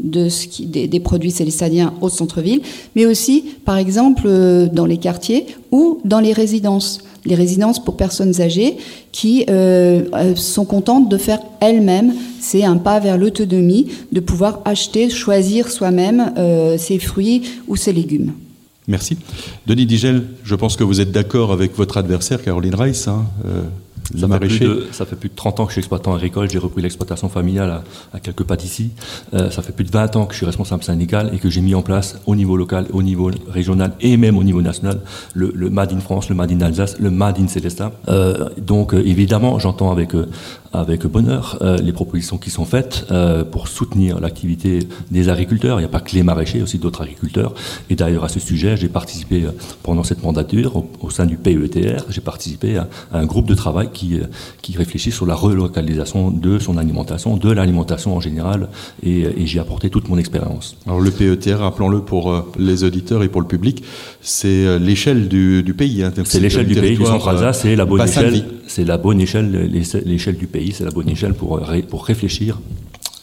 de 0.00 0.28
des, 0.86 1.00
produits 1.00 1.30
célestadiens 1.30 1.94
au 2.00 2.08
centre-ville, 2.08 2.60
mais 2.94 3.06
aussi 3.06 3.44
par 3.64 3.76
exemple 3.76 4.24
euh, 4.26 4.66
dans 4.66 4.86
les 4.86 4.98
quartiers 4.98 5.46
ou 5.70 6.00
dans 6.04 6.20
les 6.20 6.32
résidences. 6.32 7.00
Les 7.26 7.34
résidences 7.34 7.82
pour 7.82 7.96
personnes 7.96 8.42
âgées 8.42 8.76
qui 9.10 9.46
sont 10.36 10.64
contentes 10.66 11.08
de 11.08 11.16
faire 11.16 11.40
elles-mêmes. 11.60 12.12
C'est 12.38 12.64
un 12.64 12.76
pas 12.76 13.00
vers 13.00 13.16
l'autonomie, 13.16 13.86
de 14.12 14.20
pouvoir 14.20 14.60
acheter, 14.66 15.08
choisir 15.08 15.70
soi-même 15.70 16.34
ses 16.76 16.98
fruits 16.98 17.44
ou 17.66 17.76
ses 17.76 17.94
légumes. 17.94 18.34
Merci. 18.86 19.16
Denis 19.66 19.86
Digel, 19.86 20.24
je 20.44 20.54
pense 20.54 20.76
que 20.76 20.84
vous 20.84 21.00
êtes 21.00 21.10
d'accord 21.10 21.52
avec 21.52 21.74
votre 21.76 21.96
adversaire, 21.96 22.42
Caroline 22.42 22.74
Reiss. 22.74 23.08
Hein, 23.08 23.24
euh, 23.46 23.62
ça, 24.18 24.28
fait 24.28 24.38
plus 24.38 24.60
de, 24.60 24.86
ça 24.92 25.06
fait 25.06 25.16
plus 25.16 25.28
de 25.28 25.34
30 25.34 25.60
ans 25.60 25.64
que 25.64 25.70
je 25.70 25.74
suis 25.74 25.80
exploitant 25.80 26.14
agricole, 26.14 26.50
j'ai 26.50 26.58
repris 26.58 26.82
l'exploitation 26.82 27.28
familiale 27.28 27.82
à, 28.12 28.20
quelques 28.20 28.44
pas 28.44 28.56
d'ici. 28.56 28.90
Euh, 29.32 29.50
ça 29.50 29.62
fait 29.62 29.72
plus 29.72 29.84
de 29.84 29.90
20 29.90 30.16
ans 30.16 30.26
que 30.26 30.32
je 30.32 30.38
suis 30.38 30.46
responsable 30.46 30.82
syndical 30.82 31.30
et 31.32 31.38
que 31.38 31.50
j'ai 31.50 31.60
mis 31.60 31.74
en 31.74 31.82
place 31.82 32.18
au 32.26 32.36
niveau 32.36 32.56
local, 32.56 32.86
au 32.92 33.02
niveau 33.02 33.30
régional 33.48 33.92
et 34.00 34.16
même 34.16 34.36
au 34.36 34.44
niveau 34.44 34.62
national 34.62 35.00
le, 35.34 35.52
le 35.54 35.70
Made 35.70 35.92
in 35.92 36.00
France, 36.00 36.28
le 36.28 36.34
Made 36.34 36.52
in 36.52 36.60
Alsace, 36.60 36.98
le 36.98 37.10
Made 37.10 37.38
in 37.38 37.48
Célestin. 37.48 37.92
Euh, 38.08 38.48
donc 38.58 38.94
euh, 38.94 39.02
évidemment, 39.04 39.58
j'entends 39.58 39.90
avec 39.90 40.14
euh, 40.14 40.26
avec 40.74 41.06
bonheur 41.06 41.58
euh, 41.62 41.78
les 41.78 41.92
propositions 41.92 42.38
qui 42.38 42.50
sont 42.50 42.64
faites 42.64 43.06
euh, 43.10 43.44
pour 43.44 43.68
soutenir 43.68 44.20
l'activité 44.20 44.80
des 45.10 45.28
agriculteurs. 45.28 45.78
Il 45.78 45.82
n'y 45.82 45.86
a 45.86 45.90
pas 45.90 46.00
que 46.00 46.14
les 46.14 46.22
maraîchers, 46.22 46.62
aussi 46.62 46.78
d'autres 46.78 47.02
agriculteurs. 47.02 47.54
Et 47.90 47.96
d'ailleurs, 47.96 48.24
à 48.24 48.28
ce 48.28 48.40
sujet, 48.40 48.76
j'ai 48.76 48.88
participé 48.88 49.44
pendant 49.82 50.04
cette 50.04 50.22
mandature 50.22 50.84
au, 51.00 51.10
sein 51.10 51.26
du 51.26 51.36
PETR, 51.36 52.04
j'ai 52.08 52.20
participé 52.20 52.76
à, 52.76 52.88
à, 53.12 53.18
un 53.18 53.26
groupe 53.26 53.46
de 53.46 53.54
travail 53.54 53.90
qui, 53.92 54.18
euh, 54.18 54.24
qui 54.62 54.76
réfléchit 54.76 55.12
sur 55.12 55.26
la 55.26 55.34
relocalisation 55.34 56.30
de 56.30 56.58
son 56.58 56.76
alimentation, 56.78 57.36
de 57.36 57.50
l'alimentation 57.50 58.16
en 58.16 58.20
général, 58.20 58.68
et, 59.02 59.20
et 59.20 59.46
j'y 59.46 59.58
ai 59.58 59.60
apporté 59.60 59.90
toute 59.90 60.08
mon 60.08 60.18
expérience. 60.18 60.76
Alors 60.86 61.00
le 61.00 61.10
PETR, 61.10 61.58
rappelons-le 61.58 62.00
pour 62.00 62.32
euh, 62.32 62.52
les 62.58 62.84
auditeurs 62.84 63.22
et 63.22 63.28
pour 63.28 63.40
le 63.40 63.46
public, 63.46 63.84
c'est 64.20 64.66
euh, 64.66 64.78
l'échelle 64.78 65.28
du, 65.28 65.62
du, 65.62 65.74
pays. 65.74 66.02
Hein, 66.02 66.12
c'est 66.24 66.40
l'échelle 66.40 66.66
du 66.66 66.74
pays, 66.74 66.96
du 66.96 67.04
centre 67.04 67.52
c'est 67.52 67.76
la 67.76 67.84
bonne 67.84 68.02
échelle. 68.02 68.44
C'est 68.66 68.84
la 68.84 68.96
bonne 68.96 69.20
échelle, 69.20 69.70
l'échelle 70.06 70.36
du 70.36 70.46
pays, 70.46 70.63
c'est 70.72 70.84
la 70.84 70.90
bonne 70.90 71.08
échelle 71.08 71.34
pour, 71.34 71.60
pour 71.88 72.04
réfléchir 72.04 72.58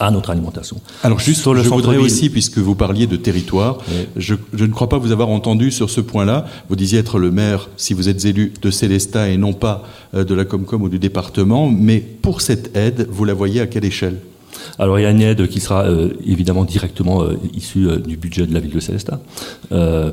à 0.02 0.10
notre 0.10 0.30
alimentation. 0.30 0.80
Alors 1.04 1.20
juste, 1.20 1.42
sur 1.42 1.54
le 1.54 1.62
je 1.62 1.68
voudrais 1.68 1.96
aussi, 1.96 2.28
puisque 2.28 2.58
vous 2.58 2.74
parliez 2.74 3.06
de 3.06 3.16
territoire, 3.16 3.78
je, 4.16 4.34
je, 4.52 4.64
ne 4.64 4.72
crois 4.72 4.88
pas 4.88 4.98
vous 4.98 5.12
avoir 5.12 5.28
entendu 5.28 5.70
sur 5.70 5.90
ce 5.90 6.00
point-là. 6.00 6.46
Vous 6.68 6.76
disiez 6.76 6.98
être 6.98 7.18
le 7.18 7.30
maire, 7.30 7.68
si 7.76 7.94
vous 7.94 8.08
êtes 8.08 8.24
élu 8.24 8.52
de 8.60 8.70
Célestat 8.70 9.28
et 9.28 9.36
non 9.36 9.52
pas 9.52 9.84
euh, 10.14 10.24
de 10.24 10.34
la 10.34 10.44
Comcom 10.44 10.82
ou 10.82 10.88
du 10.88 10.98
département, 10.98 11.68
mais 11.68 12.00
pour 12.00 12.40
cette 12.40 12.76
aide, 12.76 13.06
vous 13.10 13.24
la 13.24 13.34
voyez 13.34 13.60
à 13.60 13.66
quelle 13.66 13.84
échelle? 13.84 14.18
Alors 14.78 14.98
il 14.98 15.02
y 15.02 15.06
a 15.06 15.10
une 15.10 15.20
aide 15.20 15.46
qui 15.48 15.60
sera 15.60 15.84
euh, 15.84 16.10
évidemment 16.24 16.64
directement 16.64 17.22
euh, 17.22 17.38
issue 17.54 17.88
du 18.06 18.16
budget 18.16 18.46
de 18.46 18.54
la 18.54 18.60
ville 18.60 18.72
de 18.72 18.80
Célestat, 18.80 19.20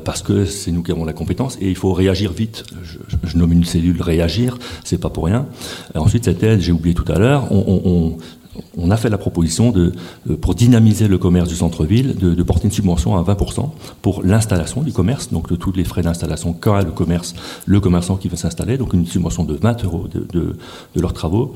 parce 0.04 0.22
que 0.22 0.44
c'est 0.44 0.72
nous 0.72 0.82
qui 0.82 0.92
avons 0.92 1.04
la 1.04 1.12
compétence 1.12 1.58
et 1.60 1.68
il 1.68 1.76
faut 1.76 1.92
réagir 1.92 2.32
vite. 2.32 2.64
Je, 2.82 3.36
nomme 3.36 3.52
une 3.52 3.64
cellule 3.64 4.02
réagir, 4.02 4.58
c'est 4.84 4.98
pas 4.98 5.10
pour 5.10 5.24
rien. 5.24 5.46
ensuite 5.94 6.24
cette 6.24 6.42
aide, 6.42 6.60
j'ai 6.60 6.72
oublié 6.72 6.94
tout 6.94 7.10
à 7.10 7.18
l'heure, 7.18 7.48
on, 7.50 8.90
a 8.90 8.96
fait 8.96 9.08
la 9.08 9.18
proposition 9.18 9.70
de, 9.70 9.92
euh, 10.28 10.36
pour 10.36 10.54
dynamiser 10.54 11.08
le 11.08 11.18
commerce 11.18 11.48
du 11.48 11.56
centre-ville, 11.56 12.16
de, 12.16 12.42
porter 12.42 12.66
une 12.66 12.72
subvention 12.72 13.16
à 13.16 13.22
20% 13.22 13.70
pour 14.02 14.22
l'installation 14.22 14.82
du 14.82 14.92
commerce, 14.92 15.30
donc 15.30 15.48
de 15.48 15.56
tous 15.56 15.72
les 15.72 15.84
frais 15.84 16.02
d'installation 16.02 16.52
qu'a 16.52 16.82
le 16.82 16.90
commerce, 16.90 17.34
le 17.66 17.80
commerçant 17.80 18.16
qui 18.16 18.28
veut 18.28 18.36
s'installer, 18.36 18.76
donc 18.76 18.92
une 18.92 19.06
subvention 19.06 19.44
de 19.44 19.54
20 19.54 19.84
euros 19.84 20.08
de 20.08 20.56
leurs 20.96 21.12
travaux. 21.12 21.54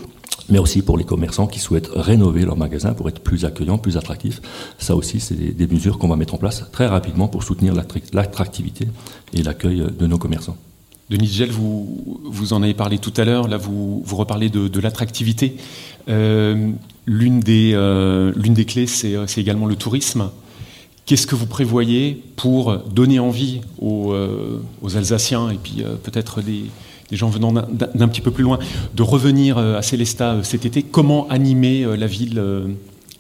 Mais 0.49 0.59
aussi 0.59 0.83
pour 0.83 0.99
les 0.99 1.05
commerçants 1.05 1.47
qui 1.47 1.59
souhaitent 1.59 1.91
rénover 1.95 2.45
leur 2.45 2.57
magasin 2.57 2.93
pour 2.93 3.09
être 3.09 3.21
plus 3.21 3.45
accueillants, 3.45 3.79
plus 3.79 3.97
attractifs. 3.97 4.41
Ça 4.79 4.95
aussi, 4.95 5.21
c'est 5.21 5.35
des, 5.35 5.67
mesures 5.67 5.99
qu'on 5.99 6.09
va 6.09 6.17
mettre 6.17 6.35
en 6.35 6.39
place 6.39 6.65
très 6.73 6.87
rapidement 6.87 7.29
pour 7.29 7.43
soutenir 7.43 7.75
l'attractivité 8.13 8.89
et 9.33 9.43
l'accueil 9.43 9.85
de 9.99 10.07
nos 10.07 10.19
commerçants. 10.19 10.57
Denis 11.11 11.29
Gel, 11.29 11.51
vous, 11.51 12.21
vous 12.25 12.53
en 12.55 12.63
avez 12.63 12.75
parlé 12.75 12.99
tout 12.99 13.13
à 13.17 13.25
l'heure, 13.25 13.47
là 13.49 13.59
vous, 13.59 14.03
vous 14.05 14.17
reparlez 14.17 14.49
de, 14.49 14.81
l'attractivité. 14.81 15.57
Euh, 16.09 16.71
l'une, 17.07 17.41
des, 17.41 17.73
euh, 17.75 18.33
l'une 18.37 18.55
des 18.55 18.65
clés, 18.65 18.87
c'est, 18.87 19.17
également 19.37 19.67
le 19.67 19.77
tourisme. 19.77 20.31
Qu'est-ce 21.05 21.27
que 21.27 21.35
vous 21.35 21.47
prévoyez 21.47 22.23
pour 22.37 22.79
donner 22.79 23.19
envie 23.19 23.61
aux, 23.79 24.13
euh, 24.13 24.63
aux 24.81 24.97
Alsaciens 24.97 25.51
et 25.51 25.59
puis 25.63 25.85
peut-être 26.03 26.41
des, 26.41 26.65
des 27.11 27.17
gens 27.17 27.29
venant 27.29 27.53
d'un 27.53 28.09
petit 28.09 28.21
peu 28.21 28.31
plus 28.31 28.45
loin, 28.45 28.59
de 28.95 29.03
revenir 29.03 29.59
euh, 29.59 29.79
à 29.79 29.83
Célestat 29.83 30.33
euh, 30.33 30.43
cet 30.43 30.65
été. 30.65 30.83
Comment 30.83 31.29
animer 31.29 31.85
euh, 31.85 31.97
la 31.97 32.07
ville 32.07 32.43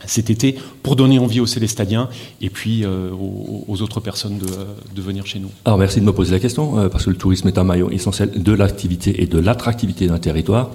cet 0.07 0.29
été 0.29 0.57
pour 0.83 0.97
donner 0.97 1.19
envie 1.19 1.41
aux 1.41 1.47
Célestadiens 1.47 2.11
et 2.43 2.51
puis 2.51 2.85
aux, 2.85 3.81
autres 3.81 4.01
personnes 4.01 4.39
de, 4.39 5.03
venir 5.03 5.27
chez 5.27 5.39
nous? 5.39 5.51
Alors 5.65 5.79
merci 5.79 5.99
de 6.01 6.05
me 6.05 6.13
poser 6.13 6.33
la 6.33 6.41
question, 6.41 6.91
parce 6.91 7.05
que 7.05 7.11
le 7.11 7.17
tourisme 7.17 7.49
est 7.49 7.57
un 7.57 7.65
maillon 7.65 7.89
essentiel 7.89 8.31
de 8.31 8.53
l'activité 8.53 9.23
et 9.23 9.27
de 9.27 9.39
l'attractivité 9.39 10.07
d'un 10.07 10.19
territoire. 10.19 10.71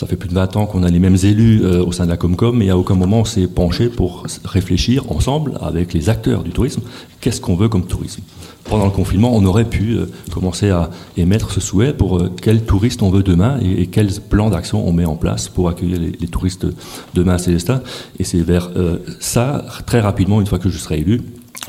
Ça 0.00 0.06
fait 0.06 0.16
plus 0.16 0.30
de 0.30 0.34
20 0.34 0.56
ans 0.56 0.64
qu'on 0.64 0.82
a 0.82 0.88
les 0.88 0.98
mêmes 0.98 1.18
élus 1.24 1.62
au 1.62 1.92
sein 1.92 2.06
de 2.06 2.10
la 2.10 2.16
Comcom, 2.16 2.56
mais 2.56 2.70
à 2.70 2.78
aucun 2.78 2.94
moment 2.94 3.18
on 3.18 3.24
s'est 3.26 3.46
penché 3.46 3.90
pour 3.90 4.24
réfléchir 4.46 5.12
ensemble 5.12 5.58
avec 5.60 5.92
les 5.92 6.08
acteurs 6.08 6.42
du 6.42 6.52
tourisme, 6.52 6.80
qu'est-ce 7.20 7.42
qu'on 7.42 7.54
veut 7.54 7.68
comme 7.68 7.84
tourisme? 7.84 8.22
Pendant 8.64 8.86
le 8.86 8.92
confinement, 8.92 9.36
on 9.36 9.44
aurait 9.44 9.66
pu 9.66 9.98
euh, 9.98 10.06
commencer 10.32 10.70
à 10.70 10.88
émettre 11.18 11.50
ce 11.50 11.60
souhait 11.60 11.92
pour 11.92 12.16
euh, 12.16 12.30
quel 12.40 12.64
touriste 12.64 13.02
on 13.02 13.10
veut 13.10 13.22
demain 13.22 13.58
et, 13.60 13.88
quels 13.88 14.10
plans 14.20 14.48
d'action 14.48 14.88
on 14.88 14.92
met 14.92 15.04
en 15.04 15.16
place 15.16 15.48
pour 15.48 15.68
accueillir 15.68 15.98
les, 15.98 16.28
touristes 16.28 16.66
demain 17.12 17.34
à 17.34 17.38
Célestat. 17.38 17.82
Et 18.18 18.24
c'est 18.24 18.40
vers 18.40 18.70
euh, 18.76 19.00
ça, 19.18 19.66
très 19.84 20.00
rapidement, 20.00 20.40
une 20.40 20.46
fois 20.46 20.58
que 20.58 20.70
je 20.70 20.78
serai 20.78 21.00
élu, 21.00 21.20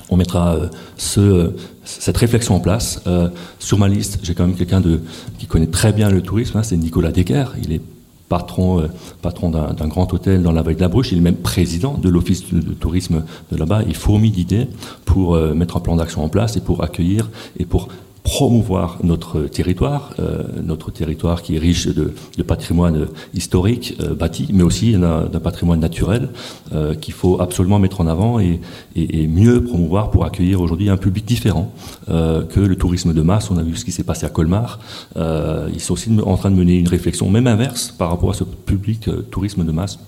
on 0.10 0.16
mettra 0.16 0.58
ce, 0.96 1.52
cette 1.84 2.16
réflexion 2.16 2.56
en 2.56 2.62
place. 2.62 3.04
sur 3.60 3.78
ma 3.78 3.90
liste, 3.90 4.20
j'ai 4.24 4.34
quand 4.34 4.48
même 4.48 4.56
quelqu'un 4.56 4.82
qui 5.38 5.48
connaît 5.48 5.68
très 5.68 5.92
bien 5.92 6.10
le 6.10 6.22
tourisme, 6.22 6.58
hein, 6.58 6.64
c'est 6.64 6.78
Nicolas 6.78 7.12
Decker. 7.12 7.56
Patron, 8.32 8.80
euh, 8.80 9.74
d'un 9.74 9.88
grand 9.88 10.14
hôtel 10.14 10.42
dans 10.42 10.54
la 10.54 10.62
vallée 10.62 10.78
de 10.78 10.82
la 10.82 10.88
Bruche. 10.88 11.12
Il 11.12 11.18
est 11.18 11.22
même 11.22 11.36
président 11.36 11.98
de 11.98 12.08
l'office 12.08 12.54
de, 12.54 12.74
tourisme 12.74 13.24
de 13.52 13.58
là-bas. 13.58 13.82
Il 13.88 13.96
fourmille 13.96 14.32
d'idées 14.32 14.68
pour 15.04 15.36
euh, 15.36 15.54
mettre 15.54 15.76
un 15.76 15.82
plan 15.82 15.98
d'action 15.98 16.24
en 16.24 16.30
place 16.30 16.56
et 16.56 16.62
pour 16.62 16.82
accueillir 16.82 17.30
et 17.60 17.66
pour 17.66 17.90
promouvoir 18.24 19.00
notre 19.04 19.42
territoire, 19.42 20.14
euh, 20.20 20.44
notre 20.64 20.92
territoire 20.92 21.42
qui 21.42 21.56
est 21.56 21.60
riche 21.60 21.88
de, 21.88 22.14
de 22.38 22.44
patrimoine 22.44 23.08
historique 23.34 23.98
euh, 24.00 24.14
bâti, 24.14 24.48
mais 24.54 24.64
aussi 24.64 24.94
d'un 24.94 25.40
patrimoine 25.44 25.80
naturel 25.80 26.30
euh, 26.74 26.94
qu'il 26.94 27.14
faut 27.14 27.42
absolument 27.42 27.80
mettre 27.80 28.00
en 28.02 28.08
avant 28.08 28.40
et, 28.40 28.62
et, 28.96 29.28
mieux 29.28 29.64
promouvoir 29.64 30.12
pour 30.12 30.26
accueillir 30.26 30.62
aujourd'hui 30.62 30.90
un 30.90 30.98
public 30.98 31.26
différent 31.26 31.72
que 32.08 32.60
le 32.60 32.76
tourisme 32.76 33.14
de 33.14 33.22
masse. 33.22 33.50
On 33.52 33.58
a 33.58 33.64
vu 33.64 33.76
ce 33.76 33.86
qui 33.86 33.92
s'est 33.92 34.04
passé 34.04 34.26
à 34.26 34.30
Colmar. 34.30 34.80
Ils 35.16 35.80
sont 35.80 35.94
aussi 35.94 36.10
en 36.26 36.38
train 36.38 36.52
de 36.52 36.56
mener 36.56 36.78
une 36.78 36.88
réflexion, 36.88 37.30
même 37.30 37.48
inverse, 37.48 37.94
par 37.98 38.10
rapport 38.10 38.32
à 38.32 38.34
ce 38.34 38.44
public 38.44 39.10
tourisme 39.30 39.64
de 39.64 39.72
masse 39.72 40.00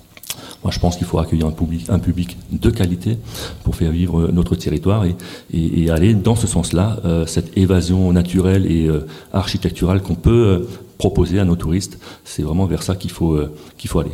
moi, 0.64 0.72
je 0.72 0.80
pense 0.80 0.96
qu'il 0.96 1.06
faut 1.06 1.20
accueillir 1.20 1.48
un 1.48 1.52
public, 1.52 1.86
un 1.90 2.00
public 2.00 2.38
de 2.52 2.70
qualité 2.70 3.18
pour 3.64 3.76
faire 3.76 3.92
vivre 3.92 4.30
notre 4.32 4.56
territoire 4.56 5.06
et, 5.06 5.90
aller 5.90 6.14
dans 6.14 6.36
ce 6.36 6.48
sens-là, 6.48 7.00
euh, 7.06 7.26
cette 7.26 7.56
évasion 7.58 8.12
naturelle 8.14 8.66
et 8.72 8.88
euh, 8.88 9.06
architecturale 9.34 10.02
qu'on 10.02 10.16
peut 10.16 10.32
euh, 10.32 10.68
proposer 10.98 11.40
à 11.40 11.46
nos 11.46 11.56
touristes, 11.56 12.00
c'est 12.24 12.44
vraiment 12.44 12.66
vers 12.66 12.82
ça 12.82 12.96
qu'il 12.96 13.12
faut, 13.12 13.38
qu'il 13.78 13.90
faut 13.90 14.00
aller. 14.00 14.12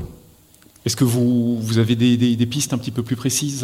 Est-ce 0.90 0.96
que 0.96 1.04
vous, 1.04 1.60
vous 1.60 1.78
avez 1.78 1.96
des, 1.96 2.18
des, 2.18 2.36
des, 2.36 2.46
pistes 2.48 2.74
un 2.74 2.80
petit 2.80 2.90
peu 2.90 3.04
plus 3.04 3.16
précises 3.16 3.64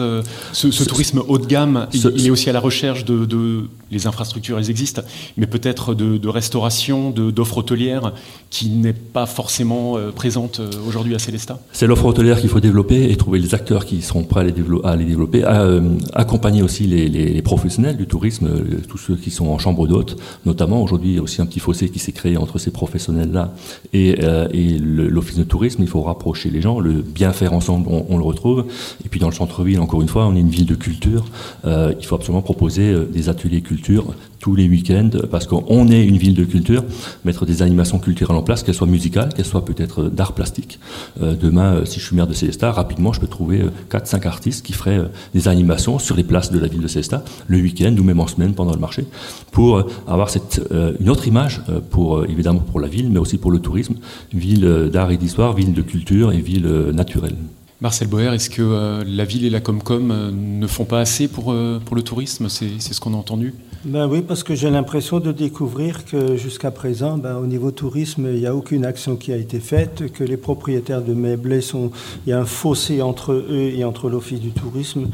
ce, 0.54 0.70
ce, 0.70 0.84
tourisme 0.84 1.24
haut 1.28 1.40
de 1.40 1.48
gamme, 1.48 1.88
il, 1.92 2.28
est 2.28 2.30
aussi 2.30 2.52
à 2.52 2.54
la 2.54 2.60
recherche 2.60 3.04
de, 3.04 3.26
de 3.26 3.64
les 3.90 4.06
infrastructures, 4.06 4.60
elles 4.60 4.70
existent, 4.70 5.02
mais 5.36 5.48
peut-être 5.48 5.96
de, 5.96 6.18
de, 6.18 6.30
restauration, 6.30 7.10
d'offres 7.10 7.58
hôtelières 7.58 8.14
qui 8.52 8.70
n'est 8.70 8.94
pas 8.94 9.26
forcément 9.26 9.98
euh, 9.98 10.12
présente 10.12 10.60
euh, 10.60 10.70
aujourd'hui 10.88 11.16
à 11.16 11.20
Célestat 11.20 11.60
C'est 11.72 11.88
l'offre 11.88 12.06
hôtelière 12.06 12.40
qu'il 12.40 12.50
faut 12.50 12.60
développer 12.60 13.10
et 13.10 13.16
trouver 13.16 13.40
les 13.40 13.56
acteurs 13.56 13.86
qui 13.86 14.04
seront 14.04 14.24
prêts 14.24 14.42
à 14.42 14.44
les, 14.44 14.52
développer, 14.52 14.88
à 14.88 14.96
les 14.96 15.06
développer, 15.06 15.44
à, 15.44 15.62
euh, 15.62 15.82
accompagner 16.14 16.62
aussi 16.62 16.84
les, 16.84 17.10
les, 17.10 17.34
les, 17.34 17.42
professionnels 17.42 17.98
du 17.98 18.06
tourisme, 18.06 18.50
tous 18.88 18.98
ceux 18.98 19.16
qui 19.16 19.32
sont 19.32 19.48
en 19.48 19.58
chambre 19.58 19.88
d'hôte, 19.88 20.18
notamment 20.46 20.84
aujourd'hui 20.84 21.12
il 21.12 21.16
y 21.16 21.20
a 21.20 21.22
aussi 21.22 21.42
un 21.42 21.46
petit 21.46 21.60
fossé 21.60 21.90
qui 21.90 22.00
s'est 22.00 22.12
créé 22.12 22.38
entre 22.38 22.60
ces 22.60 22.72
professionnels-là 22.72 23.54
et, 23.94 24.16
et 24.52 24.80
l'office 24.80 25.38
de 25.38 25.44
tourisme, 25.44 25.82
il 25.82 25.88
faut 25.88 26.02
rapprocher 26.02 26.50
les 26.50 26.62
gens, 26.62 26.80
le 26.80 27.02
bien 27.16 27.32
faire 27.32 27.54
ensemble, 27.54 27.88
on, 27.90 28.18
le 28.18 28.24
retrouve. 28.24 28.66
Et 29.04 29.10
puis 29.10 29.20
dans 29.20 29.30
le 29.30 29.34
centre-ville, 29.34 29.80
encore 29.80 30.02
une 30.02 30.08
fois, 30.08 30.28
on 30.28 30.36
est 30.36 30.42
une 30.42 30.50
ville 30.50 30.66
de 30.66 30.76
culture. 30.76 31.26
Euh, 31.66 31.94
il 31.98 32.06
faut 32.06 32.16
absolument 32.16 32.44
proposer 32.44 32.92
euh, 32.92 33.06
des 33.06 33.30
ateliers 33.30 33.62
culture 33.62 34.14
tous 34.46 34.54
les 34.54 34.70
week-ends, 34.70 35.10
parce 35.32 35.48
qu'on 35.48 35.88
est 35.88 36.06
une 36.06 36.18
ville 36.18 36.36
de 36.36 36.44
culture, 36.46 36.84
mettre 37.24 37.48
des 37.48 37.64
animations 37.64 37.98
culturelles 37.98 38.38
en 38.38 38.44
place, 38.44 38.62
qu'elles 38.62 38.76
soient 38.76 38.86
musicales, 38.86 39.34
qu'elles 39.34 39.44
soient 39.44 39.66
peut-être 39.66 40.04
d'art 40.04 40.34
plastique. 40.34 40.80
Euh, 41.20 41.34
demain, 41.36 41.84
si 41.86 42.00
je 42.00 42.06
suis 42.06 42.16
maire 42.16 42.28
de 42.28 42.34
Célestat, 42.34 42.72
rapidement, 42.72 43.12
je 43.12 43.20
peux 43.20 43.26
trouver 43.26 43.64
4-5 43.90 44.28
artistes 44.28 44.64
qui 44.64 44.74
feraient 44.74 45.02
des 45.34 45.48
animations 45.48 45.98
sur 45.98 46.16
les 46.16 46.24
places 46.24 46.52
de 46.52 46.60
la 46.60 46.68
ville 46.68 46.82
de 46.82 46.88
Célestat, 46.88 47.26
le 47.48 47.58
week-end 47.58 47.96
ou 47.98 48.04
même 48.04 48.20
en 48.20 48.28
semaine 48.28 48.54
pendant 48.54 48.74
le 48.74 48.78
marché, 48.80 49.08
pour 49.52 49.84
avoir 50.08 50.30
cette, 50.30 50.62
une 51.00 51.10
autre 51.10 51.28
image, 51.28 51.64
pour 51.90 52.24
évidemment 52.26 52.60
pour 52.60 52.80
la 52.80 52.88
ville, 52.88 53.10
mais 53.10 53.18
aussi 53.18 53.40
pour 53.40 53.50
le 53.50 53.58
tourisme, 53.58 53.96
ville 54.32 54.92
d'art 54.94 55.10
et 55.10 55.18
d'histoire, 55.18 55.54
ville 55.54 55.74
de 55.74 55.82
culture 55.82 56.32
et 56.32 56.40
ville 56.40 56.68
naturelle. 56.94 57.36
Marcel 57.82 58.08
Boer, 58.08 58.34
est-ce 58.34 58.50
que 58.50 58.62
euh, 58.62 59.04
la 59.06 59.26
ville 59.26 59.46
et 59.46 59.50
la 59.50 59.60
Comcom 59.60 60.10
euh, 60.10 60.32
ne 60.32 60.66
font 60.66 60.86
pas 60.86 61.02
assez 61.02 61.28
pour, 61.28 61.52
euh, 61.52 61.82
pour 61.84 61.96
le 61.96 62.04
tourisme? 62.04 62.48
C'est 62.48 62.80
ce 62.80 63.00
qu'on 63.02 63.14
a 63.14 63.18
entendu 63.18 63.54
ben 63.86 64.08
Oui, 64.08 64.24
parce 64.24 64.44
que 64.44 64.56
j'ai 64.56 64.72
l'impression 64.72 65.20
de 65.20 65.32
découvrir 65.32 66.06
que 66.06 66.36
jusqu'à 66.38 66.72
présent, 66.72 67.20
ben, 67.20 67.38
au 67.38 67.46
niveau 67.46 67.70
tourisme, 67.70 68.28
il 68.34 68.40
n'y 68.40 68.48
a 68.48 68.56
aucune 68.56 68.84
action 68.84 69.16
qui 69.16 69.32
a 69.32 69.38
été 69.38 69.60
faite, 69.60 70.12
que 70.12 70.24
les 70.24 70.38
propriétaires 70.38 71.04
de 71.04 71.14
meublés 71.14 71.62
sont. 71.62 71.92
Il 72.26 72.32
y 72.32 72.34
a 72.34 72.40
un 72.40 72.46
fossé 72.46 73.04
entre 73.04 73.34
eux 73.34 73.72
et 73.76 73.84
entre 73.84 74.10
l'Office 74.10 74.40
du 74.40 74.50
tourisme. 74.50 75.08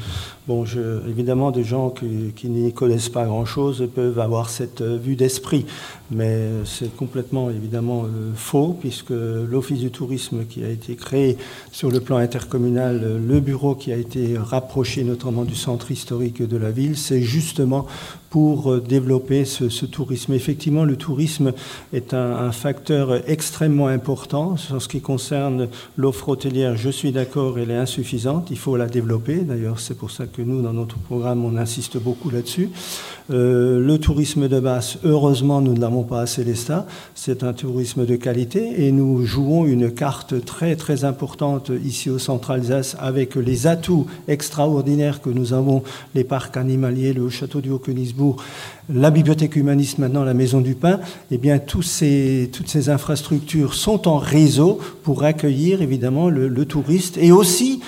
Bon, 0.52 0.66
je, 0.66 1.08
évidemment, 1.08 1.52
des 1.52 1.64
gens 1.64 1.91
qui, 1.91 2.49
n'y 2.49 2.74
connaissent 2.74 3.08
pas 3.08 3.24
grand-chose 3.24 3.88
peuvent 3.95 4.20
avoir 4.20 4.49
cette 4.49 4.82
vue 4.82 5.16
d'esprit, 5.16 5.66
mais 6.12 6.41
c'est 6.66 6.93
complètement 6.93 7.49
évidemment 7.49 8.04
faux, 8.36 8.76
puisque 8.78 9.12
l'Office 9.12 9.80
du 9.80 9.91
tourisme 9.91 10.43
qui 10.49 10.66
a 10.66 10.70
été 10.70 10.95
créé 10.95 11.38
sur 11.72 11.89
le 11.89 12.02
plan 12.02 12.18
intercommunal, 12.18 13.22
le 13.26 13.39
bureau 13.39 13.76
qui 13.76 13.93
a 13.93 13.95
été 13.95 14.38
rapproché 14.38 15.06
notamment 15.06 15.45
du 15.45 15.56
centre 15.56 15.89
historique 15.89 16.45
de 16.45 16.58
la 16.58 16.72
ville, 16.72 16.97
c'est 16.97 17.22
justement 17.22 17.88
pour 18.32 18.72
euh, 18.72 18.80
développer 18.80 19.45
ce, 19.45 19.70
ce, 19.70 19.86
tourisme. 19.86 20.34
Effectivement, 20.34 20.86
le 20.86 20.95
tourisme 20.95 21.52
est 21.93 22.14
un, 22.16 22.32
un, 22.38 22.52
facteur 22.54 23.30
extrêmement 23.30 23.88
important. 23.88 24.56
En 24.72 24.80
ce 24.80 24.88
qui 24.88 25.02
concerne 25.02 25.68
l'offre 25.97 26.30
hôtelière, 26.30 26.78
je 26.78 26.89
suis 26.89 27.12
d'accord, 27.12 27.60
elle 27.60 27.72
est 27.72 27.76
insuffisante. 27.76 28.47
Il 28.49 28.58
faut 28.58 28.78
la 28.78 28.88
développer. 28.88 29.41
D'ailleurs, 29.41 29.80
c'est 29.80 29.97
pour 29.97 30.12
ça 30.12 30.26
que 30.26 30.40
nous, 30.41 30.61
dans 30.61 30.73
notre 30.73 30.97
programme, 30.97 31.45
on 31.45 31.57
insiste 31.57 31.97
beaucoup 31.97 32.29
là-dessus. 32.29 32.69
Euh, 33.29 33.79
le 33.79 33.97
tourisme 33.97 34.47
de 34.47 34.59
masse, 34.59 34.97
heureusement, 35.03 35.61
nous 35.61 35.73
ne 35.73 35.79
l'avons 35.79 36.03
pas 36.03 36.21
à 36.21 36.25
Célestat. 36.25 36.85
C'est 37.15 37.43
un 37.43 37.53
tourisme 37.53 38.05
de 38.05 38.15
qualité 38.15 38.85
et 38.85 38.91
nous 38.91 39.25
jouons 39.25 39.65
une 39.65 39.91
carte 39.91 40.43
très, 40.43 40.75
très 40.75 41.05
importante 41.05 41.71
ici 41.83 42.09
au 42.09 42.19
Centre 42.19 42.51
Alsace 42.51 42.97
avec 42.99 43.35
les 43.35 43.67
atouts 43.67 44.07
extraordinaires 44.27 45.21
que 45.21 45.29
nous 45.29 45.53
avons, 45.53 45.83
les 46.15 46.23
parcs 46.23 46.57
animaliers, 46.57 47.13
le 47.13 47.29
château 47.29 47.61
du 47.61 47.69
Haut-Königsbourg, 47.69 48.43
la 48.93 49.11
bibliothèque 49.11 49.55
humaniste, 49.55 49.99
maintenant 49.99 50.23
la 50.23 50.33
Maison 50.33 50.59
du 50.59 50.75
Pain. 50.75 50.99
Eh 51.29 51.37
bien, 51.37 51.59
toutes 51.59 51.85
ces 51.85 52.49
infrastructures 52.89 53.73
sont 53.73 54.07
en 54.07 54.17
réseau 54.17 54.79
pour 55.03 55.23
accueillir 55.23 55.81
évidemment 55.81 56.29
le, 56.29 56.47
le 56.47 56.65
touriste 56.65 57.17
et 57.17 57.31
aussi 57.31 57.81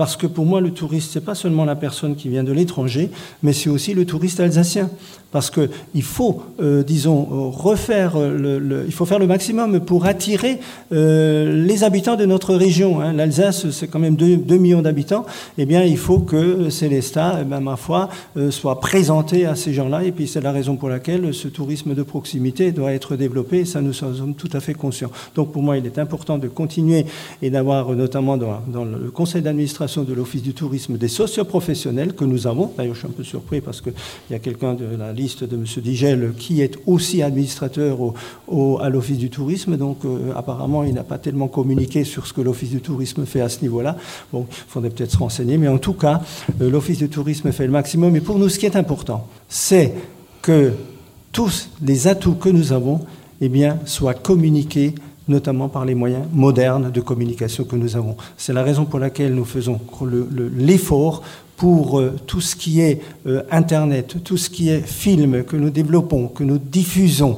parce 0.00 0.16
que 0.16 0.26
pour 0.26 0.46
moi, 0.46 0.62
le 0.62 0.70
touriste, 0.70 1.12
c'est 1.12 1.20
pas 1.22 1.34
seulement 1.34 1.66
la 1.66 1.76
personne 1.76 2.16
qui 2.16 2.30
vient 2.30 2.42
de 2.42 2.52
l'étranger, 2.52 3.10
mais 3.42 3.52
c'est 3.52 3.68
aussi 3.68 3.92
le 3.92 4.06
touriste 4.06 4.40
alsacien 4.40 4.88
parce 5.32 5.50
qu'il 5.50 6.02
faut, 6.02 6.42
euh, 6.60 6.82
disons, 6.82 7.50
refaire 7.50 8.18
le, 8.18 8.84
il 8.86 8.92
faut 8.92 9.06
faire 9.06 9.18
le 9.18 9.26
maximum 9.26 9.80
pour 9.80 10.06
attirer 10.06 10.58
euh, 10.92 11.64
les 11.64 11.84
habitants 11.84 12.16
de 12.16 12.26
notre 12.26 12.54
région. 12.54 13.00
Hein. 13.00 13.12
L'Alsace, 13.12 13.70
c'est 13.70 13.86
quand 13.86 13.98
même 13.98 14.16
2, 14.16 14.56
millions 14.56 14.82
d'habitants. 14.82 15.24
Eh 15.58 15.66
bien, 15.66 15.84
il 15.84 15.96
faut 15.96 16.18
que 16.18 16.68
Célestat, 16.70 17.38
eh 17.42 17.44
ben, 17.44 17.60
ma 17.60 17.76
foi, 17.76 18.08
euh, 18.36 18.50
soit 18.50 18.80
présenté 18.80 19.46
à 19.46 19.54
ces 19.54 19.72
gens-là. 19.72 20.04
Et 20.04 20.12
puis, 20.12 20.26
c'est 20.26 20.40
la 20.40 20.52
raison 20.52 20.76
pour 20.76 20.88
laquelle 20.88 21.32
ce 21.32 21.48
tourisme 21.48 21.94
de 21.94 22.02
proximité 22.02 22.72
doit 22.72 22.92
être 22.92 23.16
développé. 23.16 23.60
Et 23.60 23.64
ça, 23.64 23.80
nous 23.80 23.92
sommes 23.92 24.34
tout 24.34 24.50
à 24.52 24.60
fait 24.60 24.74
conscients. 24.74 25.10
Donc, 25.34 25.52
pour 25.52 25.62
moi, 25.62 25.76
il 25.76 25.86
est 25.86 25.98
important 25.98 26.38
de 26.38 26.48
continuer 26.48 27.06
et 27.42 27.50
d'avoir, 27.50 27.90
notamment 27.90 28.36
dans, 28.36 28.60
dans, 28.66 28.84
le 28.84 29.10
conseil 29.10 29.42
d'administration 29.42 30.02
de 30.02 30.12
l'Office 30.12 30.42
du 30.42 30.54
tourisme, 30.54 30.96
des 30.96 31.08
socioprofessionnels 31.08 32.14
que 32.14 32.24
nous 32.24 32.46
avons. 32.46 32.72
D'ailleurs, 32.76 32.94
je 32.94 33.00
suis 33.00 33.08
un 33.08 33.12
peu 33.12 33.24
surpris 33.24 33.60
parce 33.60 33.80
qu'il 33.80 33.92
y 34.30 34.34
a 34.34 34.38
quelqu'un 34.38 34.74
de 34.74 34.84
la 34.98 35.12
de 35.20 35.56
M. 35.56 35.64
Digel, 35.82 36.32
qui 36.38 36.62
est 36.62 36.78
aussi 36.86 37.22
administrateur 37.22 37.98
à 38.80 38.88
l'Office 38.88 39.18
du 39.18 39.30
tourisme. 39.30 39.76
Donc, 39.76 40.04
euh, 40.04 40.32
apparemment, 40.34 40.82
il 40.84 40.94
n'a 40.94 41.04
pas 41.04 41.18
tellement 41.18 41.48
communiqué 41.48 42.04
sur 42.04 42.26
ce 42.26 42.32
que 42.32 42.40
l'Office 42.40 42.70
du 42.70 42.80
tourisme 42.80 43.26
fait 43.26 43.40
à 43.40 43.48
ce 43.48 43.60
niveau-là. 43.62 43.96
Bon, 44.32 44.46
il 44.48 44.70
faudrait 44.70 44.90
peut-être 44.90 45.12
se 45.12 45.18
renseigner. 45.18 45.58
Mais 45.58 45.68
en 45.68 45.78
tout 45.78 45.92
cas, 45.92 46.22
euh, 46.60 46.70
l'Office 46.70 46.98
du 46.98 47.08
tourisme 47.08 47.52
fait 47.52 47.66
le 47.66 47.72
maximum. 47.72 48.16
Et 48.16 48.20
pour 48.20 48.38
nous, 48.38 48.48
ce 48.48 48.58
qui 48.58 48.66
est 48.66 48.76
important, 48.76 49.26
c'est 49.48 49.92
que 50.42 50.72
tous 51.32 51.68
les 51.82 52.08
atouts 52.08 52.34
que 52.34 52.48
nous 52.48 52.72
avons 52.72 53.00
eh 53.40 53.48
bien, 53.48 53.78
soient 53.84 54.14
communiqués 54.14 54.94
notamment 55.28 55.68
par 55.68 55.84
les 55.84 55.94
moyens 55.94 56.24
modernes 56.32 56.90
de 56.90 57.00
communication 57.00 57.64
que 57.64 57.76
nous 57.76 57.96
avons. 57.96 58.16
C'est 58.36 58.52
la 58.52 58.62
raison 58.62 58.84
pour 58.84 58.98
laquelle 58.98 59.34
nous 59.34 59.44
faisons 59.44 59.80
l'effort 60.56 61.22
pour 61.60 62.00
euh, 62.00 62.16
tout 62.26 62.40
ce 62.40 62.56
qui 62.56 62.80
est 62.80 63.02
euh, 63.26 63.42
Internet, 63.50 64.16
tout 64.24 64.38
ce 64.38 64.48
qui 64.48 64.70
est 64.70 64.80
film 64.80 65.44
que 65.44 65.56
nous 65.56 65.68
développons, 65.68 66.28
que 66.28 66.42
nous 66.42 66.56
diffusons, 66.56 67.36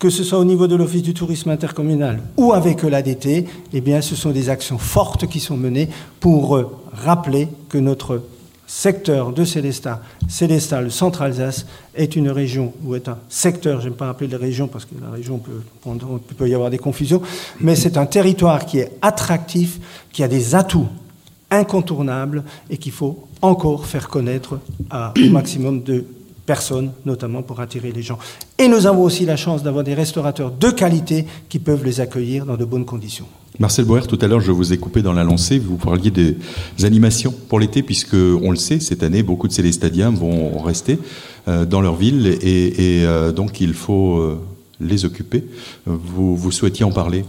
que 0.00 0.10
ce 0.10 0.24
soit 0.24 0.40
au 0.40 0.44
niveau 0.44 0.66
de 0.66 0.74
l'Office 0.74 1.04
du 1.04 1.14
tourisme 1.14 1.50
intercommunal 1.50 2.20
ou 2.36 2.52
avec 2.52 2.82
l'ADT, 2.82 3.46
eh 3.72 3.80
bien, 3.80 4.00
ce 4.00 4.16
sont 4.16 4.32
des 4.32 4.48
actions 4.48 4.76
fortes 4.76 5.28
qui 5.28 5.38
sont 5.38 5.56
menées 5.56 5.88
pour 6.18 6.56
euh, 6.56 6.68
rappeler 6.92 7.46
que 7.68 7.78
notre 7.78 8.24
secteur 8.66 9.32
de 9.32 9.44
Célestat, 9.44 10.02
Célestat, 10.28 10.80
le 10.80 10.90
centre-Alsace, 10.90 11.66
est 11.94 12.16
une 12.16 12.30
région, 12.30 12.72
ou 12.84 12.96
est 12.96 13.08
un 13.08 13.18
secteur, 13.28 13.80
j'aime 13.80 13.92
pas 13.92 14.08
appeler 14.08 14.28
les 14.28 14.36
régions 14.36 14.66
parce 14.66 14.84
que 14.84 14.96
la 15.00 15.10
région 15.10 15.38
peut, 15.38 15.62
peut 16.36 16.48
y 16.48 16.54
avoir 16.54 16.70
des 16.70 16.78
confusions, 16.78 17.22
mais 17.60 17.76
c'est 17.76 17.98
un 17.98 18.06
territoire 18.06 18.66
qui 18.66 18.80
est 18.80 18.90
attractif, 19.00 19.78
qui 20.12 20.24
a 20.24 20.28
des 20.28 20.56
atouts 20.56 20.88
incontournables 21.50 22.42
et 22.68 22.78
qu'il 22.78 22.92
faut 22.92 23.28
encore 23.44 23.86
faire 23.86 24.08
connaître 24.08 24.58
à, 24.90 25.12
au 25.16 25.30
maximum 25.30 25.82
de 25.82 26.04
personnes, 26.46 26.92
notamment 27.06 27.42
pour 27.42 27.60
attirer 27.60 27.92
les 27.92 28.02
gens. 28.02 28.18
Et 28.58 28.68
nous 28.68 28.86
avons 28.86 29.02
aussi 29.02 29.24
la 29.24 29.36
chance 29.36 29.62
d'avoir 29.62 29.84
des 29.84 29.94
restaurateurs 29.94 30.50
de 30.50 30.70
qualité 30.70 31.26
qui 31.48 31.58
peuvent 31.58 31.84
les 31.84 32.00
accueillir 32.00 32.44
dans 32.44 32.56
de 32.56 32.64
bonnes 32.64 32.84
conditions. 32.84 33.26
Marcel 33.58 33.84
Boer, 33.84 34.06
tout 34.06 34.18
à 34.20 34.26
l'heure, 34.26 34.40
je 34.40 34.50
vous 34.50 34.72
ai 34.72 34.78
coupé 34.78 35.00
dans 35.00 35.12
la 35.12 35.22
lancée. 35.22 35.58
Vous 35.58 35.76
parliez 35.76 36.10
des 36.10 36.36
animations 36.82 37.32
pour 37.48 37.60
l'été, 37.60 37.82
puisque 37.82 38.14
on 38.14 38.50
le 38.50 38.56
sait, 38.56 38.80
cette 38.80 39.02
année, 39.02 39.22
beaucoup 39.22 39.48
de 39.48 39.52
Célestadiens 39.52 40.10
vont 40.10 40.58
rester 40.58 40.98
euh, 41.46 41.64
dans 41.64 41.80
leur 41.80 41.94
ville 41.94 42.26
et, 42.26 43.04
euh, 43.04 43.30
donc 43.30 43.60
il 43.60 43.74
faut 43.74 44.18
euh, 44.18 44.40
les 44.80 45.04
occuper. 45.04 45.44
Vous, 45.86 46.36
vous 46.36 46.50
souhaitiez 46.50 46.84
en 46.84 46.90
parler? 46.90 47.24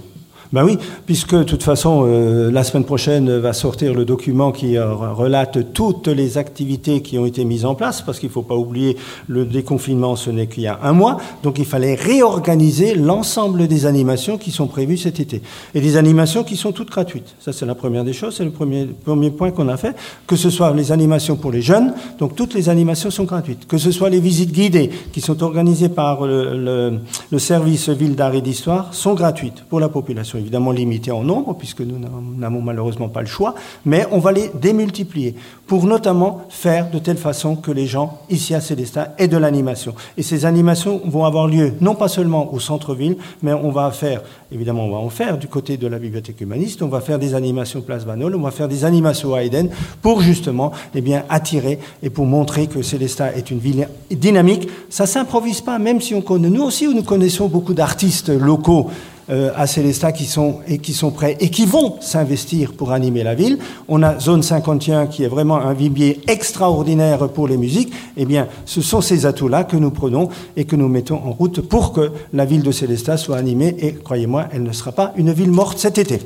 Ben 0.53 0.63
oui, 0.63 0.77
puisque 1.05 1.35
de 1.35 1.43
toute 1.43 1.63
façon, 1.63 2.05
euh, 2.05 2.51
la 2.51 2.63
semaine 2.63 2.85
prochaine 2.85 3.39
va 3.39 3.53
sortir 3.53 3.93
le 3.93 4.05
document 4.05 4.51
qui 4.51 4.77
euh, 4.77 4.93
relate 4.93 5.73
toutes 5.73 6.07
les 6.07 6.37
activités 6.37 7.01
qui 7.01 7.17
ont 7.17 7.25
été 7.25 7.45
mises 7.45 7.65
en 7.65 7.75
place, 7.75 8.01
parce 8.01 8.19
qu'il 8.19 8.29
ne 8.29 8.33
faut 8.33 8.41
pas 8.41 8.55
oublier, 8.55 8.97
le 9.27 9.45
déconfinement, 9.45 10.15
ce 10.15 10.29
n'est 10.29 10.47
qu'il 10.47 10.63
y 10.63 10.67
a 10.67 10.79
un 10.83 10.93
mois, 10.93 11.17
donc 11.43 11.57
il 11.59 11.65
fallait 11.65 11.95
réorganiser 11.95 12.95
l'ensemble 12.95 13.67
des 13.67 13.85
animations 13.85 14.37
qui 14.37 14.51
sont 14.51 14.67
prévues 14.67 14.97
cet 14.97 15.19
été. 15.19 15.41
Et 15.73 15.81
des 15.81 15.97
animations 15.97 16.43
qui 16.43 16.55
sont 16.55 16.71
toutes 16.71 16.89
gratuites. 16.89 17.35
Ça, 17.39 17.51
c'est 17.51 17.65
la 17.65 17.75
première 17.75 18.03
des 18.03 18.13
choses, 18.13 18.35
c'est 18.35 18.45
le 18.45 18.51
premier, 18.51 18.85
premier 18.85 19.31
point 19.31 19.51
qu'on 19.51 19.67
a 19.67 19.77
fait. 19.77 19.95
Que 20.27 20.35
ce 20.35 20.49
soit 20.49 20.73
les 20.73 20.91
animations 20.91 21.35
pour 21.35 21.51
les 21.51 21.61
jeunes, 21.61 21.93
donc 22.19 22.35
toutes 22.35 22.53
les 22.53 22.69
animations 22.69 23.09
sont 23.09 23.25
gratuites. 23.25 23.67
Que 23.67 23.77
ce 23.77 23.91
soit 23.91 24.09
les 24.09 24.19
visites 24.19 24.51
guidées 24.51 24.89
qui 25.11 25.21
sont 25.21 25.41
organisées 25.43 25.89
par 25.89 26.25
le, 26.25 26.57
le, 26.57 26.99
le 27.31 27.39
service 27.39 27.89
ville 27.89 28.15
d'art 28.15 28.35
et 28.35 28.41
d'histoire, 28.41 28.93
sont 28.93 29.13
gratuites 29.13 29.63
pour 29.69 29.79
la 29.79 29.89
population 29.89 30.39
évidemment 30.45 30.71
limités 30.71 31.11
en 31.11 31.23
nombre, 31.23 31.55
puisque 31.55 31.81
nous 31.81 31.97
n'avons 31.97 32.61
malheureusement 32.61 33.09
pas 33.09 33.21
le 33.21 33.27
choix, 33.27 33.55
mais 33.83 34.05
on 34.11 34.19
va 34.19 34.31
les 34.31 34.51
démultiplier 34.61 35.33
pour 35.65 35.85
notamment 35.85 36.43
faire 36.49 36.91
de 36.91 36.99
telle 36.99 37.17
façon 37.17 37.55
que 37.55 37.71
les 37.71 37.87
gens 37.87 38.19
ici 38.29 38.53
à 38.53 38.61
Célestin 38.61 39.07
aient 39.17 39.27
de 39.27 39.37
l'animation. 39.37 39.95
Et 40.17 40.21
ces 40.21 40.45
animations 40.45 41.01
vont 41.03 41.25
avoir 41.25 41.47
lieu 41.47 41.73
non 41.81 41.95
pas 41.95 42.07
seulement 42.07 42.53
au 42.53 42.59
centre-ville, 42.59 43.17
mais 43.41 43.53
on 43.53 43.71
va 43.71 43.89
faire, 43.89 44.21
évidemment 44.51 44.85
on 44.85 44.91
va 44.91 44.97
en 44.97 45.09
faire 45.09 45.39
du 45.39 45.47
côté 45.47 45.77
de 45.77 45.87
la 45.87 45.97
bibliothèque 45.97 46.39
humaniste, 46.41 46.83
on 46.83 46.89
va 46.89 47.01
faire 47.01 47.17
des 47.17 47.33
animations 47.33 47.81
Place 47.81 48.05
Vanol, 48.05 48.35
on 48.35 48.41
va 48.41 48.51
faire 48.51 48.67
des 48.67 48.85
animations 48.85 49.33
à 49.33 49.41
Eden 49.41 49.69
pour 50.03 50.21
justement 50.21 50.71
eh 50.93 51.01
bien, 51.01 51.23
attirer 51.29 51.79
et 52.03 52.11
pour 52.11 52.27
montrer 52.27 52.67
que 52.67 52.83
Célestin 52.83 53.29
est 53.35 53.49
une 53.49 53.59
ville 53.59 53.87
dynamique. 54.11 54.69
Ça 54.89 55.07
s'improvise 55.07 55.61
pas, 55.61 55.79
même 55.79 56.01
si 56.01 56.13
on 56.13 56.21
connaît, 56.21 56.51
nous 56.51 56.61
aussi 56.61 56.87
nous 56.87 57.01
connaissons 57.01 57.47
beaucoup 57.47 57.73
d'artistes 57.73 58.29
locaux 58.29 58.91
euh, 59.29 59.51
à 59.55 59.65
Célestat 59.65 60.11
qui 60.11 60.25
sont, 60.25 60.59
et 60.67 60.77
qui 60.77 60.93
sont 60.93 61.11
prêts 61.11 61.35
et 61.39 61.49
qui 61.49 61.65
vont 61.65 61.95
s'investir 61.99 62.73
pour 62.73 62.91
animer 62.91 63.23
la 63.23 63.33
ville. 63.33 63.57
On 63.87 64.03
a 64.03 64.19
Zone 64.19 64.43
51 64.43 65.07
qui 65.07 65.23
est 65.23 65.27
vraiment 65.27 65.57
un 65.57 65.73
vivier 65.73 66.21
extraordinaire 66.27 67.29
pour 67.29 67.47
les 67.47 67.57
musiques. 67.57 67.91
Eh 68.17 68.25
bien, 68.25 68.47
ce 68.65 68.81
sont 68.81 69.01
ces 69.01 69.25
atouts-là 69.25 69.63
que 69.63 69.77
nous 69.77 69.91
prenons 69.91 70.29
et 70.55 70.65
que 70.65 70.75
nous 70.75 70.87
mettons 70.87 71.15
en 71.15 71.31
route 71.31 71.61
pour 71.61 71.91
que 71.91 72.11
la 72.33 72.45
ville 72.45 72.61
de 72.61 72.71
Célestat 72.71 73.17
soit 73.17 73.37
animée. 73.37 73.75
Et 73.79 73.93
croyez-moi, 73.93 74.45
elle 74.51 74.63
ne 74.63 74.71
sera 74.71 74.91
pas 74.91 75.13
une 75.17 75.31
ville 75.31 75.51
morte 75.51 75.79
cet 75.79 75.97
été. 75.97 76.19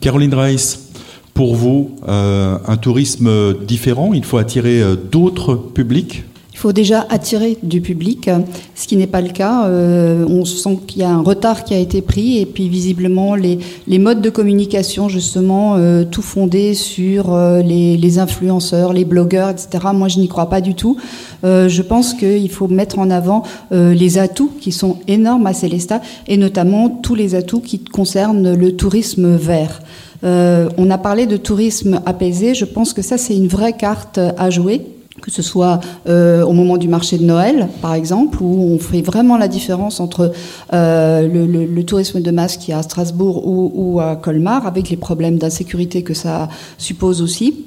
Caroline 0.00 0.34
Reiss, 0.34 0.90
pour 1.32 1.54
vous, 1.54 1.96
euh, 2.06 2.58
un 2.66 2.76
tourisme 2.76 3.54
différent, 3.64 4.12
il 4.12 4.24
faut 4.24 4.38
attirer 4.38 4.82
euh, 4.82 4.96
d'autres 4.96 5.54
publics 5.54 6.24
faut 6.64 6.72
déjà 6.72 7.06
attirer 7.10 7.58
du 7.62 7.82
public, 7.82 8.30
ce 8.74 8.86
qui 8.86 8.96
n'est 8.96 9.06
pas 9.06 9.20
le 9.20 9.28
cas. 9.28 9.66
Euh, 9.66 10.24
on 10.26 10.46
sent 10.46 10.78
qu'il 10.86 11.02
y 11.02 11.04
a 11.04 11.10
un 11.10 11.20
retard 11.20 11.62
qui 11.62 11.74
a 11.74 11.78
été 11.78 12.00
pris 12.00 12.38
et 12.38 12.46
puis 12.46 12.70
visiblement 12.70 13.34
les, 13.34 13.58
les 13.86 13.98
modes 13.98 14.22
de 14.22 14.30
communication, 14.30 15.10
justement, 15.10 15.74
euh, 15.76 16.04
tout 16.04 16.22
fondé 16.22 16.72
sur 16.72 17.34
euh, 17.34 17.60
les, 17.60 17.98
les, 17.98 18.18
influenceurs, 18.18 18.94
les 18.94 19.04
blogueurs, 19.04 19.50
etc. 19.50 19.88
Moi, 19.92 20.08
je 20.08 20.18
n'y 20.18 20.26
crois 20.26 20.48
pas 20.48 20.62
du 20.62 20.74
tout. 20.74 20.96
je 21.42 21.82
pense 21.82 22.14
qu'il 22.14 22.50
faut 22.50 22.68
mettre 22.68 22.98
en 22.98 23.10
avant 23.10 23.42
les 23.70 24.16
atouts 24.16 24.52
qui 24.58 24.72
sont 24.72 24.96
énormes 25.06 25.46
à 25.46 25.52
Célestat 25.52 26.00
et 26.28 26.38
notamment 26.38 26.88
tous 26.88 27.14
les 27.14 27.34
atouts 27.34 27.60
qui 27.60 27.80
concernent 27.80 28.54
le 28.54 28.74
tourisme 28.74 29.36
vert. 29.36 29.82
on 30.22 30.90
a 30.90 30.96
parlé 30.96 31.26
de 31.26 31.36
tourisme 31.36 32.00
apaisé. 32.06 32.54
Je 32.54 32.64
pense 32.64 32.94
que 32.94 33.02
ça, 33.02 33.18
c'est 33.18 33.36
une 33.36 33.48
vraie 33.48 33.74
carte 33.74 34.18
à 34.18 34.48
jouer 34.48 34.93
que 35.22 35.30
ce 35.30 35.42
soit 35.42 35.80
euh, 36.08 36.42
au 36.44 36.52
moment 36.52 36.76
du 36.76 36.88
marché 36.88 37.18
de 37.18 37.24
Noël, 37.24 37.68
par 37.80 37.94
exemple, 37.94 38.38
où 38.42 38.74
on 38.74 38.78
fait 38.78 39.00
vraiment 39.00 39.36
la 39.36 39.48
différence 39.48 40.00
entre 40.00 40.32
euh, 40.72 41.28
le, 41.28 41.84
tourisme 41.84 42.20
de 42.20 42.30
masse 42.30 42.56
qui 42.56 42.72
est 42.72 42.74
à 42.74 42.82
Strasbourg 42.82 43.42
ou, 43.46 44.00
à 44.00 44.16
Colmar, 44.16 44.66
avec 44.66 44.90
les 44.90 44.96
problèmes 44.96 45.38
d'insécurité 45.38 46.02
que 46.02 46.14
ça 46.14 46.48
suppose 46.78 47.22
aussi. 47.22 47.64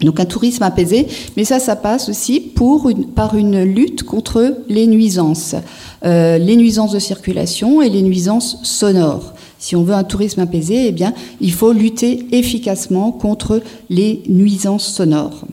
Donc 0.00 0.20
un 0.20 0.24
tourisme 0.24 0.62
apaisé, 0.62 1.06
mais 1.36 1.44
ça, 1.44 1.60
ça 1.60 1.76
passe 1.76 2.08
aussi 2.08 2.40
par 3.14 3.36
une 3.36 3.62
lutte 3.62 4.02
contre 4.02 4.56
les 4.68 4.86
nuisances, 4.86 5.54
euh, 6.04 6.38
les 6.38 6.56
nuisances 6.56 6.92
de 6.92 6.98
circulation 6.98 7.82
et 7.82 7.90
les 7.90 8.02
nuisances 8.02 8.58
sonores. 8.62 9.34
Si 9.58 9.76
on 9.76 9.82
veut 9.82 9.94
un 9.94 10.04
tourisme 10.04 10.40
apaisé, 10.40 10.88
eh 10.88 10.92
bien, 10.92 11.14
il 11.40 11.52
faut 11.52 11.72
lutter 11.72 12.26
efficacement 12.32 13.12
contre 13.12 13.62
les 13.88 14.22
nuisances 14.28 14.86
sonores. 14.86 15.44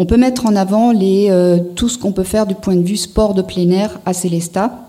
On 0.00 0.06
peut 0.06 0.16
mettre 0.16 0.46
en 0.46 0.54
avant 0.54 0.92
euh, 0.96 1.58
tout 1.74 1.88
ce 1.88 1.98
qu'on 1.98 2.12
peut 2.12 2.22
faire 2.22 2.46
du 2.46 2.54
point 2.54 2.76
de 2.76 2.86
vue 2.86 2.96
sport 2.96 3.34
de 3.34 3.42
plein 3.42 3.68
air 3.70 3.98
à 4.06 4.12
Célestat, 4.12 4.87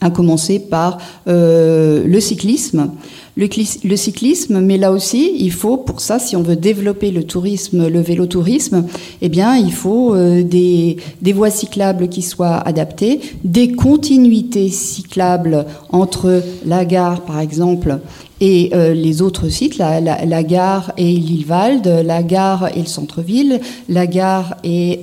à 0.00 0.10
commencer 0.10 0.58
par 0.58 0.98
euh, 1.26 2.04
le 2.06 2.20
cyclisme. 2.20 2.90
Le, 3.38 3.96
cyclisme, 3.96 4.60
mais 4.60 4.78
là 4.78 4.90
aussi, 4.90 5.36
il 5.38 5.52
faut, 5.52 5.76
pour 5.76 6.00
ça, 6.00 6.18
si 6.18 6.36
on 6.36 6.42
veut 6.42 6.56
développer 6.56 7.10
le 7.10 7.22
tourisme, 7.22 7.86
le 7.86 8.00
vélotourisme, 8.00 8.86
eh 9.20 9.28
bien, 9.28 9.56
il 9.56 9.72
faut 9.72 10.14
euh, 10.14 10.42
des, 10.42 10.96
voies 11.34 11.50
cyclables 11.50 12.08
qui 12.08 12.22
soient 12.22 12.56
adaptées, 12.56 13.20
des 13.44 13.72
continuités 13.72 14.70
cyclables 14.70 15.66
entre 15.90 16.42
la 16.64 16.86
gare, 16.86 17.26
par 17.26 17.40
exemple, 17.40 17.98
et 18.40 18.70
euh, 18.72 18.94
les 18.94 19.20
autres 19.20 19.50
sites, 19.50 19.76
la, 19.76 20.00
la, 20.00 20.42
gare 20.42 20.92
et 20.96 21.12
Lillewald, 21.12 21.86
la 21.86 22.22
gare 22.22 22.70
et 22.74 22.80
le 22.80 22.86
centre-ville, 22.86 23.60
la 23.90 24.06
gare 24.06 24.56
et 24.64 25.00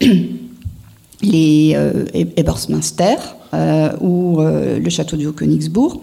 les 1.22 1.76
Ebersminster 2.36 3.16
ou 4.00 4.38
le 4.40 4.90
château 4.90 5.16
du 5.16 5.26
Haut-Königsbourg. 5.26 6.00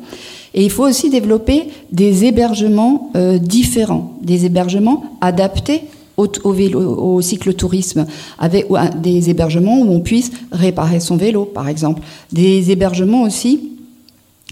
Et 0.53 0.63
il 0.63 0.69
faut 0.69 0.87
aussi 0.87 1.09
développer 1.09 1.63
des 1.91 2.25
hébergements 2.25 3.11
différents, 3.41 4.13
des 4.21 4.45
hébergements 4.45 5.03
adaptés 5.21 5.81
au, 6.17 6.27
au, 6.43 6.51
vélo, 6.51 6.79
au 6.79 7.21
cyclotourisme, 7.21 8.05
avec 8.37 8.67
des 9.01 9.29
hébergements 9.29 9.79
où 9.79 9.91
on 9.91 9.99
puisse 9.99 10.31
réparer 10.51 10.99
son 10.99 11.17
vélo, 11.17 11.45
par 11.45 11.67
exemple, 11.69 12.01
des 12.31 12.71
hébergements 12.71 13.23
aussi 13.23 13.71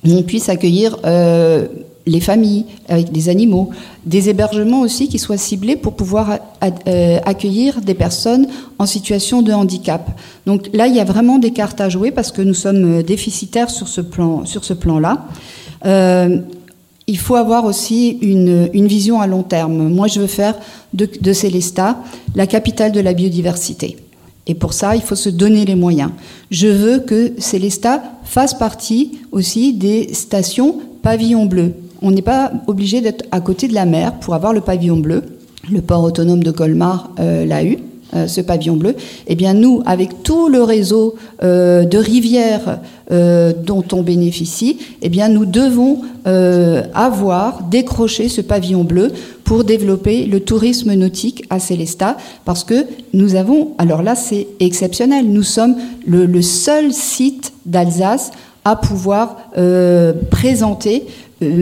où 0.05 0.11
on 0.11 0.23
puisse 0.23 0.49
accueillir 0.49 0.97
les 2.05 2.19
familles 2.19 2.65
avec 2.87 3.11
des 3.11 3.29
animaux, 3.29 3.69
des 4.05 4.29
hébergements 4.29 4.81
aussi 4.81 5.07
qui 5.07 5.19
soient 5.19 5.37
ciblés 5.37 5.75
pour 5.75 5.93
pouvoir 5.93 6.39
euh, 6.87 7.19
accueillir 7.25 7.81
des 7.81 7.93
personnes 7.93 8.47
en 8.79 8.85
situation 8.85 9.41
de 9.41 9.53
handicap. 9.53 10.09
Donc 10.45 10.69
là, 10.73 10.87
il 10.87 10.95
y 10.95 10.99
a 10.99 11.03
vraiment 11.03 11.37
des 11.37 11.51
cartes 11.51 11.81
à 11.81 11.89
jouer 11.89 12.11
parce 12.11 12.31
que 12.31 12.41
nous 12.41 12.53
sommes 12.53 12.99
euh, 12.99 13.03
déficitaires 13.03 13.69
sur 13.69 13.87
ce 13.87 14.01
plan, 14.01 14.43
plan-là. 14.79 15.25
Euh, 15.85 16.39
il 17.07 17.17
faut 17.17 17.35
avoir 17.35 17.65
aussi 17.65 18.17
une, 18.21 18.69
une, 18.73 18.87
vision 18.87 19.19
à 19.19 19.27
long 19.27 19.43
terme. 19.43 19.89
Moi, 19.89 20.07
je 20.07 20.19
veux 20.19 20.27
faire 20.27 20.55
de, 20.93 21.09
de 21.19 21.33
Célestat 21.33 21.97
la 22.35 22.47
capitale 22.47 22.91
de 22.91 22.99
la 22.99 23.13
biodiversité. 23.13 23.97
Et 24.47 24.55
pour 24.55 24.73
ça, 24.73 24.95
il 24.95 25.01
faut 25.01 25.15
se 25.15 25.29
donner 25.29 25.65
les 25.65 25.75
moyens. 25.75 26.11
Je 26.49 26.67
veux 26.67 26.99
que 26.99 27.33
Célestat 27.37 28.01
fasse 28.23 28.53
partie 28.53 29.19
aussi 29.31 29.73
des 29.73 30.13
stations 30.13 30.79
pavillon 31.01 31.45
bleu. 31.45 31.73
On 32.01 32.11
n'est 32.11 32.23
pas 32.23 32.51
obligé 32.67 33.01
d'être 33.01 33.25
à 33.31 33.41
côté 33.41 33.67
de 33.67 33.73
la 33.73 33.85
mer 33.85 34.13
pour 34.19 34.33
avoir 34.33 34.53
le 34.53 34.61
pavillon 34.61 34.97
bleu. 34.97 35.23
Le 35.71 35.81
port 35.81 36.03
autonome 36.03 36.43
de 36.43 36.49
Colmar 36.49 37.11
euh, 37.19 37.45
l'a 37.45 37.63
eu. 37.63 37.77
Euh, 38.13 38.27
ce 38.27 38.41
pavillon 38.41 38.75
bleu, 38.75 38.95
eh 39.27 39.35
bien 39.35 39.53
nous, 39.53 39.83
avec 39.85 40.21
tout 40.21 40.49
le 40.49 40.63
réseau 40.63 41.15
euh, 41.43 41.85
de 41.85 41.97
rivières 41.97 42.79
dont 43.65 43.83
on 43.91 44.03
bénéficie, 44.03 44.77
eh 45.01 45.09
bien 45.09 45.27
nous 45.27 45.45
devons 45.45 45.99
avoir 46.93 47.63
décroché 47.63 48.29
ce 48.29 48.39
pavillon 48.39 48.85
bleu 48.85 49.11
pour 49.43 49.65
développer 49.65 50.25
le 50.25 50.39
tourisme 50.39 50.93
nautique 50.93 51.43
à 51.49 51.59
Célestat, 51.59 52.15
parce 52.45 52.63
que 52.63 52.85
nous 53.13 53.35
avons, 53.35 53.71
alors 53.79 54.01
là 54.01 54.15
c'est 54.15 54.47
exceptionnel, 54.61 55.25
nous 55.25 55.43
sommes 55.43 55.75
le 56.07 56.41
seul 56.41 56.93
site 56.93 57.51
d'Alsace 57.65 58.31
à 58.63 58.77
pouvoir 58.77 59.51
présenter 60.29 61.03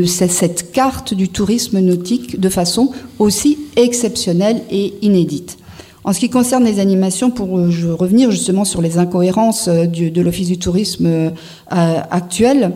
cette 0.05 0.71
carte 0.71 1.13
du 1.13 1.29
tourisme 1.29 1.79
nautique 1.79 2.39
de 2.39 2.49
façon 2.49 2.91
aussi 3.17 3.57
exceptionnelle 3.75 4.61
et 4.69 4.93
inédite. 5.01 5.57
En 6.03 6.13
ce 6.13 6.19
qui 6.19 6.29
concerne 6.29 6.63
les 6.63 6.79
animations, 6.79 7.29
pour 7.29 7.59
euh, 7.59 7.69
revenir 7.93 8.31
justement 8.31 8.65
sur 8.65 8.81
les 8.81 8.97
incohérences 8.97 9.67
euh, 9.67 9.85
de 9.85 10.21
l'Office 10.21 10.47
du 10.47 10.57
tourisme 10.57 11.05
euh, 11.05 11.29
actuel, 11.69 12.71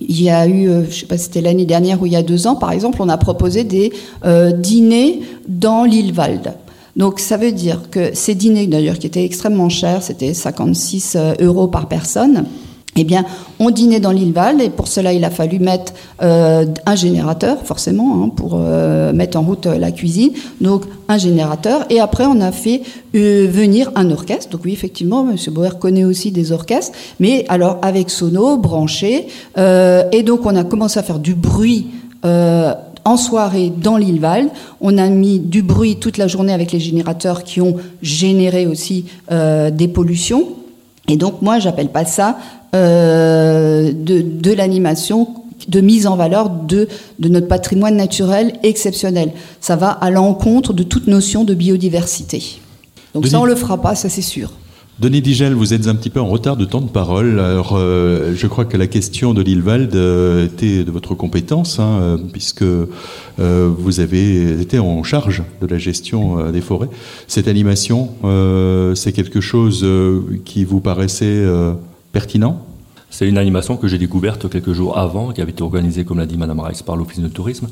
il 0.00 0.22
y 0.22 0.30
a 0.30 0.46
eu, 0.46 0.66
je 0.66 0.86
ne 0.86 0.90
sais 0.90 1.06
pas 1.06 1.16
si 1.16 1.24
c'était 1.24 1.40
l'année 1.40 1.64
dernière 1.64 2.00
ou 2.00 2.06
il 2.06 2.12
y 2.12 2.16
a 2.16 2.22
deux 2.22 2.46
ans, 2.46 2.56
par 2.56 2.72
exemple, 2.72 2.98
on 3.00 3.08
a 3.08 3.16
proposé 3.16 3.64
des 3.64 3.90
dîners 4.58 5.22
dans 5.48 5.84
l'île 5.84 6.12
Valde. 6.12 6.52
Donc 6.94 7.20
ça 7.20 7.38
veut 7.38 7.52
dire 7.52 7.88
que 7.90 8.10
ces 8.12 8.34
dîners, 8.34 8.66
d'ailleurs, 8.66 8.98
qui 8.98 9.06
étaient 9.06 9.24
extrêmement 9.24 9.70
chers, 9.70 10.02
c'était 10.02 10.34
56 10.34 11.16
euros 11.40 11.68
par 11.68 11.88
personne, 11.88 12.44
eh 13.00 13.04
bien, 13.04 13.24
on 13.60 13.70
dînait 13.70 14.00
dans 14.00 14.10
l'île 14.10 14.32
Val 14.32 14.60
et 14.60 14.70
pour 14.70 14.88
cela, 14.88 15.12
il 15.12 15.24
a 15.24 15.30
fallu 15.30 15.60
mettre 15.60 15.92
euh, 16.20 16.66
un 16.84 16.94
générateur, 16.96 17.58
forcément, 17.62 18.24
hein, 18.24 18.28
pour 18.28 18.54
euh, 18.54 19.12
mettre 19.12 19.38
en 19.38 19.42
route 19.42 19.66
euh, 19.66 19.78
la 19.78 19.92
cuisine. 19.92 20.30
Donc, 20.60 20.82
un 21.06 21.16
générateur. 21.16 21.86
Et 21.90 22.00
après, 22.00 22.26
on 22.26 22.40
a 22.40 22.50
fait 22.50 22.82
venir 23.14 23.92
un 23.94 24.10
orchestre. 24.10 24.50
Donc, 24.50 24.62
oui, 24.64 24.72
effectivement, 24.72 25.24
M. 25.30 25.36
Bauer 25.52 25.78
connaît 25.78 26.04
aussi 26.04 26.32
des 26.32 26.50
orchestres, 26.50 26.92
mais 27.20 27.44
alors 27.48 27.78
avec 27.82 28.10
sono, 28.10 28.56
branché. 28.56 29.28
et 29.56 30.22
donc, 30.24 30.44
on 30.44 30.56
a 30.56 30.64
commencé 30.64 30.98
à 30.98 31.02
faire 31.02 31.20
du 31.20 31.34
bruit. 31.34 31.86
en 32.24 33.16
soirée 33.16 33.72
dans 33.74 33.96
l'île 33.96 34.20
Val. 34.20 34.48
On 34.80 34.98
a 34.98 35.08
mis 35.08 35.38
du 35.38 35.62
bruit 35.62 35.96
toute 35.96 36.18
la 36.18 36.26
journée 36.26 36.52
avec 36.52 36.72
les 36.72 36.80
générateurs 36.80 37.42
qui 37.44 37.60
ont 37.60 37.76
généré 38.02 38.66
aussi 38.66 39.06
des 39.30 39.88
pollutions. 39.88 40.57
Et 41.08 41.16
donc 41.16 41.42
moi, 41.42 41.58
j'appelle 41.58 41.88
pas 41.88 42.04
ça 42.04 42.38
euh, 42.74 43.92
de, 43.92 44.52
l'animation 44.52 45.28
de 45.68 45.80
mise 45.80 46.06
en 46.06 46.16
valeur 46.16 46.50
de, 46.50 46.88
de 47.18 47.28
notre 47.28 47.48
patrimoine 47.48 47.96
naturel 47.96 48.54
exceptionnel. 48.62 49.32
Ça 49.60 49.76
va 49.76 49.90
à 49.90 50.10
l'encontre 50.10 50.72
de 50.72 50.82
toute 50.82 51.06
notion 51.06 51.44
de 51.44 51.54
biodiversité. 51.54 52.60
Donc 53.14 53.26
ça, 53.26 53.40
on 53.40 53.44
le 53.44 53.54
fera 53.54 53.80
pas, 53.80 53.94
ça 53.94 54.08
c'est 54.08 54.22
sûr. 54.22 54.52
Denis 55.00 55.22
Digel, 55.22 55.54
vous 55.54 55.74
êtes 55.74 55.86
un 55.86 55.94
petit 55.94 56.10
peu 56.10 56.20
en 56.20 56.26
retard 56.26 56.56
de 56.56 56.64
temps 56.64 56.80
de 56.80 56.88
parole. 56.88 57.38
Alors, 57.38 57.76
euh, 57.76 58.34
je 58.34 58.46
crois 58.48 58.64
que 58.64 58.76
la 58.76 58.88
question 58.88 59.32
de 59.32 59.42
l'Ilvalde 59.42 59.94
euh, 59.94 60.46
était 60.46 60.82
de 60.82 60.90
votre 60.90 61.14
compétence, 61.14 61.78
hein, 61.78 62.18
puisque 62.32 62.64
vous 63.38 64.00
avez 64.00 64.60
été 64.60 64.80
en 64.80 65.04
charge 65.04 65.44
de 65.62 65.66
la 65.68 65.78
gestion 65.78 66.50
des 66.50 66.60
forêts. 66.60 66.88
Cette 67.28 67.46
animation, 67.46 68.10
c'est 68.96 69.12
quelque 69.12 69.40
chose 69.40 69.86
qui 70.44 70.64
vous 70.64 70.80
paraissait 70.80 71.46
pertinent? 72.10 72.64
C'est 73.10 73.26
une 73.26 73.38
animation 73.38 73.76
que 73.76 73.88
j'ai 73.88 73.98
découverte 73.98 74.50
quelques 74.50 74.72
jours 74.72 74.98
avant, 74.98 75.32
qui 75.32 75.40
avait 75.40 75.52
été 75.52 75.62
organisée, 75.62 76.04
comme 76.04 76.18
l'a 76.18 76.26
dit 76.26 76.36
Madame 76.36 76.60
Rice, 76.60 76.82
par 76.82 76.96
l'Office 76.96 77.20
de 77.20 77.28
tourisme. 77.28 77.68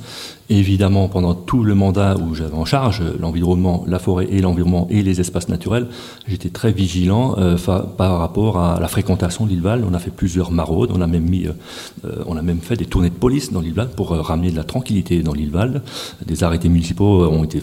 Évidemment, 0.48 1.08
pendant 1.08 1.34
tout 1.34 1.64
le 1.64 1.74
mandat 1.74 2.16
où 2.16 2.34
j'avais 2.34 2.54
en 2.54 2.64
charge 2.64 3.02
l'environnement, 3.18 3.84
la 3.86 3.98
forêt 3.98 4.28
et 4.30 4.40
l'environnement 4.40 4.86
et 4.90 5.02
les 5.02 5.20
espaces 5.20 5.48
naturels, 5.48 5.86
j'étais 6.26 6.50
très 6.50 6.72
vigilant 6.72 7.36
euh, 7.38 7.56
par 7.96 8.18
rapport 8.18 8.58
à 8.58 8.78
la 8.80 8.88
fréquentation 8.88 9.44
de 9.44 9.50
l'île 9.50 9.62
Val. 9.62 9.84
On 9.88 9.94
a 9.94 9.98
fait 9.98 10.10
plusieurs 10.10 10.50
maraudes, 10.50 10.90
on 10.94 11.00
a 11.00 11.06
même 11.06 11.28
mis, 11.28 11.46
euh, 11.46 12.22
on 12.26 12.36
a 12.36 12.42
même 12.42 12.60
fait 12.60 12.76
des 12.76 12.86
tournées 12.86 13.10
de 13.10 13.14
police 13.14 13.52
dans 13.52 13.60
l'île 13.60 13.74
Val 13.74 13.88
pour 13.88 14.12
euh, 14.12 14.20
ramener 14.20 14.50
de 14.50 14.56
la 14.56 14.64
tranquillité 14.64 15.22
dans 15.22 15.32
l'île 15.32 15.50
Val. 15.50 15.82
Des 16.24 16.44
arrêtés 16.44 16.68
municipaux 16.68 17.24
ont 17.24 17.44
été 17.44 17.60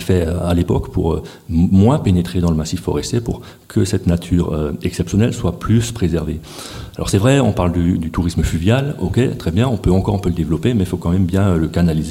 faits, 0.00 0.28
à 0.42 0.54
l'époque 0.54 0.92
pour 0.92 1.22
moins 1.48 1.98
pénétrer 1.98 2.40
dans 2.40 2.50
le 2.50 2.56
massif 2.56 2.80
forestier, 2.80 3.20
pour 3.20 3.40
que 3.68 3.84
cette 3.84 4.06
nature 4.06 4.72
exceptionnelle 4.82 5.32
soit 5.32 5.58
plus 5.58 5.92
préservée. 5.92 6.40
Alors 6.96 7.08
c'est 7.08 7.18
vrai, 7.18 7.40
on 7.40 7.52
parle 7.52 7.72
du, 7.72 8.10
tourisme 8.10 8.42
fluvial, 8.42 8.96
ok, 9.00 9.38
très 9.38 9.50
bien, 9.50 9.66
on 9.66 9.78
peut 9.78 9.90
encore 9.90 10.20
le 10.24 10.30
développer, 10.30 10.74
mais 10.74 10.80
il 10.80 10.86
faut 10.86 10.98
quand 10.98 11.10
même 11.10 11.24
bien 11.24 11.56
le 11.56 11.68
canaliser 11.68 12.01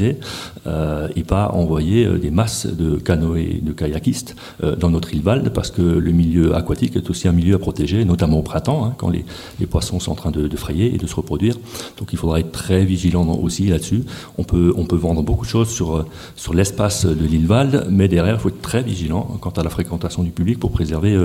euh, 0.68 1.08
et 1.16 1.24
pas 1.24 1.50
envoyer 1.54 2.06
euh, 2.06 2.18
des 2.18 2.32
masses 2.32 2.68
de 2.68 2.96
canoës, 2.96 3.62
de 3.62 3.74
kayakistes 3.74 4.36
euh, 4.64 4.76
dans 4.76 4.90
notre 4.90 5.14
île 5.14 5.22
Valde, 5.22 5.50
parce 5.50 5.72
que 5.72 5.82
le 5.82 6.12
milieu 6.12 6.56
aquatique 6.56 6.96
est 6.96 7.10
aussi 7.10 7.28
un 7.28 7.32
milieu 7.32 7.56
à 7.56 7.60
protéger, 7.60 8.06
notamment 8.06 8.40
au 8.40 8.42
printemps, 8.44 8.86
hein, 8.86 8.94
quand 8.98 9.10
les, 9.10 9.26
poissons 9.70 10.00
sont 10.00 10.12
en 10.12 10.16
train 10.16 10.32
de, 10.32 10.58
frayer 10.58 10.94
et 10.94 10.98
de 10.98 11.08
se 11.08 11.16
reproduire. 11.16 11.56
Donc 11.98 12.10
il 12.12 12.18
faudra 12.18 12.40
être 12.40 12.52
très 12.52 12.84
vigilant 12.84 13.26
aussi 13.42 13.68
là-dessus. 13.68 14.04
On 14.38 14.44
peut, 14.44 14.74
on 14.76 14.86
peut 14.86 14.98
vendre 14.98 15.24
beaucoup 15.24 15.46
de 15.46 15.50
choses 15.50 15.70
sur, 15.70 16.06
sur 16.36 16.54
l'espace 16.54 17.06
de 17.06 17.26
l'île 17.26 17.48
Valde, 17.48 17.88
mais 17.90 18.08
derrière, 18.08 18.36
il 18.36 18.40
faut 18.40 18.50
être 18.50 18.62
très 18.62 18.84
vigilant 18.84 19.38
quant 19.40 19.52
à 19.52 19.64
la 19.64 19.70
fréquentation 19.70 20.24
du 20.24 20.32
public 20.32 20.60
pour 20.60 20.72
préserver 20.72 21.18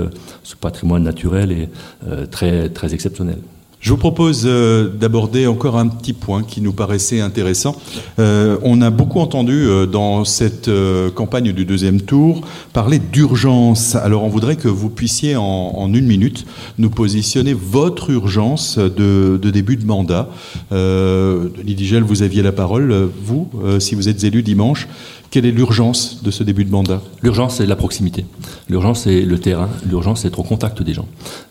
ce 0.43 0.55
patrimoine 0.55 1.03
naturel 1.03 1.51
et 1.51 1.69
très, 2.31 2.69
très 2.69 2.93
exceptionnel. 2.93 3.39
Je 3.87 3.93
vous 3.93 3.97
propose 3.97 4.43
euh, 4.43 4.89
d'aborder 4.89 5.47
encore 5.47 5.77
un 5.77 5.87
petit 5.87 6.11
point 6.11 6.43
qui 6.43 6.59
nous 6.59 6.73
paraissait 6.73 7.21
intéressant. 7.21 7.73
Euh, 8.19 8.57
on 8.61 8.81
a 8.81 8.89
beaucoup 8.89 9.21
entendu 9.21 9.53
euh, 9.53 9.85
dans 9.85 10.25
cette 10.25 10.69
campagne 11.15 11.53
du 11.53 11.63
deuxième 11.63 12.01
tour 12.01 12.41
parler 12.73 12.99
d'urgence. 12.99 13.95
Alors 13.95 14.25
on 14.25 14.27
voudrait 14.27 14.57
que 14.57 14.67
vous 14.67 14.89
puissiez 14.89 15.37
en, 15.37 15.89
une 15.93 16.05
minute 16.05 16.45
nous 16.77 16.89
positionner 16.89 17.53
votre 17.53 18.09
urgence 18.09 18.77
de, 18.77 19.39
début 19.41 19.77
de 19.77 19.85
mandat. 19.85 20.27
Denis 20.69 21.75
Digel, 21.75 22.03
vous 22.03 22.23
aviez 22.23 22.43
la 22.43 22.51
parole. 22.51 23.09
Vous, 23.23 23.49
si 23.79 23.95
vous 23.95 24.09
êtes 24.09 24.25
élu 24.25 24.43
dimanche, 24.43 24.89
quelle 25.29 25.45
est 25.45 25.51
l'urgence 25.51 26.23
de 26.23 26.31
ce 26.31 26.43
début 26.43 26.63
de 26.63 26.71
mandat? 26.71 27.01
L'urgence, 27.21 27.55
c'est 27.55 27.65
la 27.65 27.75
proximité. 27.75 28.25
L'urgence, 28.69 29.01
c'est 29.01 29.21
le 29.21 29.39
terrain. 29.39 29.69
L'urgence, 29.85 30.21
c'est 30.21 30.29
être 30.29 30.39
au 30.39 30.43
contact 30.43 30.81
des 30.81 30.93
gens. 30.93 31.07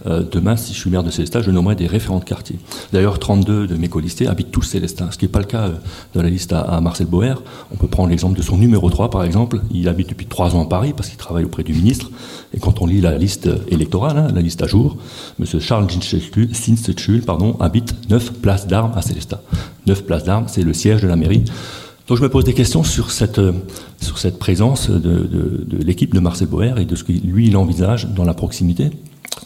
Euh, 0.06 0.22
demain, 0.30 0.56
si 0.56 0.72
je 0.72 0.78
suis 0.78 0.88
maire 0.88 1.02
de 1.02 1.10
Célestat, 1.10 1.42
je 1.42 1.50
nommerai 1.50 1.74
des 1.74 1.86
référents 1.86 2.18
de 2.18 2.24
quartier. 2.24 2.58
D'ailleurs, 2.92 3.18
32 3.18 3.66
de 3.66 3.76
mes 3.76 3.88
colistés 3.88 4.28
habitent 4.28 4.50
tous 4.50 4.62
Célestin, 4.62 5.10
ce 5.10 5.18
qui 5.18 5.26
n'est 5.26 5.30
pas 5.30 5.40
le 5.40 5.44
cas 5.44 5.66
euh, 5.66 5.74
dans 6.14 6.22
la 6.22 6.30
liste 6.30 6.52
à, 6.54 6.80
Marcel 6.80 7.06
Boer. 7.06 7.34
On 7.70 7.76
peut 7.76 7.86
prendre 7.86 8.08
l'exemple 8.08 8.36
de 8.36 8.42
son 8.42 8.56
numéro 8.56 8.88
3, 8.88 9.10
par 9.10 9.24
exemple. 9.24 9.60
Il 9.70 9.88
habite 9.88 10.08
depuis 10.08 10.26
trois 10.26 10.54
ans 10.54 10.64
à 10.64 10.68
Paris 10.68 10.94
parce 10.96 11.10
qu'il 11.10 11.18
travaille 11.18 11.44
auprès 11.44 11.62
du 11.62 11.74
ministre. 11.74 12.10
Et 12.54 12.60
quand 12.60 12.80
on 12.80 12.86
lit 12.86 13.00
la 13.00 13.18
liste 13.18 13.48
électorale, 13.68 14.16
hein, 14.16 14.28
la 14.34 14.40
liste 14.40 14.62
à 14.62 14.66
jour, 14.66 14.96
M. 15.38 15.60
Charles 15.60 15.86
Sinstechul 15.90 17.22
pardon, 17.22 17.56
habite 17.60 17.94
9 18.08 18.32
places 18.34 18.66
d'armes 18.66 18.92
à 18.96 19.02
Célestat. 19.02 19.42
9 19.86 20.04
places 20.04 20.24
d'armes, 20.24 20.46
c'est 20.48 20.62
le 20.62 20.72
siège 20.72 21.02
de 21.02 21.08
la 21.08 21.16
mairie. 21.16 21.44
Donc 22.06 22.18
je 22.18 22.22
me 22.22 22.28
pose 22.28 22.44
des 22.44 22.54
questions 22.54 22.84
sur 22.84 23.10
cette, 23.10 23.40
euh, 23.40 23.52
sur 24.00 24.18
cette 24.18 24.38
présence 24.38 24.90
de, 24.90 24.98
de, 24.98 25.84
l'équipe 25.84 26.14
de 26.14 26.20
Marcel 26.20 26.46
Boer 26.46 26.74
et 26.78 26.84
de 26.84 26.94
ce 26.94 27.02
que 27.02 27.12
lui 27.12 27.48
il 27.48 27.56
envisage 27.56 28.06
dans 28.08 28.24
la 28.24 28.34
proximité. 28.34 28.90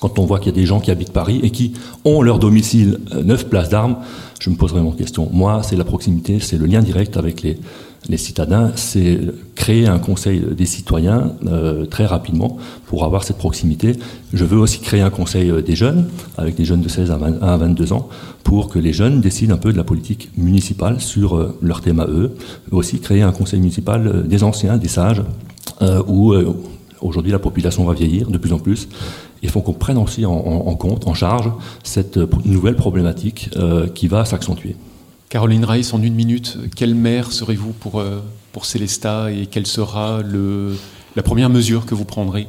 Quand 0.00 0.18
on 0.18 0.26
voit 0.26 0.38
qu'il 0.38 0.52
y 0.52 0.54
a 0.54 0.60
des 0.60 0.66
gens 0.66 0.80
qui 0.80 0.90
habitent 0.90 1.12
Paris 1.12 1.40
et 1.42 1.50
qui 1.50 1.72
ont 2.04 2.22
leur 2.22 2.38
domicile 2.38 2.98
euh, 3.14 3.22
neuf 3.22 3.48
places 3.48 3.70
d'armes, 3.70 3.96
je 4.40 4.50
me 4.50 4.56
pose 4.56 4.72
vraiment 4.72 4.92
question. 4.92 5.28
Moi, 5.32 5.62
c'est 5.62 5.76
la 5.76 5.84
proximité, 5.84 6.38
c'est 6.38 6.58
le 6.58 6.66
lien 6.66 6.82
direct 6.82 7.16
avec 7.16 7.42
les, 7.42 7.58
les 8.08 8.16
citadins, 8.16 8.72
c'est 8.76 9.20
créer 9.54 9.86
un 9.86 9.98
conseil 9.98 10.40
des 10.40 10.64
citoyens 10.64 11.32
euh, 11.46 11.84
très 11.84 12.06
rapidement 12.06 12.56
pour 12.86 13.04
avoir 13.04 13.24
cette 13.24 13.36
proximité. 13.36 13.92
Je 14.32 14.44
veux 14.44 14.58
aussi 14.58 14.80
créer 14.80 15.02
un 15.02 15.10
conseil 15.10 15.52
des 15.62 15.76
jeunes, 15.76 16.06
avec 16.38 16.54
des 16.54 16.64
jeunes 16.64 16.80
de 16.80 16.88
16 16.88 17.10
à, 17.10 17.56
22 17.56 17.92
ans, 17.92 18.08
pour 18.42 18.68
que 18.68 18.78
les 18.78 18.92
jeunes 18.92 19.20
décident 19.20 19.54
un 19.54 19.58
peu 19.58 19.72
de 19.72 19.76
la 19.76 19.84
politique 19.84 20.30
municipale 20.36 21.00
sur 21.00 21.36
euh, 21.36 21.58
leur 21.60 21.82
thème 21.82 22.00
à 22.00 22.06
eux. 22.06 22.34
Aussi 22.70 23.00
créer 23.00 23.22
un 23.22 23.32
conseil 23.32 23.60
municipal 23.60 24.06
euh, 24.06 24.22
des 24.22 24.42
anciens, 24.44 24.76
des 24.76 24.88
sages, 24.88 25.22
où 26.08 26.34
aujourd'hui 27.00 27.32
la 27.32 27.38
population 27.38 27.84
va 27.84 27.94
vieillir 27.94 28.28
de 28.28 28.36
plus 28.36 28.52
en 28.52 28.58
plus. 28.58 28.86
Il 29.42 29.48
faut 29.48 29.62
qu'on 29.62 29.72
prenne 29.72 29.96
aussi 29.96 30.26
en, 30.26 30.74
compte, 30.74 31.06
en 31.06 31.14
charge, 31.14 31.50
cette 31.82 32.18
nouvelle 32.44 32.76
problématique 32.76 33.48
qui 33.94 34.06
va 34.06 34.26
s'accentuer. 34.26 34.76
Caroline 35.30 35.64
Reiss, 35.64 35.94
en 35.94 36.02
une 36.02 36.14
minute, 36.14 36.58
quelle 36.74 36.96
maire 36.96 37.30
serez-vous 37.30 37.70
pour, 37.72 38.00
euh, 38.00 38.18
pour 38.50 38.66
Célestat 38.66 39.30
et 39.30 39.46
quelle 39.46 39.66
sera 39.66 40.22
le, 40.22 40.74
la 41.14 41.22
première 41.22 41.48
mesure 41.48 41.86
que 41.86 41.94
vous 41.94 42.04
prendrez 42.04 42.48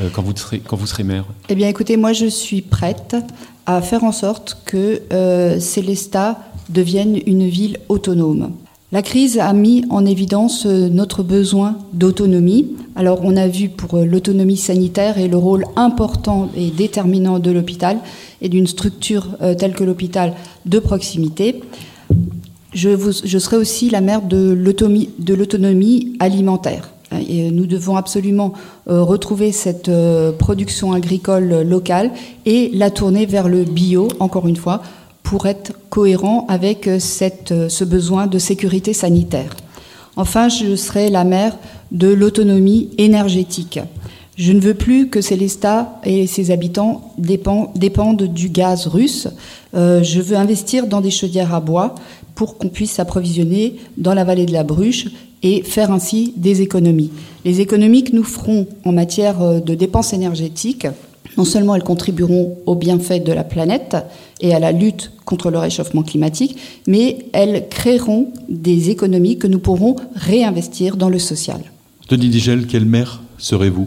euh, 0.00 0.08
quand, 0.12 0.22
vous 0.22 0.32
serez, 0.34 0.58
quand 0.58 0.76
vous 0.76 0.88
serez 0.88 1.04
maire 1.04 1.24
Eh 1.48 1.54
bien, 1.54 1.68
écoutez, 1.68 1.96
moi, 1.96 2.12
je 2.12 2.26
suis 2.26 2.62
prête 2.62 3.16
à 3.64 3.80
faire 3.80 4.02
en 4.02 4.10
sorte 4.10 4.58
que 4.64 5.02
euh, 5.12 5.60
Célestat 5.60 6.40
devienne 6.68 7.16
une 7.26 7.46
ville 7.46 7.78
autonome. 7.88 8.52
La 8.90 9.02
crise 9.02 9.38
a 9.38 9.52
mis 9.52 9.84
en 9.90 10.04
évidence 10.04 10.66
euh, 10.66 10.88
notre 10.88 11.22
besoin 11.22 11.78
d'autonomie. 11.92 12.74
Alors 12.96 13.20
on 13.22 13.36
a 13.36 13.46
vu 13.46 13.68
pour 13.68 13.98
l'autonomie 13.98 14.56
sanitaire 14.56 15.18
et 15.18 15.28
le 15.28 15.36
rôle 15.36 15.64
important 15.76 16.50
et 16.56 16.70
déterminant 16.70 17.38
de 17.38 17.50
l'hôpital 17.50 17.98
et 18.40 18.48
d'une 18.48 18.66
structure 18.66 19.36
telle 19.58 19.74
que 19.74 19.84
l'hôpital 19.84 20.32
de 20.64 20.78
proximité. 20.78 21.60
Je, 22.74 23.38
serai 23.38 23.56
aussi 23.56 23.90
la 23.90 24.00
mère 24.00 24.22
de 24.22 24.52
l'autonomie 25.34 26.16
alimentaire. 26.20 26.90
Et 27.28 27.50
nous 27.50 27.66
devons 27.66 27.96
absolument 27.96 28.52
retrouver 28.86 29.52
cette 29.52 29.90
production 30.38 30.92
agricole 30.92 31.62
locale 31.62 32.10
et 32.44 32.70
la 32.74 32.90
tourner 32.90 33.24
vers 33.24 33.48
le 33.48 33.64
bio, 33.64 34.08
encore 34.18 34.46
une 34.46 34.56
fois, 34.56 34.82
pour 35.26 35.46
être 35.46 35.72
cohérent 35.90 36.46
avec 36.48 36.86
euh, 36.86 37.00
euh, 37.50 37.68
ce 37.68 37.84
besoin 37.84 38.28
de 38.28 38.38
sécurité 38.38 38.92
sanitaire. 38.92 39.56
Enfin, 40.14 40.48
je 40.48 40.76
serai 40.76 41.10
la 41.10 41.24
mère 41.24 41.58
de 41.90 42.06
l'autonomie 42.06 42.90
énergétique. 42.96 43.80
Je 44.36 44.52
ne 44.52 44.60
veux 44.60 44.74
plus 44.74 45.08
que 45.08 45.22
Célestat 45.22 45.98
et 46.04 46.26
ses 46.26 46.50
habitants 46.50 47.14
dépendent 47.16 48.22
du 48.22 48.50
gaz 48.50 48.86
russe. 48.86 49.28
Euh, 49.74 50.02
je 50.02 50.20
veux 50.20 50.36
investir 50.36 50.86
dans 50.86 51.00
des 51.00 51.10
chaudières 51.10 51.54
à 51.54 51.60
bois 51.60 51.94
pour 52.34 52.58
qu'on 52.58 52.68
puisse 52.68 52.92
s'approvisionner 52.92 53.76
dans 53.96 54.12
la 54.12 54.24
vallée 54.24 54.44
de 54.44 54.52
la 54.52 54.62
Bruche 54.62 55.06
et 55.42 55.62
faire 55.62 55.90
ainsi 55.90 56.34
des 56.36 56.60
économies. 56.60 57.10
Les 57.46 57.62
économies 57.62 58.04
que 58.04 58.14
nous 58.14 58.24
ferons 58.24 58.66
en 58.84 58.92
matière 58.92 59.62
de 59.62 59.74
dépenses 59.74 60.12
énergétiques 60.12 60.86
non 61.36 61.44
seulement 61.44 61.74
elles 61.74 61.82
contribueront 61.82 62.58
au 62.66 62.74
bienfait 62.74 63.20
de 63.20 63.32
la 63.32 63.44
planète 63.44 63.96
et 64.40 64.54
à 64.54 64.58
la 64.58 64.72
lutte 64.72 65.12
contre 65.24 65.50
le 65.50 65.58
réchauffement 65.58 66.02
climatique, 66.02 66.56
mais 66.86 67.26
elles 67.32 67.68
créeront 67.68 68.32
des 68.48 68.90
économies 68.90 69.38
que 69.38 69.46
nous 69.46 69.58
pourrons 69.58 69.96
réinvestir 70.14 70.96
dans 70.96 71.08
le 71.08 71.18
social. 71.18 71.60
Denis 72.08 72.28
Digel, 72.28 72.66
quel 72.66 72.84
maire 72.84 73.22
serez-vous? 73.38 73.86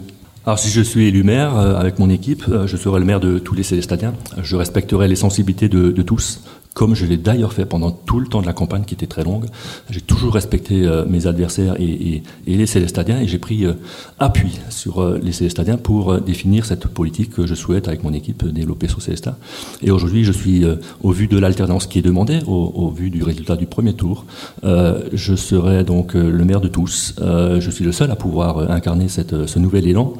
Alors 0.50 0.58
si 0.58 0.68
je 0.68 0.80
suis 0.80 1.06
élu 1.06 1.22
maire 1.22 1.56
euh, 1.56 1.76
avec 1.76 2.00
mon 2.00 2.10
équipe, 2.10 2.42
euh, 2.48 2.66
je 2.66 2.76
serai 2.76 2.98
le 2.98 3.06
maire 3.06 3.20
de 3.20 3.38
tous 3.38 3.54
les 3.54 3.62
Célestadiens. 3.62 4.14
Je 4.42 4.56
respecterai 4.56 5.06
les 5.06 5.14
sensibilités 5.14 5.68
de, 5.68 5.92
de 5.92 6.02
tous, 6.02 6.42
comme 6.80 6.94
je 6.94 7.04
l'ai 7.04 7.18
d'ailleurs 7.18 7.52
fait 7.52 7.66
pendant 7.66 7.90
tout 7.90 8.20
le 8.20 8.26
temps 8.26 8.40
de 8.40 8.46
la 8.46 8.54
campagne 8.54 8.84
qui 8.86 8.94
était 8.94 9.06
très 9.06 9.22
longue. 9.22 9.44
J'ai 9.90 10.00
toujours 10.00 10.32
respecté 10.32 10.86
euh, 10.86 11.04
mes 11.06 11.26
adversaires 11.26 11.76
et, 11.78 12.22
les 12.46 12.66
Célestadiens 12.66 13.20
et 13.20 13.28
j'ai 13.28 13.36
pris 13.36 13.66
euh, 13.66 13.74
appui 14.18 14.58
sur 14.70 15.02
euh, 15.02 15.20
les 15.22 15.32
Célestadiens 15.32 15.76
pour 15.76 16.18
définir 16.22 16.64
cette 16.64 16.86
politique 16.86 17.34
que 17.34 17.46
je 17.46 17.54
souhaite 17.54 17.86
avec 17.86 18.02
mon 18.02 18.14
équipe 18.14 18.46
développer 18.46 18.88
sur 18.88 19.02
Célestat. 19.02 19.36
Et 19.82 19.90
aujourd'hui, 19.90 20.24
je 20.24 20.32
suis, 20.32 20.64
au 21.02 21.10
vu 21.10 21.26
de 21.26 21.38
l'alternance 21.38 21.86
qui 21.86 21.98
est 21.98 22.02
demandée, 22.02 22.38
au, 22.46 22.90
vu 22.90 23.10
du 23.10 23.22
résultat 23.22 23.56
du 23.56 23.66
premier 23.66 23.92
tour, 23.92 24.24
je 24.62 25.34
serai 25.34 25.84
donc 25.84 26.14
le 26.14 26.44
maire 26.44 26.62
de 26.62 26.68
tous. 26.68 27.14
je 27.18 27.70
suis 27.70 27.84
le 27.84 27.92
seul 27.92 28.10
à 28.10 28.16
pouvoir 28.16 28.70
incarner 28.70 29.08
ce 29.08 29.58
nouvel 29.58 29.86
élan 29.86 30.14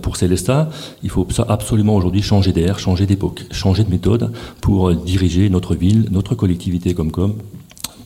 pour 0.00 0.16
Célestat. 0.16 0.70
Il 1.02 1.10
faut 1.10 1.26
absolument 1.48 1.94
aujourd'hui 1.94 2.22
changer 2.22 2.52
d'air, 2.52 2.78
changer 2.78 3.06
d'époque, 3.06 3.44
changer 3.50 3.84
de 3.84 3.90
méthode 3.90 4.32
pour 4.60 4.94
diriger 4.94 5.50
notre 5.50 5.74
ville 5.74 6.05
notre 6.10 6.34
collectivité 6.34 6.94
comme 6.94 7.10
com, 7.10 7.34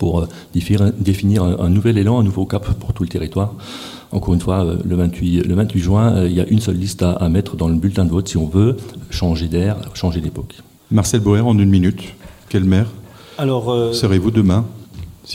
pour 0.00 0.20
euh, 0.20 0.26
définir, 0.54 1.42
un, 1.42 1.68
nouvel 1.68 1.98
élan, 1.98 2.18
un 2.18 2.22
nouveau 2.24 2.46
cap 2.46 2.66
pour 2.74 2.92
tout 2.94 3.02
le 3.02 3.08
territoire. 3.08 3.54
Encore 4.12 4.34
une 4.34 4.40
fois, 4.40 4.64
euh, 4.64 4.78
le 4.84 4.96
28, 4.96 5.46
le 5.46 5.54
28 5.54 5.80
juin, 5.80 6.12
euh, 6.14 6.28
il 6.28 6.34
y 6.34 6.40
a 6.40 6.46
une 6.48 6.60
seule 6.60 6.76
liste 6.76 7.02
à, 7.02 7.28
mettre 7.28 7.54
dans 7.54 7.68
le 7.68 7.74
bulletin 7.74 8.06
de 8.06 8.10
vote 8.10 8.26
si 8.26 8.38
on 8.38 8.46
veut 8.46 8.76
changer 9.10 9.46
d'air, 9.46 9.76
changer 9.94 10.20
d'époque. 10.20 10.56
Marcel 10.90 11.20
Boer, 11.20 11.42
en 11.46 11.56
une 11.58 11.70
minute, 11.70 12.02
quel 12.48 12.64
maire 12.64 12.88
Alors, 13.38 13.94
serez-vous 13.94 14.32
demain? 14.32 14.64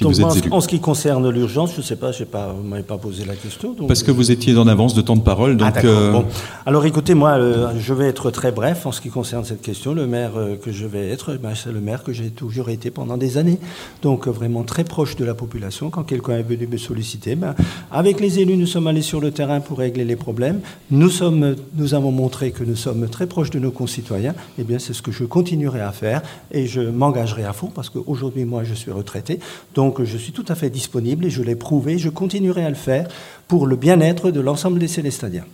En 0.03 0.61
ce 0.61 0.67
qui 0.67 0.79
concerne 0.79 1.29
l'urgence, 1.29 1.71
je 1.73 1.77
ne 1.77 1.83
sais 1.83 1.95
pas, 1.95 2.11
pas 2.31 2.53
vous 2.53 2.63
ne 2.63 2.69
m'avez 2.69 2.83
pas 2.83 2.97
posé 2.97 3.25
la 3.25 3.35
question. 3.35 3.75
Parce 3.87 4.03
que 4.03 4.11
vous 4.11 4.31
étiez 4.31 4.57
en 4.57 4.67
avance 4.67 4.93
de 4.93 5.01
temps 5.01 5.15
de 5.15 5.21
parole. 5.21 5.57
Donc 5.57 5.73
ah, 5.75 5.85
euh, 5.85 6.21
Alors 6.65 6.85
écoutez, 6.85 7.13
moi, 7.13 7.31
euh, 7.31 7.73
je 7.79 7.93
vais 7.93 8.07
être 8.07 8.31
très 8.31 8.51
bref 8.51 8.85
en 8.85 8.91
ce 8.91 9.01
qui 9.01 9.09
concerne 9.09 9.45
cette 9.45 9.61
question. 9.61 9.93
Le 9.93 10.07
maire 10.07 10.31
euh, 10.35 10.55
que 10.55 10.71
je 10.71 10.85
vais 10.85 11.09
être, 11.09 11.35
ben, 11.35 11.53
c'est 11.55 11.71
le 11.71 11.79
maire 11.79 12.03
que 12.03 12.13
j'ai 12.13 12.29
toujours 12.29 12.69
été 12.69 12.91
pendant 12.91 13.17
des 13.17 13.37
années. 13.37 13.59
Donc 14.01 14.27
vraiment 14.27 14.63
très 14.63 14.83
proche 14.83 15.15
de 15.15 15.25
la 15.25 15.33
population. 15.33 15.89
Quand 15.89 16.03
quelqu'un 16.03 16.37
est 16.37 16.43
venu 16.43 16.67
me 16.67 16.77
solliciter, 16.77 17.35
ben, 17.35 17.55
avec 17.91 18.19
les 18.19 18.39
élus, 18.39 18.57
nous 18.57 18.67
sommes 18.67 18.87
allés 18.87 19.01
sur 19.01 19.21
le 19.21 19.31
terrain 19.31 19.59
pour 19.59 19.77
régler 19.77 20.05
les 20.05 20.15
problèmes. 20.15 20.61
Nous, 20.91 21.09
sommes, 21.09 21.55
nous 21.75 21.93
avons 21.93 22.11
montré 22.11 22.51
que 22.51 22.63
nous 22.63 22.75
sommes 22.75 23.07
très 23.07 23.27
proches 23.27 23.51
de 23.51 23.59
nos 23.59 23.71
concitoyens. 23.71 24.33
Eh 24.59 24.63
bien, 24.63 24.79
c'est 24.79 24.93
ce 24.93 25.01
que 25.01 25.11
je 25.11 25.23
continuerai 25.23 25.81
à 25.81 25.91
faire 25.91 26.21
et 26.51 26.67
je 26.67 26.81
m'engagerai 26.81 27.45
à 27.45 27.53
fond 27.53 27.71
parce 27.73 27.89
qu'aujourd'hui, 27.89 28.45
moi, 28.45 28.63
je 28.63 28.73
suis 28.73 28.91
retraité. 28.91 29.39
Donc, 29.73 29.84
donc 29.85 30.03
je 30.03 30.17
suis 30.17 30.31
tout 30.31 30.45
à 30.47 30.55
fait 30.55 30.71
disponible 30.71 31.25
et 31.25 31.29
je 31.29 31.43
l'ai 31.43 31.55
prouvé, 31.55 31.99
je 31.99 32.09
continuerai 32.09 32.65
à 32.65 32.69
le 32.69 32.75
faire 32.75 33.07
pour 33.47 33.67
le 33.67 33.75
bien-être 33.75 34.31
de 34.31 34.39
l'ensemble 34.39 34.79
des 34.79 34.87
Célestadiens. 34.87 35.45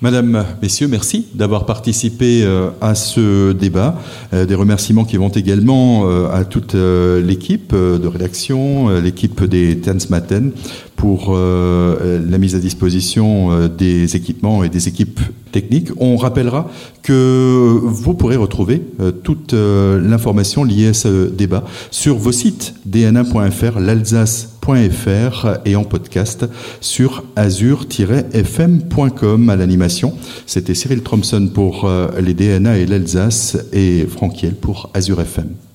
Madame, 0.00 0.44
Messieurs, 0.62 0.86
merci 0.86 1.26
d'avoir 1.34 1.66
participé 1.66 2.44
euh, 2.44 2.70
à 2.80 2.94
ce 2.94 3.50
débat. 3.50 3.98
Euh, 4.32 4.46
des 4.46 4.54
remerciements 4.54 5.04
qui 5.04 5.16
vont 5.16 5.28
également 5.28 6.08
euh, 6.08 6.30
à 6.30 6.44
toute 6.44 6.74
l'équipe 6.74 7.74
de 7.74 8.06
rédaction, 8.06 8.90
l'équipe 9.00 9.42
des 9.42 9.76
Maten 10.08 10.52
pour 10.94 11.34
la 11.34 12.38
mise 12.38 12.54
à 12.54 12.58
disposition 12.58 13.68
des 13.68 14.16
équipements 14.16 14.64
et 14.64 14.68
des 14.68 14.88
équipes 14.88 15.20
techniques. 15.52 15.88
On 15.98 16.16
rappellera 16.16 16.68
que 17.02 17.78
vous 17.82 18.14
pourrez 18.14 18.36
retrouver 18.36 18.82
toute 19.22 19.52
l'information 19.54 20.64
liée 20.64 20.88
à 20.88 20.94
ce 20.94 21.28
débat 21.28 21.64
sur 21.90 22.16
vos 22.16 22.32
sites 22.32 22.74
dna.fr, 22.84 23.78
l'Alsace 23.78 24.57
et 25.64 25.76
en 25.76 25.84
podcast 25.84 26.44
sur 26.80 27.22
azur-fm.com 27.36 29.48
à 29.48 29.56
l'animation. 29.56 30.12
C'était 30.46 30.74
Cyril 30.74 31.02
Thompson 31.02 31.48
pour 31.52 31.86
euh, 31.86 32.08
les 32.20 32.34
DNA 32.34 32.78
et 32.78 32.86
l'Alsace 32.86 33.56
et 33.72 34.04
Franck 34.06 34.42
Hiel 34.42 34.56
pour 34.56 34.90
Azur 34.92 35.20
FM. 35.20 35.67